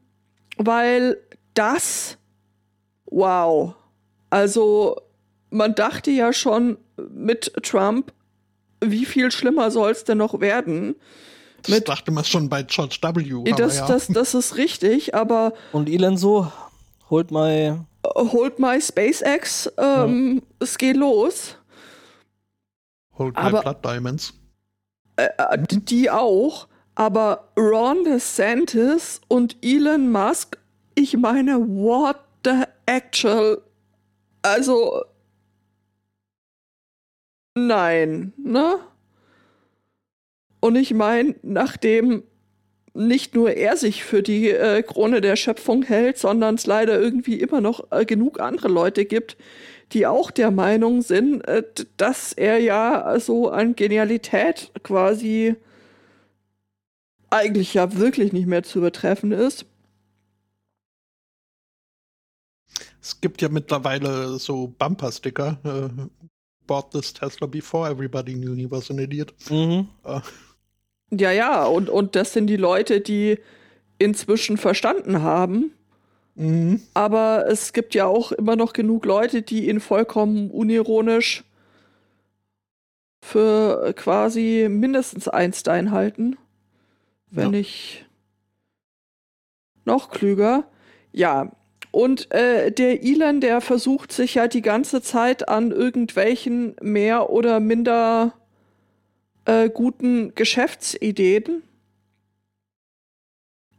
weil 0.56 1.18
das 1.54 2.16
wow. 3.06 3.74
Also 4.30 4.96
man 5.50 5.74
dachte 5.74 6.10
ja 6.10 6.32
schon 6.32 6.78
mit 7.10 7.52
Trump, 7.62 8.12
wie 8.80 9.04
viel 9.04 9.30
schlimmer 9.30 9.70
soll 9.70 9.92
es 9.92 10.04
denn 10.04 10.18
noch 10.18 10.40
werden? 10.40 10.96
Das 11.62 11.74
mit, 11.76 11.88
dachte 11.88 12.10
man 12.10 12.24
schon 12.24 12.48
bei 12.48 12.62
George 12.62 12.98
W. 13.00 13.52
Das, 13.56 13.78
ja. 13.78 13.86
das, 13.86 14.08
das 14.08 14.34
ist 14.34 14.56
richtig, 14.56 15.14
aber. 15.14 15.52
Und 15.72 15.88
Elon 15.88 16.16
so, 16.16 16.50
holt 17.10 17.30
mal. 17.30 17.84
Holt 18.04 18.58
mal 18.58 18.80
SpaceX, 18.80 19.70
ähm, 19.78 20.42
ja. 20.42 20.56
es 20.58 20.76
geht 20.76 20.96
los. 20.96 21.56
Holt 23.18 23.34
mal 23.34 23.50
Blood 23.50 23.84
Diamonds. 23.84 24.34
Äh, 25.16 25.28
äh, 25.38 25.58
die 25.68 26.10
auch, 26.10 26.68
aber 26.94 27.52
Ron 27.56 28.04
DeSantis 28.04 29.20
und 29.28 29.56
Elon 29.62 30.10
Musk, 30.10 30.58
ich 30.94 31.16
meine, 31.16 31.58
what 31.58 32.16
the 32.44 32.64
actual. 32.86 33.62
Also. 34.42 35.04
Nein, 37.54 38.32
ne? 38.38 38.78
Und 40.60 40.76
ich 40.76 40.94
meine, 40.94 41.34
nachdem 41.42 42.22
nicht 42.94 43.34
nur 43.34 43.52
er 43.52 43.76
sich 43.76 44.04
für 44.04 44.22
die 44.22 44.50
äh, 44.50 44.82
Krone 44.82 45.20
der 45.20 45.36
Schöpfung 45.36 45.82
hält, 45.82 46.18
sondern 46.18 46.56
es 46.56 46.66
leider 46.66 47.00
irgendwie 47.00 47.40
immer 47.40 47.60
noch 47.60 47.90
äh, 47.90 48.04
genug 48.04 48.40
andere 48.40 48.68
Leute 48.68 49.04
gibt, 49.04 49.36
die 49.92 50.06
auch 50.06 50.30
der 50.30 50.50
Meinung 50.50 51.02
sind, 51.02 51.42
äh, 51.42 51.62
dass 51.96 52.32
er 52.32 52.58
ja 52.58 53.18
so 53.20 53.50
an 53.50 53.76
Genialität 53.76 54.70
quasi 54.82 55.56
eigentlich 57.30 57.74
ja 57.74 57.94
wirklich 57.96 58.32
nicht 58.32 58.46
mehr 58.46 58.62
zu 58.62 58.78
übertreffen 58.78 59.32
ist. 59.32 59.66
Es 63.00 63.20
gibt 63.20 63.42
ja 63.42 63.48
mittlerweile 63.48 64.38
so 64.38 64.68
Bumper-Sticker. 64.78 65.58
Äh, 65.64 66.08
bought 66.66 66.92
this 66.92 67.12
Tesla 67.12 67.46
before 67.46 67.88
everybody 67.88 68.34
knew 68.34 68.54
he 68.54 68.70
was 68.70 68.90
an 68.90 68.98
idiot. 68.98 69.34
Mhm. 69.50 69.88
Äh. 70.04 70.20
Ja, 71.10 71.30
ja, 71.30 71.64
und, 71.64 71.90
und 71.90 72.16
das 72.16 72.32
sind 72.32 72.46
die 72.46 72.56
Leute, 72.56 73.00
die 73.00 73.38
inzwischen 73.98 74.56
verstanden 74.56 75.22
haben. 75.22 75.72
Mhm. 76.34 76.80
Aber 76.94 77.46
es 77.48 77.72
gibt 77.72 77.94
ja 77.94 78.06
auch 78.06 78.32
immer 78.32 78.56
noch 78.56 78.72
genug 78.72 79.04
Leute, 79.04 79.42
die 79.42 79.68
ihn 79.68 79.80
vollkommen 79.80 80.50
unironisch 80.50 81.44
für 83.22 83.92
quasi 83.94 84.66
mindestens 84.68 85.28
Einstein 85.28 85.92
halten. 85.92 86.36
Wenn 87.30 87.44
ja. 87.44 87.50
nicht 87.50 88.06
noch 89.84 90.10
klüger. 90.10 90.64
Ja, 91.12 91.52
und 91.92 92.32
äh, 92.32 92.72
der 92.72 93.04
Elon, 93.04 93.40
der 93.40 93.60
versucht 93.60 94.12
sich 94.12 94.34
ja 94.34 94.48
die 94.48 94.62
ganze 94.62 95.02
Zeit 95.02 95.48
an 95.48 95.70
irgendwelchen 95.70 96.74
mehr 96.80 97.30
oder 97.30 97.60
minder 97.60 98.34
äh, 99.44 99.68
guten 99.68 100.34
Geschäftsideen. 100.34 101.62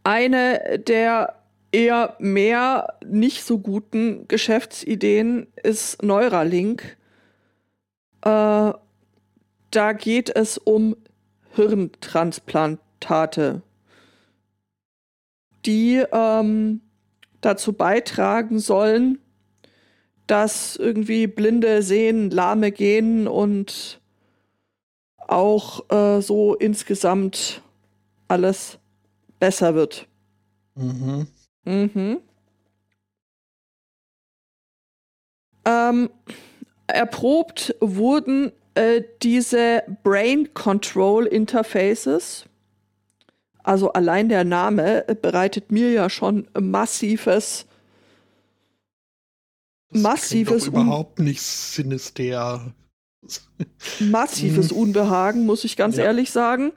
Eine 0.04 0.80
der 0.80 1.43
eher 1.74 2.16
mehr 2.20 2.94
nicht 3.06 3.44
so 3.44 3.60
guten 3.60 4.30
Geschäftsideen 4.30 5.48
ist 5.62 6.02
Neuralink. 6.04 6.96
Äh, 8.22 8.72
da 9.72 9.94
geht 9.98 10.34
es 10.34 10.58
um 10.58 10.96
Hirntransplantate, 11.56 13.62
die 15.66 16.04
ähm, 16.12 16.82
dazu 17.42 17.74
beitragen 17.74 18.60
sollen, 18.60 19.20
dass 20.28 20.76
irgendwie 20.76 21.26
Blinde 21.28 21.82
sehen, 21.82 22.30
Lahme 22.30 22.72
gehen 22.72 23.28
und 23.28 24.00
auch 25.18 25.90
äh, 25.90 26.22
so 26.22 26.54
insgesamt 26.54 27.64
alles 28.28 28.78
besser 29.40 29.74
wird. 29.76 30.08
Mhm. 30.76 31.28
Mhm. 31.66 32.20
Ähm, 35.66 36.10
erprobt 36.88 37.76
wurden 37.80 38.52
äh, 38.76 39.02
diese 39.22 39.84
Brain 40.04 40.54
Control 40.54 41.26
Interfaces. 41.26 42.46
Also 43.64 43.94
allein 43.94 44.28
der 44.28 44.44
Name 44.44 45.06
bereitet 45.22 45.72
mir 45.72 45.92
ja 45.92 46.10
schon 46.10 46.50
massives 46.60 47.66
Das 49.90 50.02
Massives 50.02 50.64
doch 50.64 50.68
überhaupt 50.68 51.20
nicht 51.20 51.42
sinister. 51.42 52.74
massives 54.02 54.72
Mhm. 54.72 54.78
Unbehagen, 54.78 55.46
muss 55.46 55.64
ich 55.64 55.78
ganz 55.78 55.96
Ja. 55.96 56.04
ehrlich 56.06 56.32
sagen. 56.32 56.74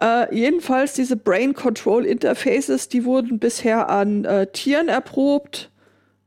Äh, 0.00 0.34
jedenfalls 0.34 0.94
diese 0.94 1.16
Brain 1.16 1.52
Control 1.54 2.06
Interfaces, 2.06 2.88
die 2.88 3.04
wurden 3.04 3.38
bisher 3.38 3.90
an 3.90 4.24
äh, 4.24 4.46
Tieren 4.46 4.88
erprobt, 4.88 5.70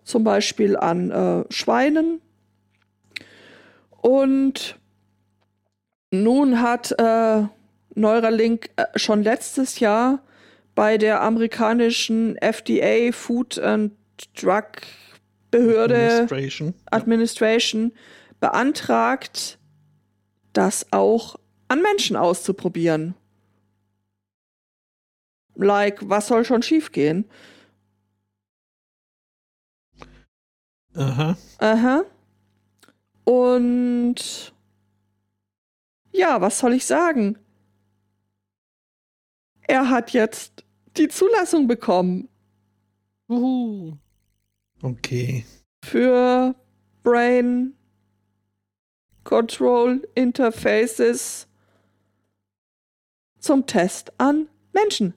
zum 0.04 0.24
Beispiel 0.24 0.78
an 0.78 1.10
äh, 1.10 1.44
Schweinen. 1.52 2.22
Und 4.02 4.78
nun 6.12 6.62
hat 6.62 6.94
äh, 7.00 7.44
Neuralink 7.96 8.70
äh, 8.76 8.86
schon 8.96 9.24
letztes 9.24 9.80
Jahr 9.80 10.22
bei 10.76 10.98
der 10.98 11.22
amerikanischen 11.22 12.36
FDA 12.38 13.12
Food 13.12 13.58
and 13.58 13.94
Drug 14.40 14.66
Behörde 15.50 15.96
Administration. 15.96 16.74
Administration 16.92 17.94
beantragt, 18.40 19.58
das 20.54 20.88
auch 20.92 21.36
an 21.68 21.82
Menschen 21.82 22.16
auszuprobieren. 22.16 23.16
Like, 25.56 26.00
was 26.10 26.28
soll 26.28 26.46
schon 26.46 26.64
schiefgehen? 26.64 27.30
Aha. 30.96 31.38
Aha. 31.60 32.04
Und 33.24 34.54
ja, 36.12 36.42
was 36.42 36.60
soll 36.60 36.74
ich 36.74 36.86
sagen? 36.86 37.38
Er 39.62 39.90
hat 39.90 40.12
jetzt 40.12 40.66
die 40.98 41.08
Zulassung 41.08 41.68
bekommen 41.68 42.30
Juhu. 43.28 43.98
Okay. 44.82 45.46
für 45.84 46.56
Brain 47.02 47.74
Control 49.24 50.08
Interfaces 50.16 51.48
zum 53.40 53.66
Test 53.66 54.12
an 54.20 54.50
Menschen. 54.74 55.14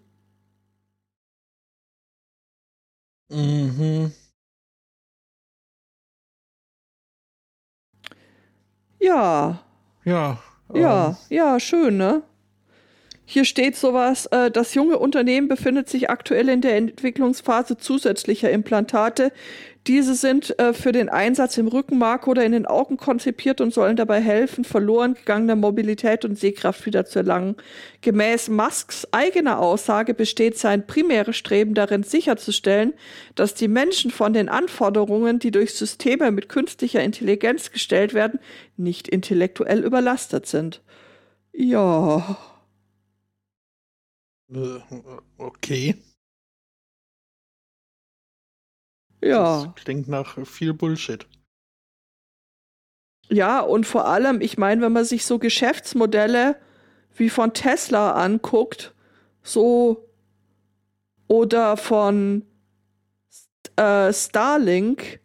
Mhm. 3.28 4.12
Ja, 9.00 9.58
Ja. 10.04 10.38
ja, 10.74 11.08
ähm, 11.08 11.16
ja, 11.28 11.60
schön, 11.60 11.96
ne? 11.96 12.22
Hier 13.28 13.44
steht 13.44 13.74
sowas, 13.74 14.26
äh, 14.26 14.52
das 14.52 14.74
junge 14.74 14.98
Unternehmen 14.98 15.48
befindet 15.48 15.88
sich 15.88 16.08
aktuell 16.08 16.48
in 16.48 16.60
der 16.60 16.76
Entwicklungsphase 16.76 17.76
zusätzlicher 17.76 18.50
Implantate. 18.50 19.32
Diese 19.88 20.14
sind 20.14 20.56
äh, 20.60 20.72
für 20.72 20.92
den 20.92 21.08
Einsatz 21.08 21.58
im 21.58 21.66
Rückenmark 21.66 22.28
oder 22.28 22.44
in 22.44 22.52
den 22.52 22.66
Augen 22.66 22.96
konzipiert 22.96 23.60
und 23.60 23.74
sollen 23.74 23.96
dabei 23.96 24.20
helfen, 24.20 24.62
verloren 24.62 25.14
gegangene 25.14 25.56
Mobilität 25.56 26.24
und 26.24 26.38
Sehkraft 26.38 26.86
wieder 26.86 27.04
zu 27.04 27.18
erlangen. 27.18 27.56
Gemäß 28.00 28.48
Musks 28.48 29.08
eigener 29.10 29.58
Aussage 29.58 30.14
besteht 30.14 30.56
sein 30.56 30.86
primäres 30.86 31.36
Streben 31.36 31.74
darin, 31.74 32.04
sicherzustellen, 32.04 32.94
dass 33.34 33.54
die 33.54 33.68
Menschen 33.68 34.12
von 34.12 34.34
den 34.34 34.48
Anforderungen, 34.48 35.40
die 35.40 35.50
durch 35.50 35.74
Systeme 35.74 36.30
mit 36.30 36.48
künstlicher 36.48 37.02
Intelligenz 37.02 37.72
gestellt 37.72 38.14
werden, 38.14 38.38
nicht 38.76 39.08
intellektuell 39.08 39.84
überlastet 39.84 40.46
sind. 40.46 40.80
Ja. 41.52 42.36
Äh, 44.48 44.80
okay. 45.38 45.94
Ja. 49.22 49.64
Das 49.64 49.74
klingt 49.76 50.08
nach 50.08 50.46
viel 50.46 50.72
Bullshit. 50.72 51.26
Ja, 53.28 53.60
und 53.60 53.86
vor 53.86 54.06
allem, 54.06 54.40
ich 54.40 54.56
meine, 54.56 54.82
wenn 54.82 54.92
man 54.92 55.04
sich 55.04 55.24
so 55.24 55.38
Geschäftsmodelle 55.38 56.56
wie 57.14 57.28
von 57.28 57.52
Tesla 57.54 58.12
anguckt, 58.12 58.94
so 59.42 60.08
oder 61.26 61.76
von 61.76 62.44
äh, 63.76 64.12
Starlink, 64.12 65.20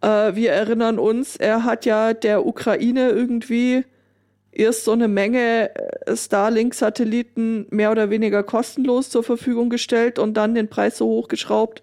äh, 0.00 0.34
wir 0.34 0.52
erinnern 0.52 0.98
uns, 0.98 1.36
er 1.36 1.64
hat 1.64 1.86
ja 1.86 2.14
der 2.14 2.46
Ukraine 2.46 3.10
irgendwie 3.10 3.84
erst 4.56 4.84
so 4.84 4.92
eine 4.92 5.08
Menge 5.08 5.74
äh, 5.74 6.16
Starlink-Satelliten 6.16 7.66
mehr 7.70 7.90
oder 7.90 8.10
weniger 8.10 8.42
kostenlos 8.42 9.10
zur 9.10 9.22
Verfügung 9.22 9.70
gestellt 9.70 10.18
und 10.18 10.34
dann 10.34 10.54
den 10.54 10.68
Preis 10.68 10.98
so 10.98 11.06
hochgeschraubt, 11.06 11.82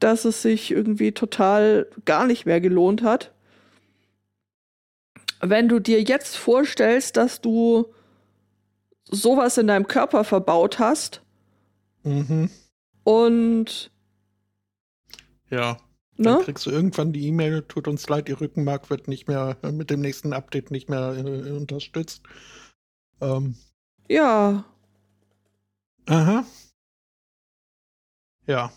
dass 0.00 0.24
es 0.24 0.42
sich 0.42 0.70
irgendwie 0.70 1.12
total 1.12 1.88
gar 2.04 2.26
nicht 2.26 2.46
mehr 2.46 2.60
gelohnt 2.60 3.02
hat. 3.02 3.32
Wenn 5.40 5.68
du 5.68 5.78
dir 5.78 6.02
jetzt 6.02 6.36
vorstellst, 6.36 7.16
dass 7.16 7.40
du 7.40 7.86
sowas 9.04 9.58
in 9.58 9.66
deinem 9.66 9.86
Körper 9.86 10.24
verbaut 10.24 10.78
hast 10.78 11.22
Mhm. 12.02 12.50
und 13.04 13.90
Ja. 15.50 15.76
Dann 16.18 16.38
ne? 16.38 16.44
kriegst 16.44 16.64
du 16.66 16.70
irgendwann 16.70 17.12
die 17.12 17.26
E-Mail, 17.26 17.62
tut 17.62 17.88
uns 17.88 18.08
leid, 18.08 18.28
Ihr 18.28 18.40
Rückenmark 18.40 18.88
wird 18.90 19.08
nicht 19.08 19.28
mehr 19.28 19.56
äh, 19.62 19.72
mit 19.72 19.90
dem 19.90 20.00
nächsten 20.00 20.32
Update 20.32 20.70
nicht 20.70 20.88
mehr 20.88 21.14
äh, 21.16 21.50
unterstützt. 21.50 22.22
Ähm, 23.20 23.56
Ja, 24.08 24.64
aha. 26.06 26.44
Ja. 28.46 28.72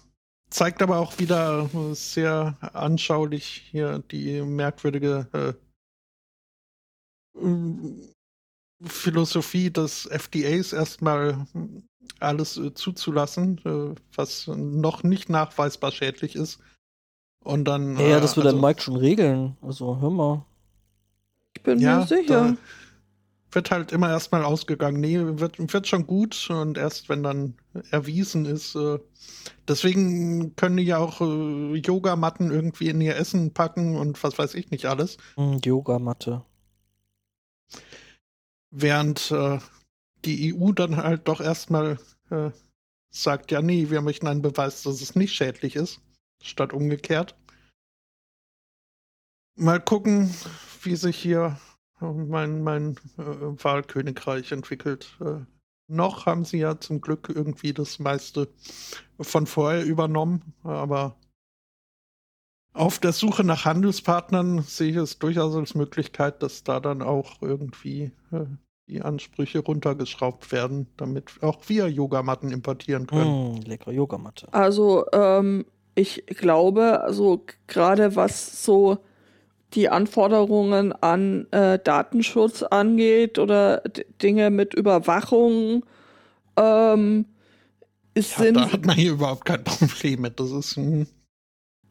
Zeigt 0.49 0.81
aber 0.81 0.97
auch 0.97 1.19
wieder 1.19 1.69
äh, 1.73 1.93
sehr 1.93 2.57
anschaulich 2.73 3.67
hier 3.69 3.99
die 4.11 4.41
merkwürdige 4.41 5.27
äh, 7.35 7.39
ähm, 7.39 8.09
Philosophie 8.81 9.69
des 9.69 10.07
FDAs 10.07 10.73
erstmal 10.73 11.45
alles 12.19 12.57
äh, 12.57 12.73
zuzulassen, 12.73 13.59
äh, 13.65 13.95
was 14.15 14.47
noch 14.47 15.03
nicht 15.03 15.29
nachweisbar 15.29 15.91
schädlich 15.91 16.35
ist. 16.35 16.59
Und 17.49 17.65
dann. 17.65 17.97
Ja, 17.97 18.17
äh, 18.17 18.21
das 18.21 18.37
wird 18.37 18.45
also- 18.45 18.57
dann 18.57 18.69
Mike 18.69 18.81
schon 18.81 18.95
regeln. 18.95 19.57
Also, 19.61 19.99
hör 19.99 20.11
mal. 20.11 20.45
ich 21.55 21.63
bin 21.63 21.79
ja, 21.79 21.99
mir 21.99 22.07
sicher. 22.07 22.55
wird 23.51 23.71
halt 23.71 23.91
immer 23.91 24.09
erstmal 24.09 24.45
ausgegangen, 24.45 25.01
nee, 25.01 25.17
wird, 25.19 25.57
wird 25.73 25.87
schon 25.87 26.05
gut 26.05 26.51
und 26.51 26.77
erst 26.77 27.09
wenn 27.09 27.23
dann 27.23 27.55
erwiesen 27.89 28.45
ist. 28.45 28.75
Äh, 28.75 28.99
deswegen 29.67 30.55
können 30.55 30.77
die 30.77 30.83
ja 30.83 30.99
auch 30.99 31.19
äh, 31.21 31.75
Yogamatten 31.77 32.51
irgendwie 32.51 32.89
in 32.89 33.01
ihr 33.01 33.15
Essen 33.15 33.51
packen 33.51 33.95
und 33.95 34.21
was 34.23 34.37
weiß 34.37 34.53
ich 34.53 34.69
nicht 34.69 34.85
alles. 34.85 35.17
Hm, 35.35 35.59
Yogamatte. 35.65 36.43
Während 38.69 39.31
äh, 39.31 39.57
die 40.25 40.53
EU 40.53 40.71
dann 40.71 40.97
halt 40.97 41.27
doch 41.27 41.41
erstmal 41.41 41.97
äh, 42.29 42.51
sagt, 43.09 43.49
ja, 43.49 43.63
nee, 43.63 43.89
wir 43.89 44.01
möchten 44.01 44.27
einen 44.27 44.43
Beweis, 44.43 44.83
dass 44.83 45.01
es 45.01 45.15
nicht 45.15 45.33
schädlich 45.33 45.75
ist, 45.75 46.01
statt 46.43 46.71
umgekehrt. 46.73 47.35
Mal 49.59 49.81
gucken, 49.81 50.33
wie 50.83 50.95
sich 50.95 51.17
hier 51.17 51.59
mein, 51.99 52.63
mein 52.63 52.95
äh, 53.17 53.21
Wahlkönigreich 53.21 54.53
entwickelt. 54.53 55.17
Äh, 55.19 55.41
noch 55.87 56.25
haben 56.25 56.45
sie 56.45 56.59
ja 56.59 56.79
zum 56.79 57.01
Glück 57.01 57.29
irgendwie 57.33 57.73
das 57.73 57.99
meiste 57.99 58.47
von 59.19 59.47
vorher 59.47 59.83
übernommen, 59.83 60.53
aber 60.63 61.17
Auf 62.73 62.99
der 62.99 63.13
Suche 63.13 63.43
nach 63.43 63.65
Handelspartnern 63.65 64.61
sehe 64.61 64.91
ich 64.91 64.95
es 64.95 65.19
durchaus 65.19 65.55
als 65.55 65.75
Möglichkeit, 65.75 66.43
dass 66.43 66.63
da 66.63 66.79
dann 66.79 67.01
auch 67.01 67.41
irgendwie 67.41 68.11
äh, 68.31 68.45
die 68.87 69.01
Ansprüche 69.01 69.59
runtergeschraubt 69.59 70.51
werden, 70.51 70.87
damit 70.97 71.31
auch 71.41 71.57
wir 71.67 71.87
Yogamatten 71.89 72.51
importieren 72.51 73.07
können. 73.07 73.39
Mm, 73.55 73.61
leckere 73.65 73.91
Yogamatte. 73.91 74.47
Also, 74.53 75.05
ähm, 75.11 75.65
ich 75.95 76.25
glaube, 76.27 77.01
also 77.01 77.45
gerade 77.67 78.15
was 78.15 78.63
so 78.63 78.99
die 79.73 79.89
Anforderungen 79.89 80.93
an 80.93 81.47
äh, 81.51 81.79
Datenschutz 81.79 82.63
angeht 82.63 83.37
oder 83.37 83.81
Dinge 84.21 84.49
mit 84.49 84.73
Überwachung, 84.73 85.85
ähm, 86.57 87.25
ist 88.13 88.37
Ja, 88.37 88.43
sind 88.43 88.55
da 88.55 88.71
hat 88.71 88.85
man 88.85 88.95
hier 88.95 89.11
überhaupt 89.11 89.45
kein 89.45 89.63
Problem 89.63 90.21
mit. 90.21 90.39
Das 90.39 90.51
ist 90.51 90.77
ein 90.77 91.07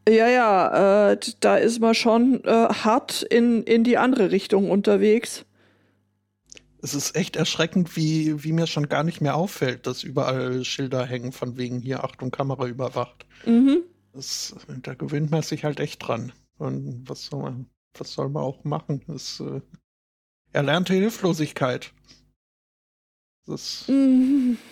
Ja, 0.07 0.27
ja, 0.27 1.11
äh, 1.11 1.17
da 1.39 1.57
ist 1.57 1.79
man 1.79 1.95
schon 1.95 2.43
äh, 2.43 2.67
hart 2.69 3.23
in, 3.23 3.63
in 3.63 3.83
die 3.83 3.97
andere 3.97 4.31
Richtung 4.31 4.69
unterwegs. 4.69 5.45
Es 6.81 6.93
ist 6.93 7.15
echt 7.15 7.35
erschreckend, 7.35 7.97
wie, 7.97 8.43
wie 8.43 8.53
mir 8.53 8.65
schon 8.65 8.87
gar 8.87 9.03
nicht 9.03 9.19
mehr 9.19 9.35
auffällt, 9.35 9.85
dass 9.85 10.03
überall 10.03 10.63
Schilder 10.63 11.05
hängen 11.05 11.33
von 11.33 11.57
wegen 11.57 11.81
hier 11.81 12.03
Achtung, 12.05 12.31
Kamera 12.31 12.67
überwacht. 12.67 13.25
Mhm. 13.45 13.83
Das, 14.13 14.55
da 14.81 14.93
gewöhnt 14.93 15.29
man 15.29 15.41
sich 15.41 15.65
halt 15.65 15.79
echt 15.79 16.07
dran. 16.07 16.31
Und 16.59 17.09
was 17.09 17.25
soll 17.25 17.41
man, 17.41 17.69
was 17.97 18.13
soll 18.13 18.29
man 18.29 18.43
auch 18.43 18.63
machen? 18.63 19.01
Das 19.07 19.39
äh, 19.39 19.61
erlernte 20.53 20.93
Hilflosigkeit. 20.93 21.93
Das, 23.45 23.87
Mhm. 23.87 24.57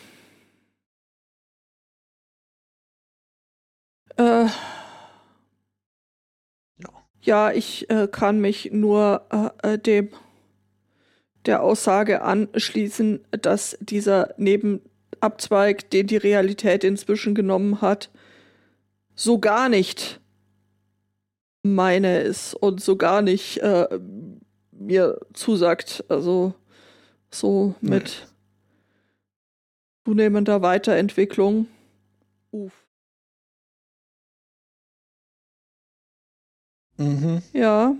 Äh, 4.17 4.47
Ja. 6.79 6.89
ja, 7.21 7.51
ich 7.51 7.87
äh, 7.91 8.07
kann 8.11 8.39
mich 8.41 8.71
nur 8.71 9.53
äh, 9.63 9.73
äh, 9.73 9.79
dem 9.79 10.09
der 11.45 11.61
Aussage 11.63 12.23
anschließen, 12.23 13.25
dass 13.31 13.77
dieser 13.79 14.33
Nebenabzweig, 14.37 15.89
den 15.91 16.07
die 16.07 16.17
Realität 16.17 16.83
inzwischen 16.83 17.35
genommen 17.35 17.79
hat, 17.81 18.09
so 19.15 19.39
gar 19.39 19.69
nicht 19.69 20.19
meine 21.75 22.21
ist 22.21 22.53
und 22.53 22.81
so 22.81 22.95
gar 22.95 23.21
nicht 23.21 23.57
äh, 23.59 23.99
mir 24.71 25.19
zusagt. 25.33 26.03
Also 26.09 26.53
so 27.29 27.75
mit 27.81 28.27
zunehmender 30.05 30.61
Weiterentwicklung. 30.61 31.67
Uff. 32.51 32.85
mhm. 36.97 37.41
Ja. 37.53 37.95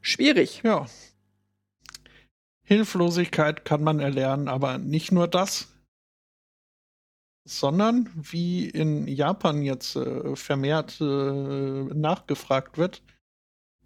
Schwierig. 0.00 0.62
Ja. 0.64 0.86
Hilflosigkeit 2.64 3.64
kann 3.64 3.84
man 3.84 4.00
erlernen, 4.00 4.48
aber 4.48 4.78
nicht 4.78 5.12
nur 5.12 5.28
das, 5.28 5.71
sondern 7.44 8.08
wie 8.14 8.68
in 8.68 9.06
Japan 9.06 9.62
jetzt 9.62 9.96
äh, 9.96 10.36
vermehrt 10.36 11.00
äh, 11.00 11.04
nachgefragt 11.04 12.78
wird, 12.78 13.02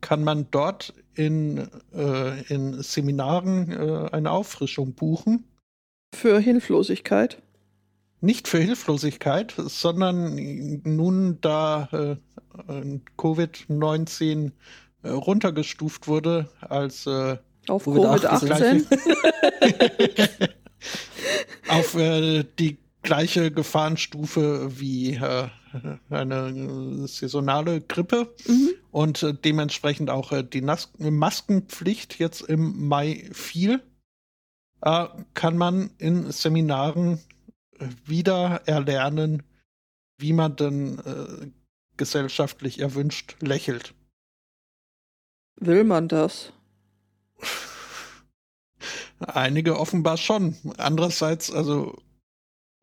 kann 0.00 0.22
man 0.24 0.46
dort 0.50 0.94
in, 1.14 1.68
äh, 1.94 2.42
in 2.52 2.82
Seminaren 2.82 3.72
äh, 3.72 4.10
eine 4.12 4.30
Auffrischung 4.30 4.94
buchen. 4.94 5.44
Für 6.14 6.38
Hilflosigkeit. 6.38 7.42
Nicht 8.20 8.48
für 8.48 8.58
Hilflosigkeit, 8.58 9.54
sondern 9.56 10.80
nun, 10.84 11.38
da 11.40 11.88
äh, 11.92 12.16
äh, 12.68 13.00
Covid-19 13.16 14.52
äh, 15.02 15.08
runtergestuft 15.08 16.08
wurde 16.08 16.50
als 16.60 17.06
Auf 17.06 17.86
Covid-18. 17.86 18.86
Covid-18. 18.88 20.48
auf 21.68 21.94
äh, 21.96 22.44
die 22.58 22.78
gleiche 23.06 23.52
Gefahrenstufe 23.52 24.80
wie 24.80 25.14
äh, 25.14 25.48
eine 26.10 27.06
saisonale 27.06 27.80
Grippe 27.80 28.34
mhm. 28.46 28.70
und 28.90 29.22
äh, 29.22 29.32
dementsprechend 29.32 30.10
auch 30.10 30.32
äh, 30.32 30.42
die 30.42 30.60
Nas 30.60 30.90
Maskenpflicht 30.98 32.18
jetzt 32.18 32.42
im 32.42 32.88
Mai 32.88 33.30
fiel, 33.32 33.80
äh, 34.82 35.06
kann 35.34 35.56
man 35.56 35.90
in 35.98 36.32
Seminaren 36.32 37.20
äh, 37.78 37.86
wieder 38.04 38.62
erlernen, 38.66 39.44
wie 40.18 40.32
man 40.32 40.56
denn 40.56 40.98
äh, 40.98 41.46
gesellschaftlich 41.96 42.80
erwünscht 42.80 43.36
lächelt. 43.40 43.94
Will 45.60 45.84
man 45.84 46.08
das? 46.08 46.52
Einige 49.20 49.78
offenbar 49.78 50.16
schon. 50.16 50.56
Andererseits, 50.76 51.52
also 51.52 51.96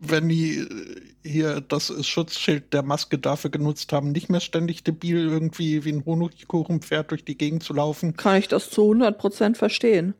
wenn 0.10 0.30
die 0.30 0.58
äh, 0.58 1.02
hier 1.24 1.62
das 1.62 2.06
Schutzschild 2.06 2.74
der 2.74 2.84
Maske 2.84 3.18
dafür 3.18 3.50
genutzt 3.50 3.94
haben, 3.94 4.12
nicht 4.12 4.30
mehr 4.30 4.42
ständig 4.42 4.84
debil 4.84 5.28
irgendwie 5.28 5.86
wie 5.86 5.92
ein 5.92 6.06
Honigkuchenpferd 6.06 7.12
durch 7.12 7.26
die 7.26 7.38
Gegend 7.38 7.64
zu 7.64 7.74
laufen. 7.74 8.18
Kann 8.18 8.38
ich 8.38 8.48
das 8.48 8.70
zu 8.70 8.92
100% 8.92 9.56
verstehen. 9.56 10.14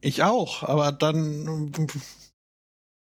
Ich 0.00 0.22
auch, 0.22 0.62
aber 0.62 0.92
dann 0.92 1.72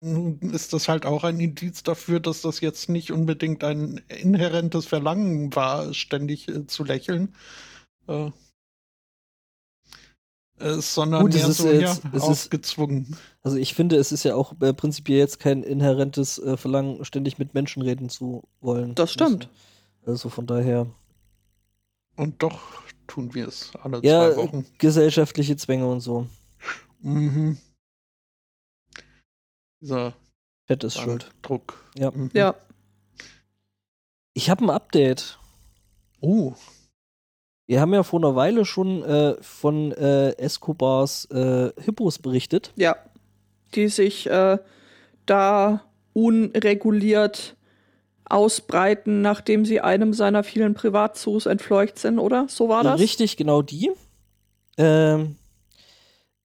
äh, 0.02 0.46
ist 0.52 0.72
das 0.72 0.88
halt 0.88 1.06
auch 1.06 1.22
ein 1.22 1.38
Indiz 1.38 1.82
dafür, 1.84 2.18
dass 2.18 2.42
das 2.42 2.60
jetzt 2.60 2.88
nicht 2.88 3.12
unbedingt 3.12 3.62
ein 3.62 4.00
inhärentes 4.08 4.86
Verlangen 4.86 5.54
war, 5.54 5.94
ständig 5.94 6.48
äh, 6.48 6.66
zu 6.66 6.84
lächeln. 6.84 7.34
Äh, 8.08 8.30
äh, 10.60 10.80
sondern 10.80 11.22
Gut, 11.22 11.34
es 11.34 11.48
ist 11.48 11.58
so 11.58 11.68
jetzt- 11.68 12.02
ja, 12.04 12.10
es 12.12 12.22
ist- 12.22 12.28
aufgezwungen. 12.28 13.16
Also 13.42 13.56
ich 13.56 13.74
finde, 13.74 13.96
es 13.96 14.12
ist 14.12 14.24
ja 14.24 14.34
auch 14.34 14.54
äh, 14.60 14.72
prinzipiell 14.74 15.18
jetzt 15.18 15.38
kein 15.40 15.62
inhärentes 15.62 16.38
äh, 16.38 16.56
Verlangen, 16.56 17.04
ständig 17.04 17.38
mit 17.38 17.54
Menschen 17.54 17.82
reden 17.82 18.08
zu 18.08 18.44
wollen. 18.60 18.94
Das 18.94 19.12
stimmt. 19.12 19.48
Also 20.06 20.28
von 20.28 20.46
daher. 20.46 20.86
Und 22.16 22.42
doch 22.42 22.60
tun 23.06 23.34
wir 23.34 23.48
es 23.48 23.72
alle 23.82 24.00
Ja, 24.04 24.32
zwei 24.32 24.36
Wochen. 24.36 24.66
gesellschaftliche 24.78 25.56
Zwänge 25.56 25.86
und 25.88 26.00
so. 26.00 26.26
Mhm. 27.00 27.56
Dieser 29.80 30.14
Fett 30.66 30.84
ist 30.84 30.98
schuld. 30.98 31.30
Druck. 31.42 31.84
Ja. 31.96 32.10
Mhm. 32.10 32.30
Ja. 32.34 32.54
Ich 34.34 34.50
habe 34.50 34.64
ein 34.64 34.70
Update. 34.70 35.38
Oh, 36.20 36.52
Wir 37.70 37.80
haben 37.80 37.94
ja 37.94 38.02
vor 38.02 38.18
einer 38.18 38.34
Weile 38.34 38.64
schon 38.64 39.04
äh, 39.04 39.36
von 39.40 39.92
äh, 39.92 40.30
Escobars 40.38 41.26
äh, 41.26 41.70
Hippos 41.80 42.18
berichtet. 42.18 42.72
Ja. 42.74 42.96
Die 43.76 43.86
sich 43.86 44.28
äh, 44.28 44.58
da 45.24 45.80
unreguliert 46.12 47.54
ausbreiten, 48.24 49.22
nachdem 49.22 49.64
sie 49.64 49.80
einem 49.80 50.14
seiner 50.14 50.42
vielen 50.42 50.74
Privatzoos 50.74 51.46
entfleucht 51.46 51.96
sind, 52.00 52.18
oder? 52.18 52.46
So 52.48 52.68
war 52.68 52.82
das? 52.82 52.98
Richtig, 52.98 53.36
genau 53.36 53.62
die. 53.62 53.92
Ähm, 54.76 55.36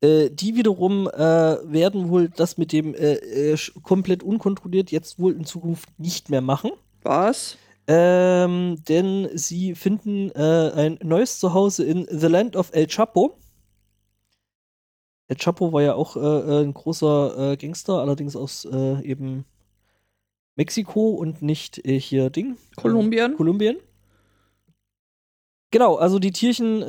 äh, 0.02 0.30
die 0.30 0.54
wiederum 0.54 1.08
äh, 1.08 1.18
werden 1.18 2.10
wohl 2.10 2.30
das 2.30 2.60
mit 2.60 2.72
dem 2.72 2.94
äh, 2.94 3.14
äh, 3.54 3.58
komplett 3.82 4.22
unkontrolliert 4.22 4.92
jetzt 4.92 5.18
wohl 5.18 5.34
in 5.34 5.46
Zukunft 5.46 5.90
nicht 5.98 6.30
mehr 6.30 6.42
machen. 6.42 6.70
Was? 7.02 7.58
Ähm, 7.88 8.78
denn 8.88 9.30
sie 9.36 9.76
finden 9.76 10.32
äh, 10.32 10.72
ein 10.76 10.98
neues 11.04 11.40
Zuhause 11.40 11.84
in 11.84 12.08
The 12.10 12.28
Land 12.28 12.56
of 12.56 12.72
El 12.74 12.88
Chapo. 12.88 13.38
El 15.28 15.38
Chapo 15.38 15.72
war 15.72 15.84
ja 15.84 15.94
auch 15.94 16.16
äh, 16.16 16.20
äh, 16.20 16.64
ein 16.64 16.74
großer 16.74 17.52
äh, 17.52 17.58
Gangster, 17.58 18.00
allerdings 18.00 18.36
aus 18.36 18.66
äh, 18.66 19.02
eben 19.04 19.46
Mexiko 20.56 21.10
und 21.10 21.44
nicht 21.44 21.86
äh, 21.86 22.00
hier 22.00 22.32
Ding. 22.32 22.58
Kolumbien? 22.76 23.34
Äh, 23.34 23.36
Kolumbien. 23.36 23.78
Genau, 25.72 25.96
also 25.96 26.20
die 26.20 26.32
Tierchen, 26.32 26.84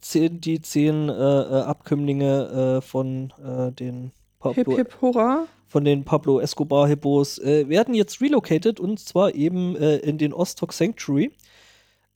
zehn, 0.00 0.40
die 0.40 0.60
zehn 0.60 1.08
Abkömmlinge 1.08 2.80
von 2.82 3.32
den 3.78 4.10
Pablo, 4.42 4.76
Hip, 4.76 4.76
hip, 4.76 5.00
hurra. 5.00 5.46
von 5.68 5.84
den 5.84 6.04
Pablo 6.04 6.40
Escobar 6.40 6.88
Hippos 6.88 7.38
äh, 7.38 7.68
werden 7.68 7.94
jetzt 7.94 8.20
relocated 8.20 8.80
und 8.80 8.98
zwar 8.98 9.34
eben 9.34 9.76
äh, 9.76 9.98
in 9.98 10.18
den 10.18 10.32
Ostok 10.32 10.72
Sanctuary, 10.72 11.32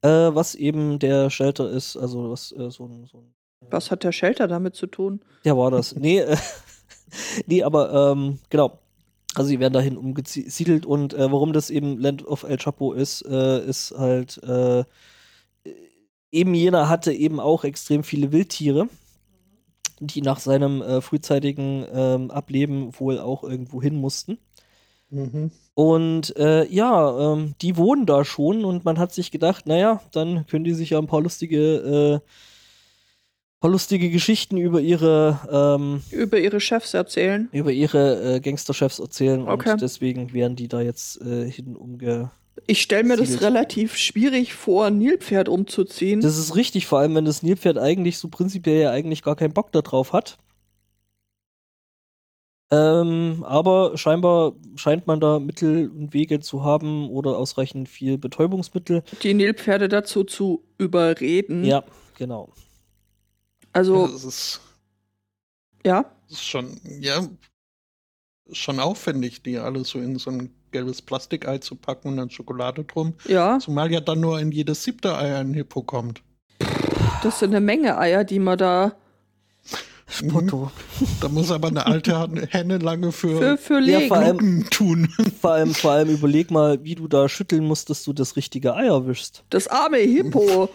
äh, 0.03 0.09
was 0.09 0.55
eben 0.55 0.99
der 0.99 1.31
Shelter 1.31 1.71
ist, 1.71 1.97
also 1.97 2.31
was 2.31 2.53
äh, 2.53 2.71
so 2.71 2.87
ein, 2.87 3.07
so 3.07 3.19
ein 3.19 3.35
Was 3.71 3.91
hat 3.91 4.03
der 4.03 4.13
Shelter 4.13 4.49
damit 4.49 4.75
zu 4.75 4.87
tun? 4.87 5.21
ja, 5.45 5.57
war 5.57 5.71
das. 5.71 5.95
Nee, 5.99 6.19
äh, 6.19 6.37
nee, 7.47 7.63
aber 7.63 8.13
ähm, 8.13 8.39
genau. 8.51 8.79
Also 9.35 9.49
sie 9.49 9.61
werden 9.61 9.75
dahin 9.75 9.99
umgesiedelt 9.99 10.87
und 10.87 11.13
äh, 11.13 11.31
warum 11.31 11.53
das 11.53 11.69
eben 11.69 11.99
Land 11.99 12.27
of 12.27 12.43
El 12.43 12.57
Chapo 12.57 12.95
ist, 12.95 13.23
äh, 13.23 13.65
ist 13.67 13.95
halt 13.97 14.43
äh, 14.43 14.85
eben 16.33 16.55
jener 16.55 16.89
hatte 16.89 17.13
eben 17.13 17.39
auch 17.39 17.65
extrem 17.65 18.03
viele 18.03 18.33
Wildtiere, 18.33 18.89
die 20.01 20.23
nach 20.23 20.39
seinem 20.41 20.83
äh, 20.83 21.01
frühzeitigen 21.01 21.87
ähm, 21.93 22.31
Ableben 22.31 22.99
wohl 22.99 23.19
auch 23.19 23.43
irgendwo 23.45 23.81
hin 23.83 23.97
mussten. 23.97 24.39
Mhm. 25.11 25.51
Und 25.75 26.37
äh, 26.37 26.67
ja, 26.67 27.33
ähm, 27.35 27.55
die 27.63 27.77
wohnen 27.77 28.07
da 28.07 28.25
schon 28.25 28.65
und 28.65 28.85
man 28.85 28.99
hat 28.99 29.13
sich 29.13 29.31
gedacht, 29.31 29.67
naja, 29.67 30.01
dann 30.13 30.47
können 30.47 30.65
die 30.65 30.75
sich 30.75 30.91
ja 30.91 30.99
ein 30.99 31.07
paar 31.07 31.21
lustige, 31.21 32.21
äh, 32.23 32.29
paar 33.61 33.71
lustige 33.71 34.11
Geschichten 34.11 34.57
über 34.57 34.81
ihre, 34.81 35.39
ähm, 35.51 36.03
Über 36.11 36.39
ihre 36.39 36.61
Chefs 36.61 36.93
erzählen. 36.95 37.49
über 37.53 37.73
ihre 37.73 38.37
äh, 38.37 38.41
Gangsterchefs 38.41 38.99
erzählen 38.99 39.47
Okay. 39.49 39.73
und 39.73 39.81
deswegen 39.83 40.33
werden 40.33 40.57
die 40.57 40.69
da 40.69 40.81
jetzt 40.81 41.21
äh, 41.23 41.51
hin 41.51 41.77
umge. 41.77 42.31
Ich 42.67 42.83
stelle 42.83 43.05
mir 43.05 43.17
das 43.17 43.43
relativ 43.43 43.97
schwierig 43.97 44.55
vor, 44.55 44.87
ein 44.87 44.99
Nilpferd 44.99 45.49
umzuziehen. 45.49 46.21
Das 46.21 46.39
ist 46.39 46.57
richtig, 46.57 46.87
vor 46.87 46.99
allem 46.99 47.15
wenn 47.15 47.25
das 47.25 47.43
Nilpferd 47.43 47.79
eigentlich 47.79 48.19
so 48.19 48.29
prinzipiell 48.29 48.83
ja 48.83 48.91
eigentlich 48.91 49.23
gar 49.23 49.37
keinen 49.37 49.53
Bock 49.53 49.73
darauf 49.73 50.13
hat. 50.13 50.39
Ähm, 52.71 53.45
aber 53.47 53.97
scheinbar 53.97 54.55
scheint 54.75 55.07
man 55.07 55.21
da 55.21 55.39
Mittel 55.39 55.89
und 55.89 56.13
Wege 56.13 56.41
zu 56.41 56.65
haben 56.65 57.09
oder 57.11 57.39
ausreichend 57.39 57.89
viel 57.89 58.19
Betäubungsmittel. 58.19 59.05
die 59.23 59.35
Nilpferde 59.35 59.89
dazu 59.89 60.25
zu 60.25 60.65
überreden. 60.77 61.65
Ja, 61.65 61.85
genau. 62.19 62.53
Also, 63.73 64.09
Das 64.09 64.25
ist, 64.25 64.61
ja. 65.85 66.11
das 66.29 66.39
ist 66.39 66.45
schon, 66.45 66.81
ja, 66.99 67.29
schon 68.51 68.81
aufwendig, 68.81 69.43
die 69.43 69.59
alle 69.59 69.85
so 69.85 70.01
in 70.01 70.19
so 70.19 70.31
ein 70.31 70.56
gelbes 70.73 71.03
Plastikei 71.03 71.59
zu 71.59 71.75
packen 71.77 72.09
und 72.09 72.17
dann 72.17 72.31
Schokolade 72.31 72.85
drum. 72.85 73.15
Ja, 73.27 73.59
Zumal 73.59 73.91
ja 73.93 74.01
dann 74.01 74.21
nur 74.21 74.39
in 74.41 74.53
jedes 74.53 74.83
siebte 74.85 75.17
Ei 75.17 75.37
ein 75.37 75.55
Hippo 75.55 75.83
kommt. 75.83 76.23
das 77.23 77.39
sind 77.41 77.51
eine 77.51 77.61
Menge 77.61 77.99
Eier, 77.99 78.25
die 78.25 78.39
man 78.39 78.59
da 78.59 78.93
Spotto. 80.09 80.71
Da 81.21 81.29
muss 81.29 81.51
aber 81.51 81.69
eine 81.69 81.85
alte 81.85 82.29
Henne 82.51 82.79
lange 82.79 83.11
für, 83.11 83.39
für, 83.39 83.59
für 83.59 83.81
Ja, 83.81 83.99
legen. 83.99 84.09
vor 84.09 84.17
allem- 84.19 84.71
tun. 84.71 85.09
Vor 85.41 85.51
allem, 85.51 85.75
vor 85.75 85.91
allem 85.93 86.09
überleg 86.11 86.51
mal, 86.53 86.83
wie 86.85 86.95
du 86.95 87.09
da 87.09 87.29
schütteln 87.29 87.65
musst, 87.65 87.91
dass 87.91 88.05
du 88.05 88.13
das 88.13 88.37
richtige 88.37 88.75
Ei 88.75 88.87
erwischst. 88.87 89.43
das 89.51 89.67
arme 89.67 89.99
Hippo. 89.99 90.69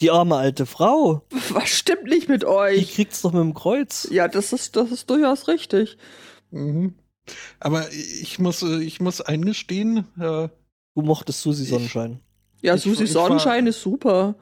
Die 0.00 0.10
arme 0.10 0.36
alte 0.36 0.66
Frau, 0.66 1.22
Was 1.50 1.68
stimmt 1.68 2.04
nicht 2.04 2.28
mit 2.28 2.42
die 2.42 2.46
euch? 2.46 2.94
kriegt's 2.94 3.22
doch 3.22 3.32
mit 3.32 3.40
dem 3.42 3.54
Kreuz. 3.54 4.08
Ja, 4.10 4.28
das 4.28 4.52
ist, 4.52 4.74
das 4.76 4.90
ist 4.92 5.08
durchaus 5.10 5.46
richtig. 5.48 5.96
Mhm. 6.50 6.94
Aber 7.60 7.90
ich 7.92 8.38
muss, 8.38 8.62
äh, 8.62 8.82
ich 8.82 9.00
muss 9.00 9.20
eingestehen, 9.20 10.06
äh, 10.18 10.48
Du 10.94 11.00
mochtest 11.00 11.40
Susi 11.40 11.62
Ich- 11.62 11.68
Sonnenschein. 11.70 12.20
Ja, 12.60 12.74
Ich- 12.74 12.82
Susi 12.82 13.04
ich 13.04 13.14
war- 13.14 13.26
Sonnenschein 13.28 13.66
ist 13.66 13.80
super. 13.80 14.34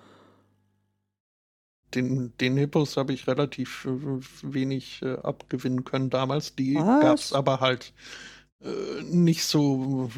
den, 1.94 2.32
den 2.38 2.56
Hippos 2.56 2.96
habe 2.96 3.12
ich 3.12 3.26
relativ 3.26 3.84
äh, 3.84 4.20
wenig 4.42 5.02
äh, 5.02 5.14
abgewinnen 5.18 5.84
können 5.84 6.08
damals. 6.10 6.54
Die 6.54 6.74
gab 6.74 7.18
es 7.18 7.32
aber 7.32 7.60
halt 7.60 7.92
äh, 8.62 9.02
nicht 9.02 9.44
so. 9.44 10.10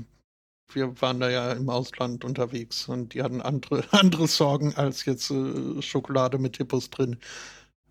Wir 0.72 1.00
waren 1.02 1.20
da 1.20 1.30
ja 1.30 1.52
im 1.52 1.68
Ausland 1.68 2.24
unterwegs 2.24 2.88
und 2.88 3.14
die 3.14 3.22
hatten 3.22 3.40
andere, 3.42 3.84
andere 3.92 4.26
Sorgen 4.28 4.74
als 4.74 5.04
jetzt 5.04 5.30
äh, 5.30 5.80
Schokolade 5.82 6.38
mit 6.38 6.56
Hippos 6.58 6.90
drin. 6.90 7.18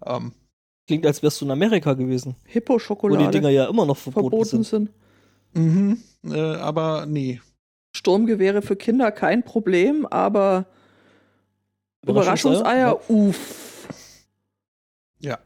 Ähm, 0.05 0.34
Klingt, 0.88 1.05
als 1.05 1.21
wärst 1.23 1.41
du 1.41 1.45
in 1.45 1.51
Amerika 1.51 1.93
gewesen, 1.93 2.36
wo 2.36 2.45
die 2.45 2.51
Hippo-Schokolade 2.53 3.32
Dinger 3.32 3.49
ja 3.49 3.65
immer 3.65 3.86
noch 3.86 3.97
verboten, 3.97 4.29
verboten 4.29 4.63
sind. 4.63 4.89
sind. 5.53 5.73
mhm, 5.75 6.03
äh, 6.25 6.55
aber 6.55 7.05
nee. 7.05 7.39
Sturmgewehre 7.95 8.61
für 8.61 8.75
Kinder 8.75 9.11
kein 9.11 9.43
Problem, 9.43 10.05
aber 10.05 10.65
Überraschungseier, 12.05 13.09
uff. 13.09 13.88
Ja. 15.19 15.38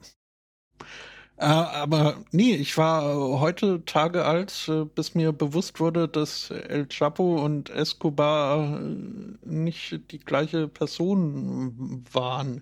Äh, 1.38 1.44
aber 1.46 2.24
nee, 2.32 2.56
ich 2.56 2.78
war 2.78 3.04
äh, 3.04 3.40
heute 3.40 3.84
Tage 3.84 4.24
alt, 4.24 4.70
äh, 4.70 4.86
bis 4.86 5.16
mir 5.16 5.34
bewusst 5.34 5.82
wurde, 5.82 6.08
dass 6.08 6.50
El 6.50 6.88
Chapo 6.88 7.44
und 7.44 7.70
Escobar 7.70 8.80
äh, 8.80 8.96
nicht 9.44 10.12
die 10.12 10.20
gleiche 10.20 10.70
Person 10.70 12.06
waren. 12.12 12.62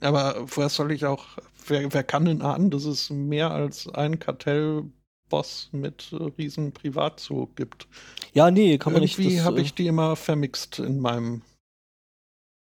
Aber 0.00 0.44
woher 0.46 0.68
soll 0.68 0.92
ich 0.92 1.04
auch, 1.06 1.26
wer, 1.66 1.92
wer 1.92 2.04
kann 2.04 2.24
denn 2.24 2.42
ahnen, 2.42 2.70
dass 2.70 2.84
es 2.84 3.10
mehr 3.10 3.50
als 3.50 3.88
ein 3.88 4.18
Kartellboss 4.18 5.70
mit 5.72 6.12
äh, 6.12 6.22
riesen 6.38 6.72
Privatzoo 6.72 7.46
gibt? 7.56 7.88
Ja, 8.32 8.50
nee, 8.50 8.78
kann 8.78 8.92
man 8.92 9.02
nicht. 9.02 9.18
Irgendwie 9.18 9.36
das, 9.36 9.44
habe 9.44 9.58
äh, 9.58 9.62
ich 9.62 9.74
die 9.74 9.86
immer 9.86 10.14
vermixt 10.16 10.78
in 10.78 11.00
meinem, 11.00 11.42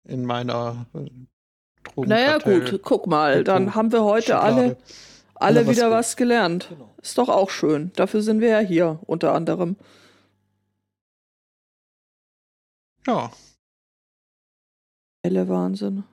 in 0.05 0.24
meiner 0.24 0.87
äh, 0.95 1.11
Naja, 1.97 2.39
Drogenkartell- 2.39 2.70
gut, 2.70 2.83
guck 2.83 3.07
mal, 3.07 3.45
dann 3.45 3.74
haben 3.74 3.93
wir 3.93 4.05
heute 4.05 4.33
Schublade. 4.33 4.57
alle, 4.57 4.76
alle 5.35 5.66
was 5.66 5.76
wieder 5.76 5.91
was 5.91 6.16
gelernt. 6.16 6.68
Genau. 6.70 6.95
Ist 7.03 7.18
doch 7.18 7.29
auch 7.29 7.51
schön. 7.51 7.93
Dafür 7.95 8.22
sind 8.22 8.41
wir 8.41 8.49
ja 8.49 8.61
hier, 8.61 9.01
unter 9.07 9.35
anderem. 9.35 9.76
Ja, 13.07 13.31
Helle 15.24 15.49
Wahnsinn. 15.49 16.05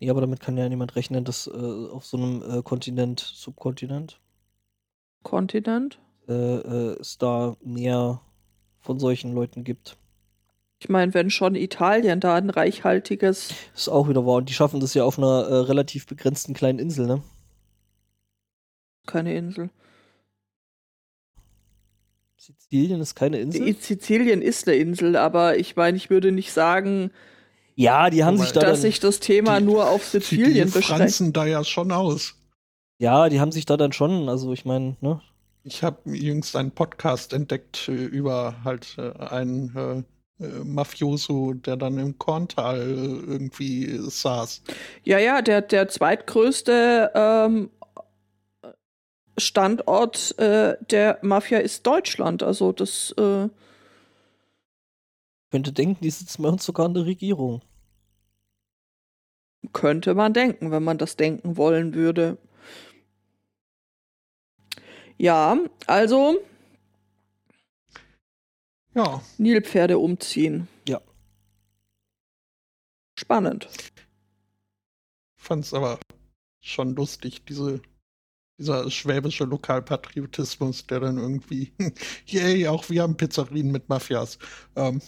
Nee, 0.00 0.10
aber 0.10 0.20
damit 0.20 0.40
kann 0.40 0.56
ja 0.56 0.68
niemand 0.68 0.96
rechnen, 0.96 1.24
dass 1.24 1.46
äh, 1.46 1.50
auf 1.50 2.04
so 2.04 2.16
einem 2.16 2.42
äh, 2.42 2.62
Kontinent, 2.62 3.20
Subkontinent, 3.20 4.20
Kontinent. 5.22 5.98
äh, 6.28 6.32
äh, 6.32 7.00
es 7.00 7.18
da 7.18 7.56
mehr 7.64 8.20
von 8.80 8.98
solchen 9.00 9.34
Leuten 9.34 9.64
gibt. 9.64 9.96
Ich 10.80 10.88
meine, 10.88 11.12
wenn 11.12 11.30
schon 11.30 11.56
Italien 11.56 12.20
da 12.20 12.36
ein 12.36 12.50
reichhaltiges, 12.50 13.52
ist 13.74 13.88
auch 13.88 14.08
wieder 14.08 14.24
wahr. 14.24 14.36
Und 14.36 14.48
die 14.48 14.54
schaffen 14.54 14.78
das 14.78 14.94
ja 14.94 15.02
auf 15.02 15.18
einer 15.18 15.48
äh, 15.48 15.54
relativ 15.62 16.06
begrenzten 16.06 16.54
kleinen 16.54 16.78
Insel, 16.78 17.06
ne? 17.06 17.22
keine 19.08 19.34
Insel. 19.34 19.70
Sizilien 22.36 23.00
ist 23.00 23.16
keine 23.16 23.40
Insel? 23.40 23.74
Sizilien 23.74 24.42
ist 24.42 24.68
eine 24.68 24.76
Insel, 24.76 25.16
aber 25.16 25.58
ich 25.58 25.74
meine, 25.74 25.96
ich 25.96 26.10
würde 26.10 26.30
nicht 26.30 26.52
sagen, 26.52 27.10
ja, 27.80 28.10
die 28.10 28.24
haben 28.24 28.36
Wobei- 28.36 28.44
sich 28.44 28.52
da 28.52 28.60
dass 28.60 28.70
dann, 28.72 28.80
sich 28.82 29.00
das 29.00 29.20
Thema 29.20 29.58
die- 29.60 29.66
nur 29.66 29.88
auf 29.88 30.02
die, 30.10 30.18
Sizilien 30.20 30.68
die 30.68 30.72
beschränkt. 30.74 30.86
franzen 31.02 31.32
da 31.32 31.46
ja 31.46 31.62
schon 31.64 31.92
aus. 31.92 32.34
ja, 32.98 33.28
die 33.28 33.40
haben 33.40 33.52
sich 33.52 33.66
da 33.66 33.76
dann 33.76 33.92
schon, 33.92 34.28
also 34.28 34.52
ich 34.52 34.64
meine, 34.64 34.96
ne? 35.00 35.20
Ich 35.64 35.82
habe 35.82 35.98
jüngst 36.16 36.56
einen 36.56 36.70
Podcast 36.70 37.32
entdeckt 37.32 37.88
äh, 37.88 37.92
über 37.92 38.56
halt 38.64 38.96
äh, 38.98 39.12
einen 39.24 40.06
äh, 40.40 40.44
äh, 40.44 40.64
Mafioso, 40.64 41.52
der 41.52 41.76
dann 41.76 41.98
im 41.98 42.18
Korntal 42.18 42.80
äh, 42.80 42.84
irgendwie 43.32 43.98
saß. 43.98 44.62
Ja, 45.04 45.18
ja, 45.18 45.42
der, 45.42 45.60
der 45.62 45.88
zweitgrößte 45.88 47.10
ähm, 47.14 47.70
Standort 49.36 50.36
äh, 50.38 50.76
der 50.90 51.18
Mafia 51.22 51.58
ist 51.58 51.86
Deutschland. 51.86 52.42
Also 52.42 52.72
das, 52.72 53.12
äh, 53.18 53.48
Könnte 55.50 55.72
denken, 55.72 55.98
die 56.02 56.10
sitzen 56.10 56.42
bei 56.42 56.48
uns 56.48 56.64
sogar 56.64 56.86
in 56.86 56.94
der 56.94 57.06
Regierung. 57.06 57.62
Könnte 59.72 60.14
man 60.14 60.32
denken, 60.32 60.70
wenn 60.70 60.82
man 60.84 60.98
das 60.98 61.16
denken 61.16 61.56
wollen 61.56 61.94
würde. 61.94 62.38
Ja, 65.18 65.56
also 65.86 66.38
Ja, 68.94 69.22
Nilpferde 69.38 69.98
umziehen. 69.98 70.68
Ja. 70.88 71.00
Spannend. 73.18 73.68
fand's 75.36 75.72
aber 75.74 75.98
schon 76.60 76.94
lustig, 76.94 77.44
diese, 77.46 77.80
dieser 78.58 78.90
schwäbische 78.90 79.44
Lokalpatriotismus, 79.44 80.86
der 80.86 81.00
dann 81.00 81.18
irgendwie, 81.18 81.72
yay, 82.26 82.68
auch 82.68 82.88
wir 82.90 83.02
haben 83.02 83.16
Pizzerien 83.16 83.72
mit 83.72 83.88
Mafias. 83.88 84.38
Ähm, 84.76 85.00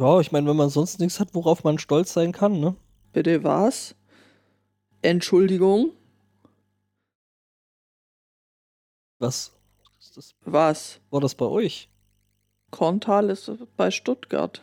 Ja, 0.00 0.18
ich 0.18 0.32
meine, 0.32 0.48
wenn 0.48 0.56
man 0.56 0.70
sonst 0.70 0.98
nichts 0.98 1.20
hat, 1.20 1.34
worauf 1.34 1.62
man 1.62 1.78
stolz 1.78 2.14
sein 2.14 2.32
kann, 2.32 2.58
ne? 2.58 2.74
Bitte 3.12 3.44
was? 3.44 3.94
Entschuldigung, 5.02 5.90
Was 9.18 9.52
ist 9.98 10.16
das, 10.16 10.34
was? 10.46 11.00
war 11.10 11.20
das 11.20 11.34
bei 11.34 11.44
euch? 11.44 11.90
Korntal 12.70 13.28
ist 13.28 13.52
bei 13.76 13.90
Stuttgart. 13.90 14.62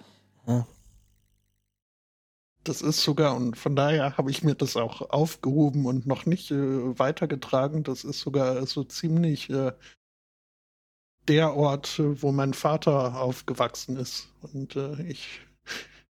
Das 2.63 2.81
ist 2.81 3.03
sogar, 3.03 3.35
und 3.35 3.55
von 3.55 3.75
daher 3.75 4.17
habe 4.17 4.31
ich 4.31 4.43
mir 4.43 4.55
das 4.55 4.75
auch 4.75 5.01
aufgehoben 5.11 5.85
und 5.85 6.07
noch 6.07 6.25
nicht 6.25 6.49
äh, 6.49 6.97
weitergetragen. 6.97 7.83
Das 7.83 8.03
ist 8.03 8.21
sogar 8.21 8.65
so 8.65 8.83
ziemlich 8.83 9.51
äh, 9.51 9.71
der 11.27 11.55
Ort, 11.55 11.99
wo 11.99 12.31
mein 12.31 12.53
Vater 12.53 13.19
aufgewachsen 13.19 13.97
ist. 13.97 14.29
Und 14.53 14.75
äh, 14.75 15.01
ich 15.03 15.41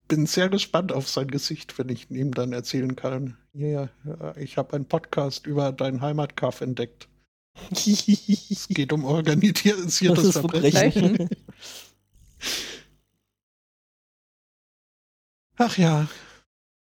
bin 0.09 0.27
sehr 0.27 0.49
gespannt 0.49 0.93
auf 0.93 1.09
sein 1.09 1.29
Gesicht, 1.29 1.79
wenn 1.79 1.89
ich 1.89 2.11
ihm 2.11 2.33
dann 2.33 2.53
erzählen 2.53 2.97
kann, 2.97 3.37
ja, 3.53 3.89
äh, 4.05 4.43
ich 4.43 4.57
habe 4.57 4.75
einen 4.75 4.87
Podcast 4.87 5.47
über 5.47 5.73
dein 5.73 6.01
Heimatkaff 6.01 6.61
entdeckt. 6.61 7.09
Es 7.71 8.69
geht 8.69 8.93
um 8.93 9.05
organisiertes 9.05 9.99
Verbrechen. 9.99 10.93
Verbrechen. 10.93 11.29
Ach 15.57 15.77
ja, 15.77 16.09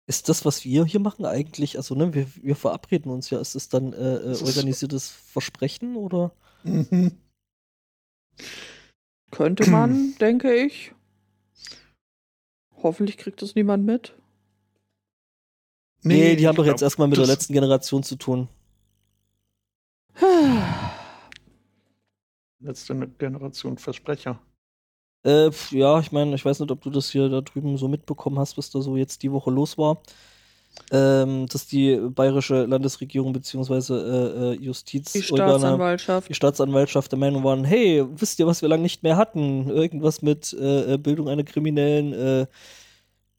Ist 0.08 0.28
das, 0.30 0.44
was 0.46 0.66
wir 0.66 0.86
hier 0.86 1.00
machen, 1.00 1.26
eigentlich, 1.26 1.78
also 1.78 1.96
ne, 1.96 2.14
wir, 2.14 2.28
wir 2.42 2.56
verabreden 2.56 3.12
uns 3.12 3.30
ja, 3.30 3.40
ist 3.40 3.56
es 3.56 3.70
dann 3.70 3.94
äh, 3.94 4.16
äh 4.18 4.44
organisiertes 4.44 5.10
Versprechen 5.10 5.96
oder? 5.96 6.34
Mhm. 6.64 7.14
Könnte 9.32 9.70
man, 9.70 10.16
denke 10.22 10.54
ich. 10.54 10.94
Hoffentlich 12.82 13.18
kriegt 13.18 13.42
das 13.42 13.56
niemand 13.56 13.86
mit. 13.86 14.14
Nee, 16.04 16.36
die 16.36 16.48
haben 16.48 16.56
doch 16.56 16.66
jetzt 16.66 16.82
erstmal 16.82 17.08
mit 17.08 17.18
der 17.18 17.26
letzten 17.26 17.54
Generation 17.54 18.04
zu 18.04 18.16
tun. 18.16 18.48
Letzte 22.60 22.96
Generation 23.18 23.78
Versprecher. 23.78 24.42
Äh, 25.24 25.52
pf, 25.52 25.72
ja, 25.72 26.00
ich 26.00 26.12
meine, 26.12 26.36
ich 26.36 26.46
weiß 26.46 26.60
nicht, 26.60 26.72
ob 26.72 26.82
du 26.82 26.90
das 26.90 27.12
hier 27.12 27.30
da 27.30 27.42
drüben 27.42 27.78
so 27.78 27.88
mitbekommen 27.88 28.40
hast, 28.40 28.58
was 28.58 28.70
da 28.70 28.82
so 28.82 28.98
jetzt 28.98 29.24
die 29.24 29.32
Woche 29.32 29.52
los 29.52 29.78
war. 29.78 30.02
Ähm, 30.92 31.48
dass 31.48 31.68
die 31.68 31.98
bayerische 31.98 32.64
Landesregierung 32.66 33.34
beziehungsweise 33.34 33.96
äh, 33.96 34.54
äh, 34.54 34.58
Die 34.58 34.66
Justizorgane, 34.66 35.50
Staatsanwaltschaft. 35.60 36.30
die 36.30 36.34
Staatsanwaltschaft 36.34 37.12
der 37.12 37.20
Meinung 37.20 37.44
waren, 37.44 37.66
hey, 37.66 38.06
wisst 38.16 38.40
ihr, 38.40 38.48
was 38.48 38.62
wir 38.62 38.70
lange 38.70 38.84
nicht 38.84 39.04
mehr 39.04 39.18
hatten? 39.18 39.70
Irgendwas 39.70 40.22
mit 40.22 40.54
äh, 40.54 40.94
äh, 40.94 40.98
Bildung 40.98 41.28
einer 41.28 41.44
kriminellen 41.44 42.14
äh, 42.14 42.46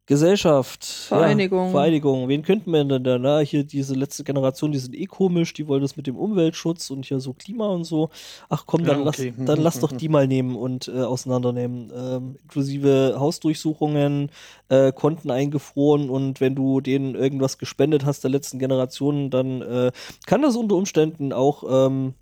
Gesellschaft. 0.08 0.84
Vereinigung. 0.84 1.66
Ja, 1.66 1.70
Vereinigung. 1.72 2.28
Wen 2.28 2.42
könnten 2.42 2.70
wir 2.70 2.82
denn 2.82 3.04
da? 3.04 3.18
Na, 3.18 3.40
hier 3.40 3.62
diese 3.62 3.94
letzte 3.94 4.24
Generation, 4.24 4.72
die 4.72 4.78
sind 4.78 4.94
eh 4.96 5.04
komisch, 5.04 5.52
die 5.52 5.68
wollen 5.68 5.82
das 5.82 5.98
mit 5.98 6.06
dem 6.06 6.16
Umweltschutz 6.16 6.88
und 6.88 7.04
hier 7.04 7.20
so 7.20 7.34
Klima 7.34 7.66
und 7.68 7.84
so. 7.84 8.08
Ach 8.48 8.64
komm, 8.64 8.84
dann, 8.84 9.02
Ja, 9.02 9.06
okay. 9.06 9.34
lass, 9.36 9.46
dann 9.46 9.58
Mhm, 9.58 9.64
lass 9.64 9.80
doch 9.80 9.92
mhm. 9.92 9.98
die 9.98 10.08
mal 10.08 10.26
nehmen 10.26 10.56
und 10.56 10.88
äh, 10.88 11.02
auseinandernehmen. 11.02 11.92
Ähm, 11.94 12.36
inklusive 12.42 13.16
Hausdurchsuchungen, 13.18 14.30
äh, 14.70 14.92
Konten 14.92 15.30
eingefroren 15.30 16.08
und 16.08 16.40
wenn 16.40 16.54
du 16.54 16.80
denen 16.80 17.14
irgendwas 17.14 17.58
gespendet 17.58 18.06
hast 18.06 18.24
der 18.24 18.30
letzten 18.30 18.58
Generation, 18.58 19.28
dann 19.28 19.60
äh, 19.60 19.92
kann 20.26 20.40
das 20.40 20.56
unter 20.56 20.76
Umständen 20.76 21.34
auch 21.34 21.64
ähm, 21.68 22.14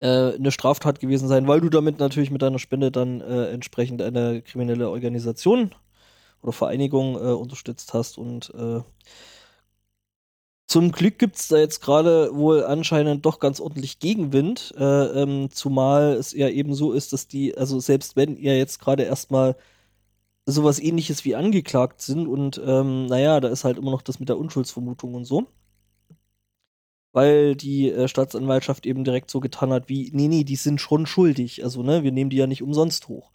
äh, 0.00 0.34
eine 0.34 0.50
Straftat 0.50 1.00
gewesen 1.00 1.26
sein, 1.26 1.48
weil 1.48 1.62
du 1.62 1.70
damit 1.70 1.98
natürlich 2.00 2.30
mit 2.30 2.42
deiner 2.42 2.58
Spende 2.58 2.90
dann 2.90 3.22
äh, 3.22 3.46
entsprechend 3.48 4.02
eine 4.02 4.42
kriminelle 4.42 4.90
Organisation 4.90 5.70
oder 6.42 6.52
Vereinigung 6.52 7.16
äh, 7.16 7.32
unterstützt 7.32 7.94
hast. 7.94 8.18
Und 8.18 8.52
äh, 8.54 8.80
zum 10.66 10.92
Glück 10.92 11.18
gibt 11.18 11.36
es 11.36 11.48
da 11.48 11.58
jetzt 11.58 11.80
gerade 11.80 12.34
wohl 12.34 12.64
anscheinend 12.64 13.24
doch 13.24 13.38
ganz 13.38 13.60
ordentlich 13.60 13.98
Gegenwind, 14.00 14.74
äh, 14.76 15.22
ähm, 15.22 15.48
zumal 15.50 16.14
es 16.14 16.32
ja 16.32 16.48
eben 16.48 16.74
so 16.74 16.92
ist, 16.92 17.12
dass 17.12 17.28
die, 17.28 17.56
also 17.56 17.78
selbst 17.80 18.16
wenn 18.16 18.36
ihr 18.36 18.56
jetzt 18.58 18.80
gerade 18.80 19.04
erstmal 19.04 19.56
sowas 20.46 20.78
ähnliches 20.80 21.24
wie 21.24 21.34
angeklagt 21.36 22.00
sind 22.02 22.28
und 22.28 22.60
ähm, 22.64 23.06
naja, 23.06 23.40
da 23.40 23.48
ist 23.48 23.64
halt 23.64 23.78
immer 23.78 23.90
noch 23.90 24.02
das 24.02 24.20
mit 24.20 24.28
der 24.28 24.38
Unschuldsvermutung 24.38 25.14
und 25.14 25.24
so. 25.24 25.46
Weil 27.12 27.56
die 27.56 27.90
äh, 27.90 28.08
Staatsanwaltschaft 28.08 28.86
eben 28.86 29.02
direkt 29.04 29.30
so 29.30 29.40
getan 29.40 29.72
hat, 29.72 29.88
wie, 29.88 30.10
nee, 30.12 30.28
nee, 30.28 30.44
die 30.44 30.56
sind 30.56 30.80
schon 30.80 31.06
schuldig. 31.06 31.64
Also, 31.64 31.82
ne, 31.82 32.02
wir 32.04 32.12
nehmen 32.12 32.30
die 32.30 32.36
ja 32.36 32.46
nicht 32.46 32.62
umsonst 32.62 33.08
hoch. 33.08 33.32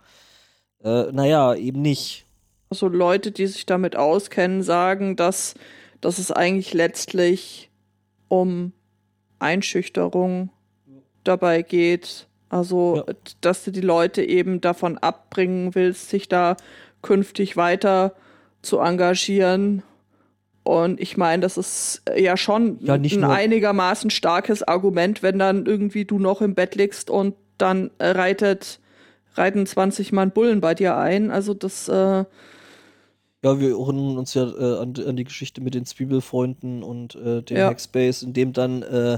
Äh, 0.84 1.12
naja, 1.12 1.56
eben 1.56 1.82
nicht. 1.82 2.26
Also 2.72 2.88
Leute, 2.88 3.32
die 3.32 3.47
sich 3.47 3.65
damit 3.65 3.97
auskennen, 3.97 4.63
sagen, 4.63 5.17
dass, 5.17 5.55
dass 5.99 6.17
es 6.19 6.32
eigentlich 6.32 6.74
letztlich 6.74 7.69
um 8.30 8.72
Einschüchterung 9.39 10.49
dabei 11.26 11.63
geht. 11.63 12.28
Also, 12.49 13.03
Ja. 13.07 13.13
dass 13.41 13.65
du 13.65 13.72
die 13.72 13.82
Leute 13.82 14.24
eben 14.24 14.61
davon 14.61 14.97
abbringen 14.97 15.76
willst, 15.76 16.09
sich 16.09 16.30
da 16.30 16.55
künftig 17.01 17.57
weiter 17.57 18.13
zu 18.61 18.80
engagieren. 18.80 19.84
Und 20.63 21.01
ich 21.01 21.17
meine, 21.17 21.41
das 21.41 21.57
ist 21.57 22.03
ja 22.15 22.38
schon 22.38 22.78
Ja, 22.82 22.93
ein 22.93 23.24
einigermaßen 23.26 24.09
starkes 24.11 24.63
Argument, 24.63 25.24
wenn 25.24 25.39
dann 25.39 25.65
irgendwie 25.65 26.05
du 26.05 26.19
noch 26.19 26.41
im 26.41 26.55
Bett 26.55 26.76
liegst 26.76 27.09
und 27.09 27.36
dann 27.57 27.91
äh, 27.97 28.11
reitet, 28.11 28.80
reiten 29.36 29.65
20 29.65 30.13
Mann 30.13 30.32
Bullen 30.32 30.61
bei 30.61 30.74
dir 30.74 30.95
ein. 30.97 31.32
Also 31.32 31.53
das, 31.53 31.89
äh, 31.89 32.24
Ja, 33.44 33.60
wir 33.60 33.70
erinnern 33.72 34.18
uns 34.18 34.34
ja 34.36 34.44
äh, 34.44 34.78
an, 34.80 34.94
an 34.96 35.16
die 35.16 35.24
Geschichte 35.24 35.62
mit 35.62 35.74
den 35.74 35.86
Zwiebelfreunden 35.86 36.84
und 36.84 37.16
äh, 37.16 37.42
dem 37.42 37.58
Ja. 37.58 37.68
Hackspace, 37.70 38.22
in 38.24 38.34
dem 38.34 38.54
dann 38.54 38.84
äh, 38.84 39.18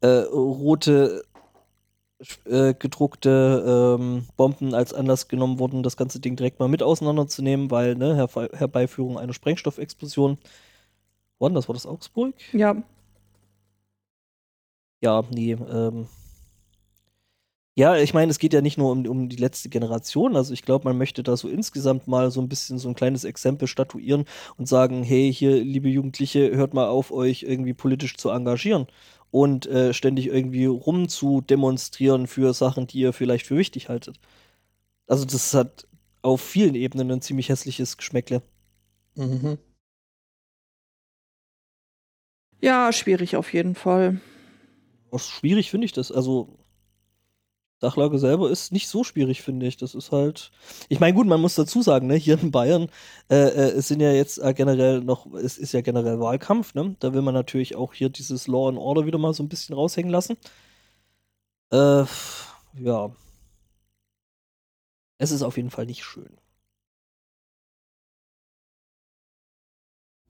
äh, 0.00 0.06
rote 0.06 1.24
äh, 2.44 2.74
gedruckte 2.74 3.96
ähm, 3.98 4.26
Bomben 4.36 4.74
als 4.74 4.94
Anlass 4.94 5.28
genommen 5.28 5.58
wurden, 5.58 5.82
das 5.82 5.96
ganze 5.96 6.20
Ding 6.20 6.36
direkt 6.36 6.60
mal 6.60 6.68
mit 6.68 6.82
auseinanderzunehmen, 6.82 7.70
weil, 7.70 7.94
ne, 7.96 8.14
Herbe 8.16 8.50
Herbeiführung 8.52 9.18
einer 9.18 9.32
Sprengstoffexplosion. 9.34 10.38
Wann, 11.40 11.54
das 11.54 11.68
war 11.68 11.74
das 11.74 11.86
Augsburg? 11.86 12.34
ja, 12.52 12.76
Ja, 15.00 15.22
nee, 15.30 15.52
ähm. 15.52 16.08
Ja, 17.78 17.96
ich 17.96 18.12
meine, 18.12 18.28
es 18.28 18.40
geht 18.40 18.52
ja 18.54 18.60
nicht 18.60 18.76
nur 18.76 18.90
um, 18.90 19.06
um 19.06 19.28
die 19.28 19.36
letzte 19.36 19.68
Generation. 19.68 20.34
Also 20.34 20.52
ich 20.52 20.62
glaube, 20.62 20.88
man 20.88 20.98
möchte 20.98 21.22
da 21.22 21.36
so 21.36 21.48
insgesamt 21.48 22.08
mal 22.08 22.32
so 22.32 22.40
ein 22.40 22.48
bisschen 22.48 22.76
so 22.80 22.88
ein 22.88 22.96
kleines 22.96 23.22
Exempel 23.22 23.68
statuieren 23.68 24.24
und 24.56 24.66
sagen, 24.66 25.04
hey, 25.04 25.32
hier, 25.32 25.62
liebe 25.62 25.88
Jugendliche, 25.88 26.56
hört 26.56 26.74
mal 26.74 26.88
auf, 26.88 27.12
euch 27.12 27.44
irgendwie 27.44 27.74
politisch 27.74 28.16
zu 28.16 28.30
engagieren 28.30 28.88
und 29.30 29.66
äh, 29.66 29.94
ständig 29.94 30.26
irgendwie 30.26 30.64
rum 30.64 31.08
zu 31.08 31.40
demonstrieren 31.40 32.26
für 32.26 32.52
Sachen, 32.52 32.88
die 32.88 32.98
ihr 32.98 33.12
vielleicht 33.12 33.46
für 33.46 33.56
wichtig 33.56 33.88
haltet. 33.88 34.18
Also 35.06 35.24
das 35.24 35.54
hat 35.54 35.86
auf 36.20 36.40
vielen 36.40 36.74
Ebenen 36.74 37.12
ein 37.12 37.22
ziemlich 37.22 37.48
hässliches 37.48 37.96
Geschmäckle. 37.96 38.42
Mhm. 39.14 39.56
ja, 42.60 42.92
schwierig 42.92 43.36
auf 43.36 43.52
jeden 43.52 43.76
Fall. 43.76 44.20
Auch 45.12 45.20
schwierig 45.20 45.70
finde 45.70 45.84
ich 45.84 45.92
das. 45.92 46.10
Also 46.10 46.58
Sachlage 47.80 48.18
selber 48.18 48.50
ist 48.50 48.72
nicht 48.72 48.88
so 48.88 49.04
schwierig, 49.04 49.42
finde 49.42 49.66
ich. 49.66 49.76
Das 49.76 49.94
ist 49.94 50.10
halt. 50.12 50.50
Ich 50.88 51.00
meine, 51.00 51.14
gut, 51.14 51.26
man 51.28 51.40
muss 51.40 51.54
dazu 51.54 51.80
sagen, 51.82 52.08
ne, 52.08 52.16
hier 52.16 52.40
in 52.40 52.50
Bayern 52.50 52.88
äh, 53.30 53.36
äh, 53.36 53.70
es 53.78 53.88
sind 53.88 54.00
ja 54.00 54.12
jetzt 54.12 54.38
äh, 54.38 54.52
generell 54.54 55.00
noch, 55.00 55.26
es 55.34 55.58
ist 55.58 55.72
ja 55.72 55.80
generell 55.80 56.18
Wahlkampf, 56.20 56.74
ne? 56.74 56.96
Da 57.00 57.14
will 57.14 57.22
man 57.22 57.34
natürlich 57.34 57.76
auch 57.76 57.94
hier 57.94 58.08
dieses 58.08 58.46
Law 58.48 58.68
and 58.68 58.78
Order 58.78 59.06
wieder 59.06 59.18
mal 59.18 59.32
so 59.34 59.42
ein 59.44 59.48
bisschen 59.48 59.74
raushängen 59.76 60.10
lassen. 60.10 60.36
Äh, 61.72 62.04
ja. 62.78 63.10
Es 65.18 65.30
ist 65.30 65.42
auf 65.42 65.56
jeden 65.56 65.70
Fall 65.70 65.86
nicht 65.86 66.02
schön. 66.02 66.40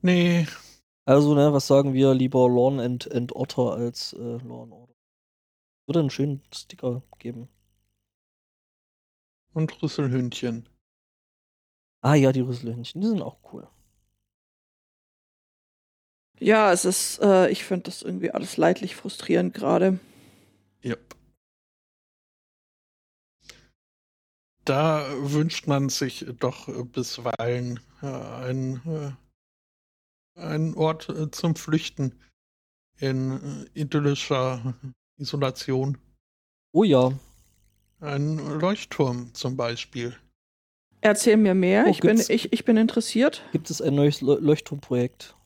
Nee, 0.02 0.46
Also, 1.06 1.34
ne, 1.34 1.52
was 1.54 1.66
sagen 1.68 1.94
wir 1.94 2.14
lieber 2.14 2.48
Lawn 2.50 2.80
and, 2.80 3.12
and 3.12 3.36
Otter 3.36 3.72
als 3.74 4.14
äh, 4.14 4.38
Law 4.46 4.64
and 4.64 4.72
Order? 4.74 4.94
Würde 5.88 6.00
einen 6.00 6.10
schönen 6.10 6.42
Sticker 6.54 7.02
geben. 7.18 7.48
und 9.58 9.82
Rüsselhündchen. 9.82 10.68
Ah 12.00 12.14
ja, 12.14 12.30
die 12.32 12.40
Rüsselhündchen, 12.40 13.00
die 13.00 13.08
sind 13.08 13.22
auch 13.22 13.38
cool. 13.52 13.68
Ja, 16.38 16.72
es 16.72 16.84
ist, 16.84 17.18
äh, 17.20 17.50
ich 17.50 17.64
finde 17.64 17.84
das 17.84 18.02
irgendwie 18.02 18.30
alles 18.30 18.56
leidlich 18.56 18.94
frustrierend 18.94 19.54
gerade. 19.54 19.98
Yep. 20.84 21.16
Da 24.64 25.08
wünscht 25.18 25.66
man 25.66 25.88
sich 25.88 26.26
doch 26.38 26.68
bisweilen 26.92 27.80
äh, 28.02 28.06
ein, 28.06 29.16
äh, 30.36 30.40
einen 30.40 30.74
Ort 30.74 31.08
äh, 31.08 31.30
zum 31.32 31.56
Flüchten 31.56 32.22
in 32.98 33.66
äh, 33.74 33.80
idyllischer 33.80 34.76
Isolation. 35.18 35.98
Oh 36.72 36.84
ja. 36.84 37.12
Ein 38.00 38.38
Leuchtturm 38.60 39.34
zum 39.34 39.56
Beispiel. 39.56 40.14
Erzähl 41.00 41.36
mir 41.36 41.54
mehr, 41.54 41.84
Oh, 41.86 41.90
ich, 41.90 42.00
bin, 42.00 42.18
ich, 42.28 42.52
ich 42.52 42.64
bin 42.64 42.76
interessiert. 42.76 43.42
Gibt 43.52 43.70
es 43.70 43.80
ein 43.80 43.94
neues 43.94 44.20
Leu- 44.20 44.38
Leuchtturmprojekt? 44.40 45.36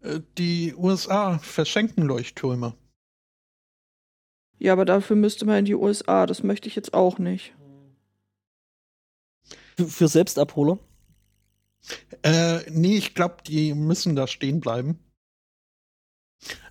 Äh, 0.00 0.20
Die 0.38 0.74
USA 0.74 1.38
verschenken 1.38 2.04
Leuchttürme. 2.04 2.74
Ja, 4.58 4.72
aber 4.72 4.84
dafür 4.84 5.16
müsste 5.16 5.44
man 5.44 5.58
in 5.58 5.64
die 5.66 5.74
USA, 5.74 6.26
das 6.26 6.42
möchte 6.42 6.68
ich 6.68 6.76
jetzt 6.76 6.94
auch 6.94 7.18
nicht. 7.18 7.52
Für, 9.76 9.86
für 9.86 10.08
Selbstabholer? 10.08 10.78
Äh, 12.22 12.68
nee, 12.70 12.96
ich 12.96 13.14
glaube, 13.14 13.36
die 13.46 13.74
müssen 13.74 14.16
da 14.16 14.26
stehen 14.26 14.60
bleiben. 14.60 14.98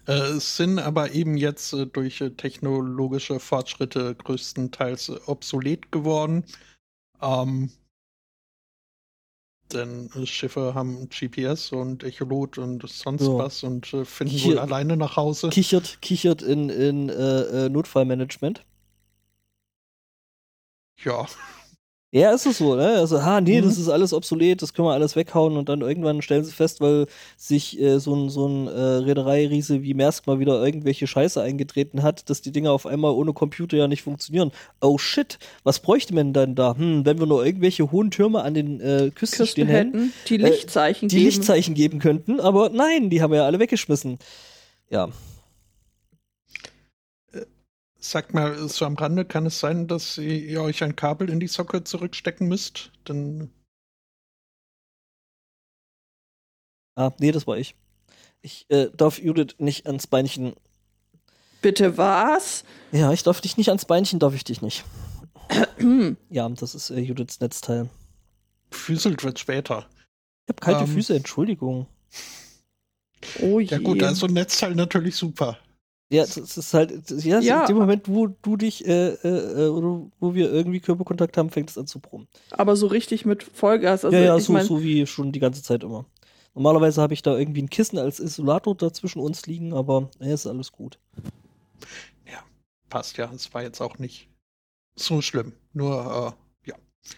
Äh, 0.08 0.14
es 0.38 0.56
sind 0.58 0.80
aber 0.80 1.12
eben 1.14 1.36
jetzt 1.38 1.74
äh, 1.74 1.88
durch 1.88 2.22
äh, 2.22 2.30
technologische 2.32 3.40
Fortschritte 3.40 4.16
größtenteils 4.16 5.28
obsolet 5.28 5.92
geworden. 5.92 6.46
Ähm, 7.22 7.72
denn 9.74 10.12
äh, 10.16 10.26
Schiffe 10.28 10.76
haben 10.76 11.10
GPS 11.10 11.72
und 11.72 12.04
Echolot 12.04 12.58
und 12.60 12.88
sonst 12.88 13.24
Ja. 13.24 13.38
was 13.38 13.64
und 13.64 13.88
finden 13.88 14.28
Hier- 14.34 14.52
wohl 14.54 14.60
alleine 14.60 14.96
nach 14.96 15.18
Hause. 15.18 15.50
Kichert, 15.50 16.02
kichert 16.02 16.42
in, 16.44 16.70
in 16.70 17.08
Notfallmanagement. 17.72 18.64
Ja, 21.04 21.26
Ja, 22.18 22.32
ist 22.32 22.46
es 22.46 22.60
so, 22.60 22.76
ne? 22.76 22.88
Also, 22.94 23.18
ah, 23.18 23.42
nee, 23.42 23.60
Mhm. 23.60 23.66
das 23.66 23.78
ist 23.78 23.90
alles 23.90 24.14
obsolet, 24.14 24.62
das 24.62 24.74
können 24.74 24.88
wir 24.88 24.94
alles 24.94 25.18
weghauen 25.18 25.58
und 25.58 25.68
dann 25.68 25.82
irgendwann 25.82 26.22
stellen 26.22 26.46
sie 26.46 26.54
fest, 26.54 26.80
weil 26.80 27.08
sich 27.36 27.78
äh, 27.78 28.00
so 28.00 28.16
ein, 28.16 28.30
so 28.30 28.48
ein 28.48 28.68
äh, 28.68 28.72
Reedereiriese 28.80 29.84
wie 29.84 29.94
Maersk 29.94 30.26
mal 30.26 30.40
wieder 30.40 30.64
irgendwelche 30.64 31.08
Scheiße 31.08 31.42
eingetreten 31.42 32.04
hat, 32.04 32.30
dass 32.30 32.42
die 32.42 32.54
Dinger 32.54 32.72
auf 32.72 32.86
einmal 32.86 33.12
ohne 33.12 33.34
Computer 33.34 33.76
ja 33.76 33.90
nicht 33.90 34.02
funktionieren. 34.04 34.54
Oh 34.80 34.98
shit, 34.98 35.40
was 35.66 35.80
bräuchte 35.80 36.14
man 36.16 36.32
dann 36.32 36.56
da? 36.56 36.78
Hm, 36.78 37.06
wenn 37.06 37.20
wir 37.20 37.26
nur 37.26 37.46
irgendwelche 37.46 37.92
hohen 37.92 38.12
Türme 38.12 38.44
an 38.44 38.54
den 38.54 38.80
äh, 38.80 39.12
Küsten, 39.14 39.16
Küsten 39.16 39.48
stehen 39.48 39.68
hätten, 39.68 39.92
hätten, 40.00 40.14
die 40.30 40.36
Äh, 40.36 40.50
Lichtzeichen 40.50 41.10
die 41.10 41.18
geben. 41.18 41.26
Lichtzeichen 41.26 41.74
geben 41.76 42.00
könnten, 42.00 42.40
aber 42.40 42.70
nein, 42.70 43.10
die 43.10 43.22
haben 43.22 43.32
wir 43.32 43.40
ja 43.40 43.46
alle 43.46 43.60
weggeschmissen. 43.60 44.20
Ja. 44.90 45.10
Sagt 48.10 48.34
mal, 48.36 48.70
so 48.70 48.86
am 48.86 48.96
Rande 48.96 49.26
kann 49.26 49.48
es 49.48 49.60
sein, 49.60 49.88
dass 49.88 50.20
ihr 50.20 50.62
euch 50.62 50.84
ein 50.84 50.96
Kabel 50.96 51.30
in 51.30 51.40
die 51.40 51.48
Socke 51.48 51.84
zurückstecken 51.84 52.48
müsst? 52.48 52.92
Dann 53.04 53.50
Ah, 56.96 57.12
nee, 57.20 57.32
das 57.32 57.46
war 57.46 57.58
ich. 57.58 57.76
Ich 58.42 58.66
äh, 58.70 58.90
darf 58.96 59.20
Judith 59.20 59.56
nicht 59.58 59.88
ans 59.88 60.08
Beinchen. 60.08 60.54
Bitte 61.62 61.98
was? 61.98 62.64
Ja, 62.92 63.12
ich 63.12 63.24
darf 63.24 63.42
dich 63.42 63.58
nicht 63.58 63.70
ans 63.70 63.86
Beinchen, 63.86 64.20
darf 64.20 64.36
ich 64.36 64.44
dich 64.44 64.62
nicht. 64.62 64.86
ja, 66.30 66.48
das 66.50 66.76
ist 66.76 66.92
äh, 66.92 67.00
Judiths 67.00 67.40
Netzteil. 67.40 67.90
füßelt 68.72 69.24
wird 69.24 69.40
später. 69.40 69.90
Ich 70.46 70.50
habe 70.50 70.62
kalte 70.62 70.84
Ähm. 70.84 70.94
Füße, 70.94 71.16
Entschuldigung. 71.16 71.88
Oh 73.42 73.60
je. 73.60 73.68
Ja 73.68 73.80
gut, 73.80 74.04
also 74.04 74.28
Netzteil 74.28 74.76
natürlich 74.76 75.16
super. 75.16 75.58
Ja, 76.12 76.24
das 76.24 76.38
ist 76.38 76.74
halt, 76.74 77.10
ja, 77.24 77.40
Ja. 77.40 77.62
in 77.62 77.68
dem 77.68 77.78
Moment, 77.78 78.08
wo 78.08 78.28
du 78.28 78.58
dich, 78.58 78.86
äh, 78.86 79.10
äh, 79.10 79.66
äh, 79.66 79.68
oder 79.70 80.10
wo 80.20 80.36
wir 80.36 80.52
irgendwie 80.52 80.80
Körperkontakt 80.80 81.36
haben, 81.38 81.50
fängt 81.50 81.72
es 81.72 81.78
an 81.78 81.88
zu 81.88 82.00
brummen. 82.00 82.28
Aber 82.52 82.76
so 82.76 82.88
richtig 82.88 83.26
mit 83.26 83.44
Vollgas. 83.44 84.06
Also 84.06 84.16
ja, 84.16 84.24
ja, 84.24 84.38
ich 84.38 84.44
so, 84.44 84.54
mein, 84.54 84.66
so 84.66 84.84
wie 84.84 85.08
schon 85.08 85.32
die 85.32 85.40
ganze 85.40 85.64
Zeit 85.64 85.84
immer. 85.84 86.06
Normalerweise 86.54 87.02
habe 87.02 87.14
ich 87.14 87.22
da 87.22 87.38
irgendwie 87.38 87.64
ein 87.64 87.70
Kissen 87.70 87.98
als 87.98 88.20
Isolator 88.20 88.76
dazwischen 88.76 89.20
uns 89.20 89.46
liegen, 89.48 89.74
aber 89.74 90.10
ja, 90.20 90.34
ist 90.34 90.48
alles 90.48 90.72
gut. 90.72 91.00
Passt 92.88 93.18
ja, 93.18 93.30
es 93.34 93.52
war 93.54 93.64
jetzt 93.64 93.82
auch 93.82 93.98
nicht 93.98 94.30
so 94.96 95.22
schlimm. 95.22 95.54
Nur, 95.74 96.36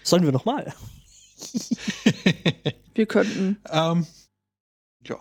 Sollen 0.04 0.24
wir 0.24 0.32
nochmal? 0.32 0.74
äh, 2.06 2.74
wir 2.96 3.06
könnten, 3.06 3.58
ähm, 3.70 4.08
ja. 5.06 5.18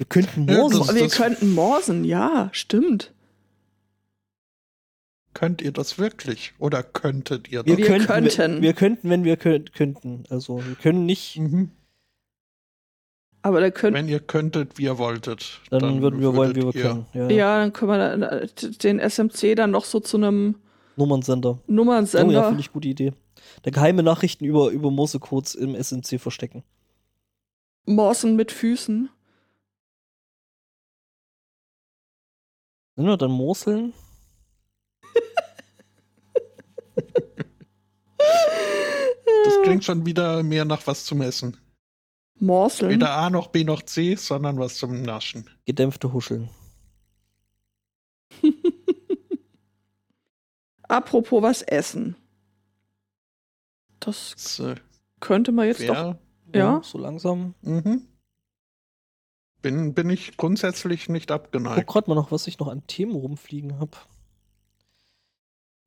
Wir 0.00 0.06
könnten 0.06 0.48
Ja, 0.48 0.56
morgen. 0.56 0.78
das- 0.78 0.94
wir 0.94 1.08
könnten 1.08 1.52
morsen, 1.52 2.04
ja, 2.04 2.48
stimmt. 2.52 3.12
Könnt 5.34 5.60
ihr 5.60 5.72
das 5.72 5.98
wirklich? 5.98 6.54
Oder 6.58 6.82
könntet 6.82 7.48
ihr 7.52 7.62
das? 7.62 7.76
wir 7.76 7.84
könnten, 7.86 8.06
könnten. 8.06 8.38
Wenn, 8.38 8.62
wir 8.62 8.72
könnten, 8.72 9.10
wenn 9.10 9.24
wir 9.24 9.36
könnt, 9.36 9.74
könnten. 9.74 10.24
Also 10.30 10.64
wir 10.66 10.74
können 10.76 11.04
nicht, 11.04 11.36
Mhm. 11.36 11.70
Aber 13.42 13.60
da 13.60 13.70
könnten, 13.70 13.94
Wenn 13.98 14.08
ihr 14.08 14.20
könntet, 14.20 14.78
wie 14.78 14.84
ihr 14.84 14.96
wolltet. 14.96 15.60
dann, 15.68 16.00
würden 16.00 16.18
wir 16.20 16.34
wollen, 16.34 16.56
wie 16.56 16.62
wir 16.62 16.72
können. 16.72 17.04
Ja. 17.12 17.28
ja, 17.30 17.58
dann 17.58 17.72
können 17.74 17.90
wir 17.90 18.16
dann, 18.16 18.48
den 18.82 18.98
SMC 19.00 19.54
dann 19.54 19.70
noch 19.70 19.84
so 19.84 20.00
zu 20.00 20.16
einem 20.16 20.56
Nummernsender. 20.96 21.50
Oh 21.50 21.58
ja, 21.66 21.74
Nummernsender. 21.74 22.44
finde 22.46 22.60
ich 22.60 22.72
gute 22.72 22.88
Idee. 22.88 23.12
Der 23.66 23.72
geheime 23.72 24.02
Nachrichten 24.02 24.46
über, 24.46 24.70
über 24.70 24.90
Morsecodes 24.90 25.54
im 25.54 25.74
SNC 25.74 26.18
verstecken. 26.18 26.62
Morsen 27.84 28.34
mit 28.36 28.50
Füßen. 28.50 29.10
Sind 33.00 33.08
wir 33.08 33.16
dann 33.16 33.30
Morseln? 33.30 33.94
Das 39.44 39.62
klingt 39.62 39.84
schon 39.86 40.04
wieder 40.04 40.42
mehr 40.42 40.66
nach 40.66 40.86
was 40.86 41.06
zum 41.06 41.22
Essen. 41.22 41.56
Morseln. 42.34 42.90
Weder 42.90 43.12
A 43.12 43.30
noch 43.30 43.46
B 43.46 43.64
noch 43.64 43.80
C, 43.80 44.16
sondern 44.16 44.58
was 44.58 44.76
zum 44.76 45.00
Naschen. 45.00 45.48
Gedämpfte 45.64 46.12
Huscheln. 46.12 46.50
Apropos 50.82 51.40
was 51.42 51.62
essen. 51.62 52.16
Das 53.98 54.34
Das 54.36 54.58
äh, 54.60 54.74
könnte 55.20 55.52
man 55.52 55.68
jetzt 55.68 55.88
doch. 55.88 55.94
wär, 55.94 56.18
Ja. 56.54 56.82
So 56.84 56.98
langsam. 56.98 57.54
mhm. 57.62 58.09
Bin, 59.62 59.94
bin 59.94 60.10
ich 60.10 60.36
grundsätzlich 60.36 61.08
nicht 61.08 61.30
Ich 61.30 61.36
guck 61.36 61.44
abgeneigt. 61.44 61.86
grad 61.86 62.08
mal 62.08 62.14
noch, 62.14 62.30
was 62.30 62.46
ich 62.46 62.58
noch 62.58 62.68
an 62.68 62.86
Themen 62.86 63.14
rumfliegen 63.14 63.78
habe. 63.78 63.96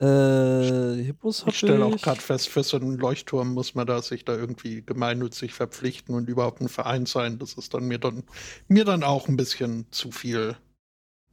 Äh, 0.00 1.02
Hippos 1.04 1.42
hab 1.42 1.50
Ich 1.50 1.58
stelle 1.58 1.84
auch 1.84 1.96
gerade 1.96 2.20
fest, 2.20 2.48
für 2.48 2.62
so 2.64 2.76
einen 2.76 2.98
Leuchtturm 2.98 3.54
muss 3.54 3.74
man 3.74 3.86
da 3.86 4.02
sich 4.02 4.24
da 4.24 4.34
irgendwie 4.36 4.82
gemeinnützig 4.82 5.54
verpflichten 5.54 6.14
und 6.14 6.28
überhaupt 6.28 6.60
ein 6.60 6.68
Verein 6.68 7.06
sein. 7.06 7.38
Das 7.38 7.54
ist 7.54 7.74
dann 7.74 7.84
mir 7.84 7.98
dann, 7.98 8.24
mir 8.66 8.84
dann 8.84 9.04
auch 9.04 9.28
ein 9.28 9.36
bisschen 9.36 9.86
zu 9.92 10.10
viel. 10.10 10.56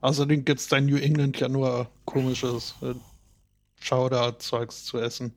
Außerdem 0.01 0.45
gibt 0.45 0.59
es 0.59 0.67
da 0.67 0.77
in 0.77 0.85
New 0.85 0.97
England 0.97 1.39
ja 1.39 1.49
nur 1.49 1.89
komisches 2.05 2.75
äh, 2.81 2.93
Chowder-Zeugs 3.83 4.85
zu 4.85 4.99
essen. 4.99 5.33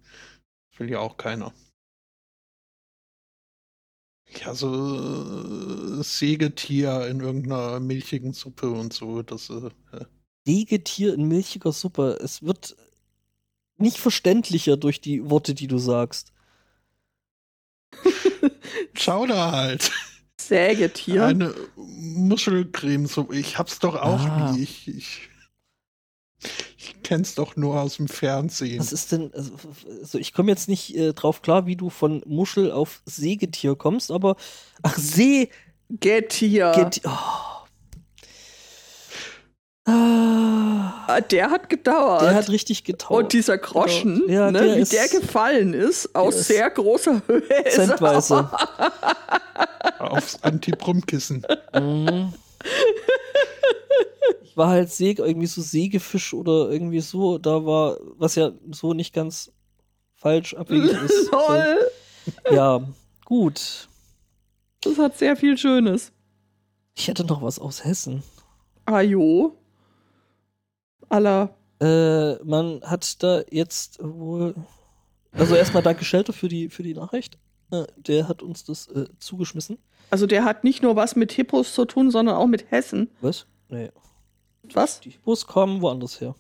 Will 0.77 0.91
ja 0.91 1.01
auch 1.01 1.17
keiner. 1.17 1.53
Ja, 4.41 4.55
so 4.55 5.99
äh, 6.01 6.03
Sägetier 6.03 7.07
in 7.09 7.21
irgendeiner 7.21 7.81
milchigen 7.81 8.33
Suppe 8.33 8.71
und 8.71 8.93
so. 8.93 9.23
Das, 9.23 9.51
äh, 9.51 9.71
Sägetier 10.47 11.15
in 11.15 11.29
milchiger 11.29 11.73
Suppe. 11.73 12.19
Es 12.23 12.43
wird 12.43 12.77
nicht 13.77 13.99
verständlicher 13.99 14.77
durch 14.77 15.01
die 15.01 15.29
Worte, 15.31 15.55
die 15.55 15.67
du 15.67 15.79
sagst. 15.79 16.33
Chowder 18.95 19.53
halt. 19.53 19.91
Sägetier. 20.41 21.25
Eine 21.27 21.55
Muschelcremesuppe. 21.77 23.37
Ich 23.37 23.59
hab's 23.59 23.79
doch 23.79 23.95
auch 23.97 24.21
Ah. 24.21 24.53
nie. 24.53 24.63
Ich, 24.63 24.89
ich, 24.89 25.29
ich 26.85 27.03
kenn's 27.03 27.35
doch 27.35 27.57
nur 27.57 27.81
aus 27.81 27.97
dem 27.97 28.09
Fernsehen. 28.09 28.79
Was 28.79 28.93
ist 28.93 29.13
denn, 29.13 29.33
also, 29.35 29.53
also 30.01 30.19
ich 30.19 30.33
komme 30.33 30.51
jetzt 30.51 30.69
nicht 30.69 30.97
äh, 30.97 31.13
drauf 31.13 31.43
klar, 31.43 31.67
wie 31.67 31.77
du 31.77 31.91
von 31.91 32.23
Muschel 32.27 32.71
auf 32.73 33.01
Sägetier 33.07 33.75
kommst, 33.77 34.11
aber 34.11 34.37
ach, 34.83 34.97
See 34.99 35.51
Getier. 35.89 36.73
geht. 36.75 37.01
Oh. 37.05 37.11
Ah, 39.87 41.21
Der 41.31 41.51
hat 41.51 41.69
gedauert. 41.69 42.23
der 42.23 42.35
hat 42.35 42.49
richtig 42.49 42.85
getauert. 42.85 43.25
Und 43.25 43.33
dieser 43.35 43.59
Groschen, 43.59 44.21
Genau. 44.27 44.33
Ja, 44.33 44.51
ne, 44.51 44.61
der 44.63 44.77
wie 44.77 44.81
ist- 44.81 44.93
der 44.93 45.09
gefallen 45.09 45.75
ist, 45.75 46.15
aus 46.15 46.37
ist 46.37 46.49
sehr 46.49 46.71
großer 46.71 47.21
Höhe. 47.27 47.43
ist 47.65 47.75
Zentweise. 47.75 48.51
Aufs 49.99 50.39
Anti-Brummkissen. 50.43 51.47
Mhm. 51.75 52.33
Ich 54.43 54.57
war 54.57 54.69
halt 54.69 54.89
Säge, 54.89 55.25
irgendwie 55.25 55.49
so 55.49 55.61
Sägefisch 55.61 56.33
oder 56.33 56.71
irgendwie 56.71 57.01
so, 57.01 57.39
da 57.39 57.67
war, 57.67 57.99
was 58.17 58.37
ja 58.37 58.53
so 58.71 58.95
nicht 58.95 59.13
ganz 59.13 59.53
falsch 60.15 60.55
abwegig 60.55 60.93
ist. 61.05 61.29
Toll. 61.29 61.91
Ja, 62.53 62.87
gut. 63.25 63.89
Das 64.83 64.97
hat 64.99 65.19
sehr 65.19 65.37
viel 65.37 65.59
Schönes. 65.59 66.13
Ich 66.95 67.09
hätte 67.09 67.25
noch 67.25 67.43
was 67.43 67.59
aus 67.59 67.85
Hessen. 67.85 68.23
Ajo. 68.85 69.59
Aller. 71.09 71.57
Äh, 71.81 72.37
man 72.45 72.81
hat 72.83 73.23
da 73.23 73.43
jetzt 73.51 73.99
wohl. 74.01 74.55
Also 75.33 75.57
erstmal 75.57 75.83
danke 75.83 76.05
Shelter 76.05 76.33
für 76.33 76.49
die, 76.49 76.69
für 76.69 76.85
die 76.85 76.95
Nachricht. 76.95 77.39
Äh, 77.71 77.85
der 77.97 78.29
hat 78.29 78.43
uns 78.43 78.65
das 78.65 78.87
äh, 78.89 79.07
zugeschmissen. 79.19 79.79
Also 80.11 80.27
der 80.27 80.45
hat 80.45 80.65
nicht 80.65 80.83
nur 80.83 80.97
was 80.97 81.17
mit 81.17 81.33
Hippos 81.33 81.75
zu 81.75 81.85
tun, 81.87 82.11
sondern 82.11 82.37
auch 82.37 82.47
mit 82.47 82.71
Hessen. 82.71 83.11
Was? 83.21 83.47
Nee. 83.69 83.91
Was? 84.73 85.01
Die 85.01 85.11
Bus 85.11 85.47
kamen 85.47 85.81
woanders 85.81 86.21
her. 86.21 86.35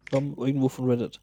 Die 0.00 0.04
kamen 0.06 0.36
irgendwo 0.36 0.68
von 0.68 0.88
Reddit. 0.88 1.20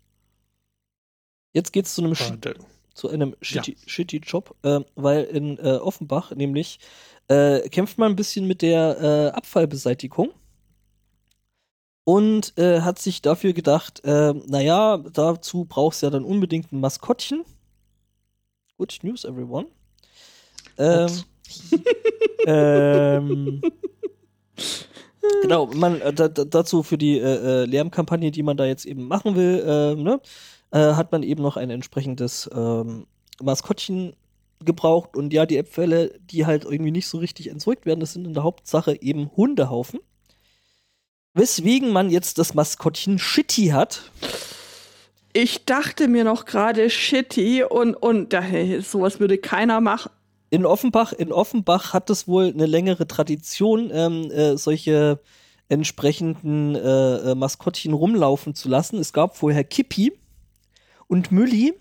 Jetzt 1.54 1.74
geht's 1.74 1.96
zu 1.96 2.04
einem 2.04 2.16
Sch 2.16 2.30
Warte. 2.30 2.56
zu 2.94 3.10
einem 3.10 3.36
shitty, 3.42 3.76
shitty 3.86 4.18
Job, 4.18 4.56
äh, 4.64 4.82
weil 4.96 5.24
in 5.24 5.58
äh, 5.58 5.78
Offenbach 5.78 6.32
nämlich 6.32 6.80
äh, 7.28 7.68
kämpft 7.70 7.98
man 7.98 8.12
ein 8.12 8.16
bisschen 8.16 8.48
mit 8.48 8.62
der 8.62 9.02
äh, 9.02 9.36
Abfallbeseitigung 9.36 10.32
und 12.04 12.58
äh, 12.58 12.82
hat 12.82 13.00
sich 13.00 13.22
dafür 13.22 13.54
gedacht, 13.54 14.04
äh, 14.04 14.34
naja, 14.48 14.98
dazu 14.98 15.66
brauchst 15.66 16.02
du 16.02 16.08
ja 16.08 16.10
dann 16.12 16.24
unbedingt 16.24 16.72
ein 16.72 16.80
Maskottchen. 16.80 17.46
Good 18.78 19.00
news, 19.04 19.26
everyone. 19.26 19.68
Ähm, 20.78 21.24
ähm, 22.48 23.62
genau, 25.42 25.68
man, 25.68 26.02
äh, 26.02 26.14
da, 26.14 26.28
da, 26.28 26.46
dazu 26.46 26.84
für 26.84 26.98
die 26.98 27.20
äh, 27.20 27.64
äh, 27.64 27.66
Lärmkampagne, 27.66 28.32
die 28.32 28.44
man 28.44 28.58
da 28.58 28.66
jetzt 28.66 28.86
eben 28.86 29.08
machen 29.08 29.36
will, 29.36 29.64
äh, 29.66 29.96
ne, 29.96 30.22
äh, 30.72 30.94
hat 30.94 31.12
man 31.12 31.24
eben 31.24 31.42
noch 31.42 31.58
ein 31.58 31.70
entsprechendes 31.70 32.50
ähm, 32.54 33.08
Maskottchen 33.42 34.14
gebraucht. 34.64 35.16
Und 35.16 35.34
ja, 35.34 35.46
die 35.46 35.58
Äpfelle, 35.58 36.20
die 36.32 36.46
halt 36.46 36.66
irgendwie 36.66 36.92
nicht 36.92 37.08
so 37.08 37.18
richtig 37.18 37.50
entsorgt 37.50 37.86
werden, 37.86 38.00
das 38.00 38.14
sind 38.14 38.28
in 38.28 38.34
der 38.34 38.44
Hauptsache 38.44 39.02
eben 39.02 39.32
Hundehaufen. 39.36 40.00
Weswegen 41.34 41.92
man 41.92 42.10
jetzt 42.10 42.38
das 42.38 42.54
Maskottchen 42.54 43.20
Shitty 43.20 43.68
hat. 43.68 44.12
Ich 45.32 45.66
dachte 45.66 46.08
mir 46.08 46.24
noch 46.24 46.46
gerade 46.46 46.90
shitty 46.90 47.64
und, 47.64 47.94
und 47.94 48.34
da, 48.34 48.44
sowas 48.82 49.20
würde 49.20 49.38
keiner 49.38 49.80
machen. 49.80 50.12
In 50.50 50.66
Offenbach, 50.66 51.14
in 51.14 51.32
Offenbach 51.32 51.94
hat 51.94 52.10
es 52.10 52.28
wohl 52.28 52.46
eine 52.46 52.66
längere 52.66 53.08
Tradition, 53.08 53.92
ähm, 53.94 54.32
äh, 54.32 54.58
solche 54.58 55.20
entsprechenden 55.70 56.76
äh, 56.76 57.32
äh, 57.32 57.36
Maskottchen 57.36 57.94
rumlaufen 57.94 58.56
zu 58.56 58.68
lassen. 58.70 58.98
Es 58.98 59.14
gab 59.14 59.38
vorher 59.38 59.64
Kippi 59.64 60.12
und 61.08 61.32
Mülli, 61.32 61.76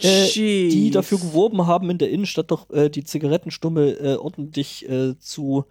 äh, 0.00 0.28
die 0.32 0.92
dafür 0.92 1.18
geworben 1.18 1.66
haben, 1.66 1.90
in 1.90 1.98
der 1.98 2.10
Innenstadt 2.10 2.52
doch 2.52 2.70
äh, 2.70 2.88
die 2.88 3.02
Zigarettenstummel 3.02 3.98
äh, 4.00 4.14
ordentlich 4.14 4.88
äh, 4.88 5.18
zu 5.18 5.64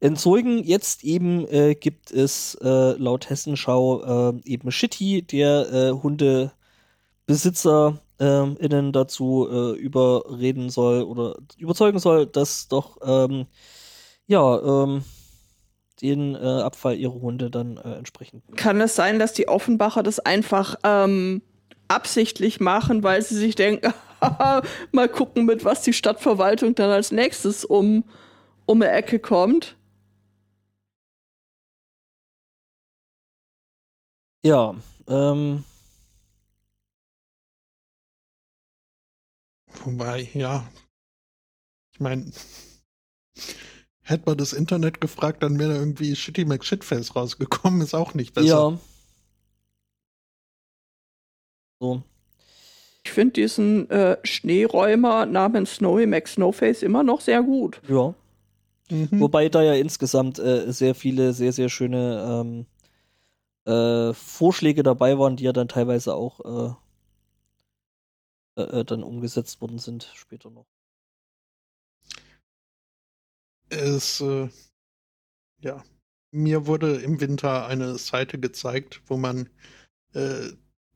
entsorgen. 0.00 0.64
Jetzt 0.64 1.04
eben 1.04 1.46
gibt 1.80 2.10
es 2.10 2.58
laut 2.60 3.30
Hessenschau 3.30 4.34
eben 4.44 4.70
Shitty, 4.70 5.22
der 5.22 5.98
Hundebesitzer 6.02 7.98
äh, 8.18 8.52
innen 8.54 8.92
dazu 8.92 9.48
äh, 9.50 9.78
überreden 9.78 10.70
soll 10.70 11.02
oder 11.02 11.36
überzeugen 11.58 11.98
soll, 11.98 12.26
dass 12.26 12.68
doch 12.68 12.98
ähm, 13.02 13.46
ja 14.26 14.84
ähm, 14.84 15.04
den 16.02 16.34
äh, 16.34 16.38
Abfall 16.38 16.96
ihrer 16.96 17.14
Hunde 17.14 17.50
dann 17.50 17.78
äh, 17.78 17.94
entsprechend. 17.94 18.44
Kann 18.56 18.80
es 18.80 18.94
sein, 18.94 19.18
dass 19.18 19.32
die 19.32 19.48
Offenbacher 19.48 20.02
das 20.02 20.20
einfach 20.20 20.76
ähm, 20.84 21.42
absichtlich 21.88 22.60
machen, 22.60 23.02
weil 23.02 23.22
sie 23.22 23.36
sich 23.36 23.54
denken, 23.54 23.92
mal 24.92 25.08
gucken, 25.08 25.46
mit 25.46 25.64
was 25.64 25.82
die 25.82 25.92
Stadtverwaltung 25.92 26.74
dann 26.74 26.90
als 26.90 27.12
nächstes 27.12 27.64
um, 27.64 28.04
um 28.66 28.80
die 28.80 28.86
Ecke 28.86 29.18
kommt? 29.18 29.76
Ja, 34.42 34.74
ähm. 35.08 35.64
Wobei, 39.86 40.28
ja. 40.34 40.66
Ich 41.92 42.00
meine, 42.00 42.30
hätte 44.02 44.24
man 44.26 44.36
das 44.36 44.52
Internet 44.52 45.00
gefragt, 45.00 45.44
dann 45.44 45.60
wäre 45.60 45.74
irgendwie 45.74 46.16
Shitty 46.16 46.44
McShitface 46.44 47.14
rausgekommen, 47.14 47.80
ist 47.80 47.94
auch 47.94 48.12
nicht 48.12 48.34
besser. 48.34 48.46
Ja. 48.46 48.78
So. 51.80 52.02
Ich 53.04 53.12
finde 53.12 53.34
diesen 53.34 53.88
äh, 53.88 54.18
Schneeräumer 54.24 55.24
namens 55.24 55.76
Snowy 55.76 56.06
McSnowface 56.06 56.82
immer 56.82 57.04
noch 57.04 57.20
sehr 57.20 57.44
gut. 57.44 57.80
Ja. 57.88 58.12
Mhm. 58.90 59.20
Wobei 59.20 59.48
da 59.48 59.62
ja 59.62 59.74
insgesamt 59.74 60.40
äh, 60.40 60.72
sehr 60.72 60.96
viele, 60.96 61.32
sehr, 61.32 61.52
sehr 61.52 61.68
schöne 61.68 62.66
ähm, 63.66 63.72
äh, 63.72 64.12
Vorschläge 64.14 64.82
dabei 64.82 65.16
waren, 65.16 65.36
die 65.36 65.44
ja 65.44 65.52
dann 65.52 65.68
teilweise 65.68 66.14
auch 66.16 66.76
äh, 68.56 68.62
äh, 68.62 68.80
äh, 68.80 68.84
dann 68.84 69.02
umgesetzt 69.02 69.60
worden 69.60 69.78
sind 69.78 70.10
später 70.14 70.50
noch. 70.50 70.66
Es, 73.68 74.20
äh, 74.20 74.48
ja, 75.60 75.84
mir 76.30 76.66
wurde 76.66 76.96
im 76.96 77.20
Winter 77.20 77.66
eine 77.66 77.98
Seite 77.98 78.38
gezeigt, 78.38 79.02
wo 79.06 79.16
man 79.16 79.48
äh, 80.14 80.50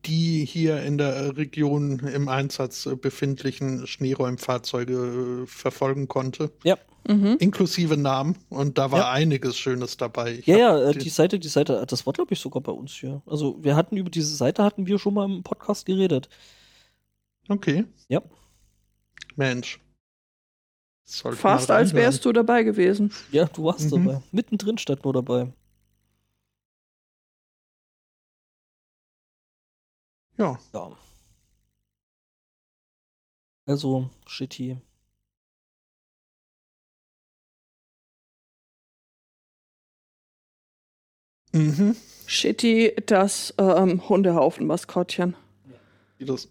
die 0.06 0.46
hier 0.46 0.82
in 0.82 0.96
der 0.96 1.36
Region 1.36 1.98
im 1.98 2.28
Einsatz 2.28 2.88
befindlichen 3.02 3.86
Schneeräumfahrzeuge 3.86 5.44
verfolgen 5.46 6.08
konnte. 6.08 6.52
Ja. 6.64 6.78
Mhm. 7.06 7.36
Inklusive 7.38 7.96
Namen. 7.96 8.36
Und 8.48 8.78
da 8.78 8.90
war 8.90 9.00
ja. 9.00 9.10
einiges 9.10 9.58
Schönes 9.58 9.96
dabei. 9.96 10.34
Ich 10.38 10.46
ja, 10.46 10.56
ja, 10.56 10.90
äh, 10.90 10.92
die, 10.92 11.00
die 11.00 11.08
Seite, 11.08 11.38
die 11.38 11.48
Seite, 11.48 11.84
das 11.86 12.06
war, 12.06 12.12
glaube 12.12 12.32
ich, 12.32 12.40
sogar 12.40 12.62
bei 12.62 12.72
uns 12.72 12.92
hier. 12.92 13.22
Also 13.26 13.62
wir 13.62 13.76
hatten 13.76 13.96
über 13.96 14.10
diese 14.10 14.34
Seite 14.34 14.62
hatten 14.62 14.86
wir 14.86 14.98
schon 14.98 15.14
mal 15.14 15.24
im 15.24 15.42
Podcast 15.42 15.86
geredet. 15.86 16.28
Okay. 17.50 17.84
Ja. 18.08 18.22
Mensch. 19.34 19.80
Fast 21.04 21.68
als 21.72 21.92
wärst 21.92 22.24
du 22.24 22.32
dabei 22.32 22.62
gewesen. 22.62 23.12
Ja, 23.32 23.46
du 23.46 23.64
warst 23.64 23.90
mhm. 23.90 24.06
dabei. 24.06 24.22
Mittendrin 24.30 24.78
statt 24.78 25.02
nur 25.02 25.12
dabei. 25.12 25.52
Ja. 30.38 30.60
Ja. 30.72 30.96
Also, 33.66 34.08
shitty. 34.26 34.78
Mhm. 41.52 41.96
Shitty, 42.26 42.94
das 43.06 43.52
ähm, 43.58 44.08
Hundehaufen-Maskottchen. 44.08 45.34
Das. 46.20 46.48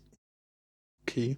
Okay. 1.10 1.38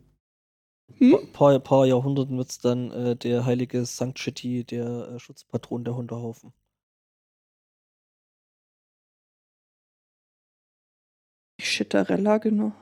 Hm? 0.97 1.15
Ein 1.15 1.31
paar, 1.31 1.57
paar 1.59 1.85
Jahrhunderten 1.85 2.37
wird 2.37 2.49
es 2.49 2.59
dann 2.59 2.91
äh, 2.91 3.15
der 3.15 3.45
heilige 3.45 3.85
Sankt 3.85 4.19
Shitty, 4.19 4.65
der 4.65 5.07
äh, 5.07 5.19
Schutzpatron 5.19 5.85
der 5.85 5.95
Hundehaufen. 5.95 6.51
Shitterella, 11.61 12.39
genau. 12.39 12.73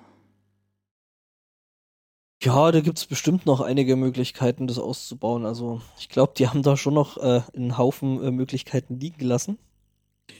Ja, 2.41 2.71
da 2.71 2.79
gibt 2.81 2.97
es 2.97 3.05
bestimmt 3.05 3.45
noch 3.45 3.59
einige 3.61 3.95
Möglichkeiten, 3.95 4.67
das 4.67 4.79
auszubauen. 4.79 5.45
Also 5.45 5.81
ich 5.99 6.09
glaube, 6.09 6.33
die 6.37 6.47
haben 6.47 6.63
da 6.63 6.75
schon 6.77 6.93
noch 6.93 7.17
äh, 7.17 7.41
einen 7.55 7.77
Haufen 7.77 8.21
äh, 8.23 8.31
Möglichkeiten 8.31 8.99
liegen 8.99 9.17
gelassen. 9.17 9.57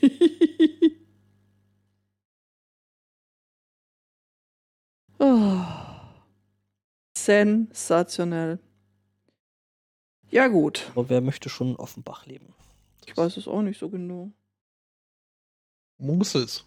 oh. 5.20 5.89
Sensationell. 7.24 8.58
Ja, 10.30 10.48
gut. 10.48 10.90
Aber 10.94 11.08
wer 11.08 11.20
möchte 11.20 11.48
schon 11.48 11.70
in 11.70 11.76
Offenbach 11.76 12.26
leben? 12.26 12.54
Ich 13.06 13.16
weiß 13.16 13.36
es 13.36 13.48
auch 13.48 13.62
nicht 13.62 13.78
so 13.78 13.88
genau. 13.88 14.30
Muss 15.98 16.34
es. 16.34 16.64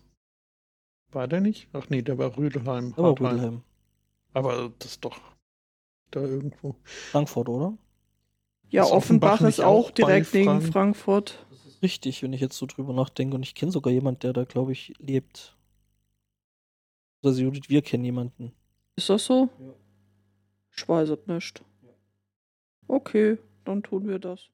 War 1.11 1.27
der 1.27 1.41
nicht? 1.41 1.69
Ach 1.73 1.89
nee, 1.89 2.01
der 2.01 2.17
war 2.17 2.35
Rüdelheim. 2.37 2.93
Aber 2.97 3.11
Rüdelheim. 3.11 3.63
Aber 4.33 4.71
das 4.79 4.91
ist 4.91 5.05
doch 5.05 5.19
da 6.11 6.21
irgendwo. 6.21 6.75
Frankfurt, 6.83 7.49
oder? 7.49 7.77
Ja, 8.69 8.83
Offenbach, 8.83 9.35
Offenbach 9.35 9.41
ist 9.49 9.61
auch 9.61 9.91
direkt 9.91 10.33
neben 10.33 10.61
Frank 10.61 10.73
Frankfurt. 10.73 11.45
Das 11.51 11.65
ist 11.65 11.81
richtig, 11.83 12.23
wenn 12.23 12.33
ich 12.33 12.41
jetzt 12.41 12.57
so 12.57 12.65
drüber 12.65 12.93
nachdenke. 12.93 13.35
Und 13.35 13.43
ich 13.43 13.55
kenne 13.55 13.71
sogar 13.71 13.93
jemanden, 13.93 14.21
der 14.21 14.33
da, 14.33 14.43
glaube 14.43 14.71
ich, 14.71 14.93
lebt. 14.97 15.55
Also 17.23 17.41
Judith, 17.41 17.69
wir 17.69 17.81
kennen 17.81 18.03
jemanden. 18.03 18.51
Ist 18.95 19.09
das 19.09 19.25
so? 19.25 19.49
Ja. 19.59 19.73
Ich 20.75 20.87
weiß 20.87 21.09
es 21.09 21.27
nicht. 21.27 21.63
Okay, 22.87 23.37
dann 23.65 23.83
tun 23.83 24.07
wir 24.07 24.19
das. 24.19 24.49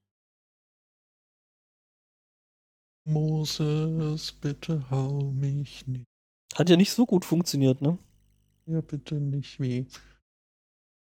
Moses, 3.05 4.31
bitte 4.33 4.89
hau 4.91 5.31
mich 5.31 5.87
nicht. 5.87 6.05
Hat 6.55 6.69
ja 6.69 6.77
nicht 6.77 6.91
so 6.91 7.05
gut 7.05 7.25
funktioniert, 7.25 7.81
ne? 7.81 7.97
Ja, 8.65 8.81
bitte 8.81 9.15
nicht 9.15 9.59
wie. 9.59 9.87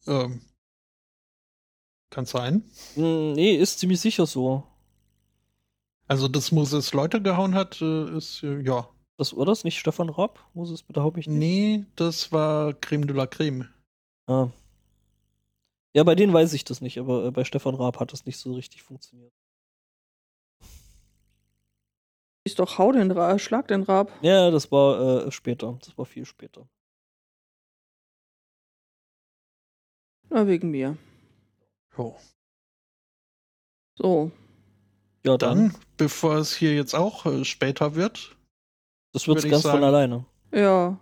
Ähm. 0.06 0.42
Kann 2.10 2.26
sein. 2.26 2.64
Hm, 2.94 3.34
nee, 3.34 3.56
ist 3.56 3.80
ziemlich 3.80 4.00
sicher 4.00 4.26
so. 4.26 4.64
Also, 6.08 6.28
dass 6.28 6.52
Moses 6.52 6.94
Leute 6.94 7.22
gehauen 7.22 7.56
hat, 7.56 7.82
äh, 7.82 8.16
ist, 8.16 8.44
äh, 8.44 8.62
ja. 8.62 8.90
Das 9.18 9.36
war 9.36 9.46
das 9.46 9.64
nicht 9.64 9.80
Stefan 9.80 10.10
Raab? 10.10 10.40
Moses, 10.54 10.84
bitte 10.84 11.02
hau 11.02 11.12
mich 11.12 11.28
nicht. 11.28 11.38
Nee, 11.38 11.86
das 11.96 12.32
war 12.32 12.74
Creme 12.74 13.08
de 13.08 13.16
la 13.16 13.26
Creme. 13.28 13.68
Ah. 14.28 14.50
Ja, 15.98 16.04
bei 16.04 16.14
denen 16.14 16.32
weiß 16.32 16.54
ich 16.54 16.64
das 16.64 16.80
nicht, 16.80 17.00
aber 17.00 17.26
äh, 17.26 17.32
bei 17.32 17.44
Stefan 17.44 17.74
Raab 17.74 18.00
hat 18.00 18.14
das 18.14 18.28
nicht 18.28 18.38
so 18.38 18.54
richtig 18.54 18.84
funktioniert. 18.84 19.34
Ist 22.46 22.60
doch 22.60 22.78
Hau 22.78 22.92
den 22.92 23.10
Raab, 23.10 23.42
Schlag 23.42 23.68
den 23.68 23.82
Raab. 23.82 24.12
Ja, 24.22 24.52
das 24.52 24.72
war 24.72 25.26
äh, 25.26 25.32
später. 25.32 25.76
Das 25.84 25.98
war 25.98 26.06
viel 26.06 26.26
später. 26.26 26.70
Na, 30.30 30.46
wegen 30.46 30.70
mir. 30.70 30.98
Oh. 31.98 32.16
So. 33.96 34.32
Ja, 35.26 35.36
dann, 35.36 35.70
dann, 35.70 35.82
bevor 35.98 36.36
es 36.36 36.56
hier 36.56 36.76
jetzt 36.76 36.94
auch 36.94 37.26
äh, 37.26 37.44
später 37.44 37.96
wird. 37.96 38.38
Das 39.14 39.28
wird 39.28 39.42
ganz 39.50 39.64
sagen, 39.64 39.80
von 39.80 39.84
alleine. 39.84 40.26
Ja. 40.52 41.00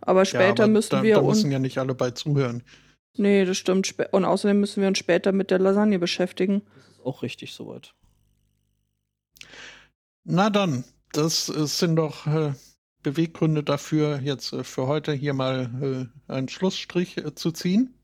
Aber 0.00 0.24
später 0.24 0.44
ja, 0.46 0.64
aber 0.64 0.68
müssen 0.68 0.90
da, 0.90 1.02
wir. 1.02 1.16
Da 1.16 1.22
müssen 1.22 1.52
ja 1.52 1.58
nicht 1.58 1.76
alle 1.76 1.94
bei 1.94 2.12
zuhören. 2.12 2.62
Nee, 3.18 3.44
das 3.44 3.56
stimmt. 3.56 3.94
Und 4.12 4.24
außerdem 4.24 4.60
müssen 4.60 4.80
wir 4.80 4.88
uns 4.88 4.98
später 4.98 5.32
mit 5.32 5.50
der 5.50 5.58
Lasagne 5.58 5.98
beschäftigen. 5.98 6.62
Das 6.74 6.98
ist 6.98 7.06
auch 7.06 7.22
richtig 7.22 7.54
soweit. 7.54 7.94
Na 10.24 10.50
dann, 10.50 10.84
das 11.12 11.48
äh, 11.48 11.66
sind 11.66 11.96
doch 11.96 12.26
äh, 12.26 12.52
Beweggründe 13.02 13.62
dafür, 13.62 14.20
jetzt 14.20 14.52
äh, 14.52 14.64
für 14.64 14.86
heute 14.86 15.12
hier 15.12 15.34
mal 15.34 16.10
äh, 16.28 16.32
einen 16.32 16.48
Schlussstrich 16.48 17.22
zu 17.36 17.52
ziehen. 17.52 17.94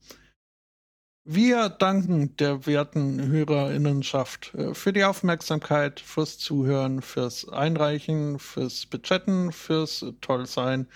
Wir 1.24 1.68
danken 1.68 2.36
der 2.36 2.66
werten 2.66 3.28
Hörerinnenschaft 3.28 4.52
für 4.72 4.92
die 4.92 5.04
Aufmerksamkeit, 5.04 6.00
fürs 6.00 6.38
Zuhören, 6.38 7.00
fürs 7.00 7.48
Einreichen, 7.48 8.40
fürs 8.40 8.86
Bechatten, 8.86 9.52
fürs 9.52 10.04
Tollsein 10.20 10.88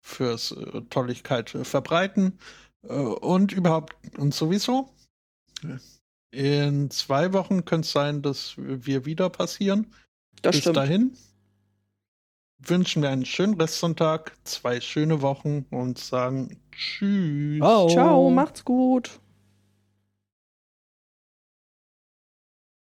fürs 0.00 0.54
Tolligkeit 0.90 1.50
verbreiten 1.50 2.38
und 2.82 3.52
überhaupt 3.52 3.94
und 4.18 4.34
sowieso. 4.34 4.90
In 6.30 6.90
zwei 6.90 7.32
Wochen 7.32 7.64
könnte 7.64 7.86
es 7.86 7.92
sein, 7.92 8.22
dass 8.22 8.54
wir 8.56 9.04
wieder 9.04 9.30
passieren. 9.30 9.92
Das 10.42 10.52
Bis 10.56 10.62
stimmt. 10.62 10.76
dahin 10.76 11.16
wünschen 12.58 13.02
wir 13.02 13.10
einen 13.10 13.24
schönen 13.24 13.54
Restsonntag, 13.60 14.36
zwei 14.44 14.80
schöne 14.80 15.20
Wochen 15.22 15.66
und 15.70 15.98
sagen 15.98 16.58
Tschüss. 16.72 17.58
Ciao. 17.58 17.88
Ciao, 17.88 18.30
macht's 18.30 18.64
gut. 18.64 19.20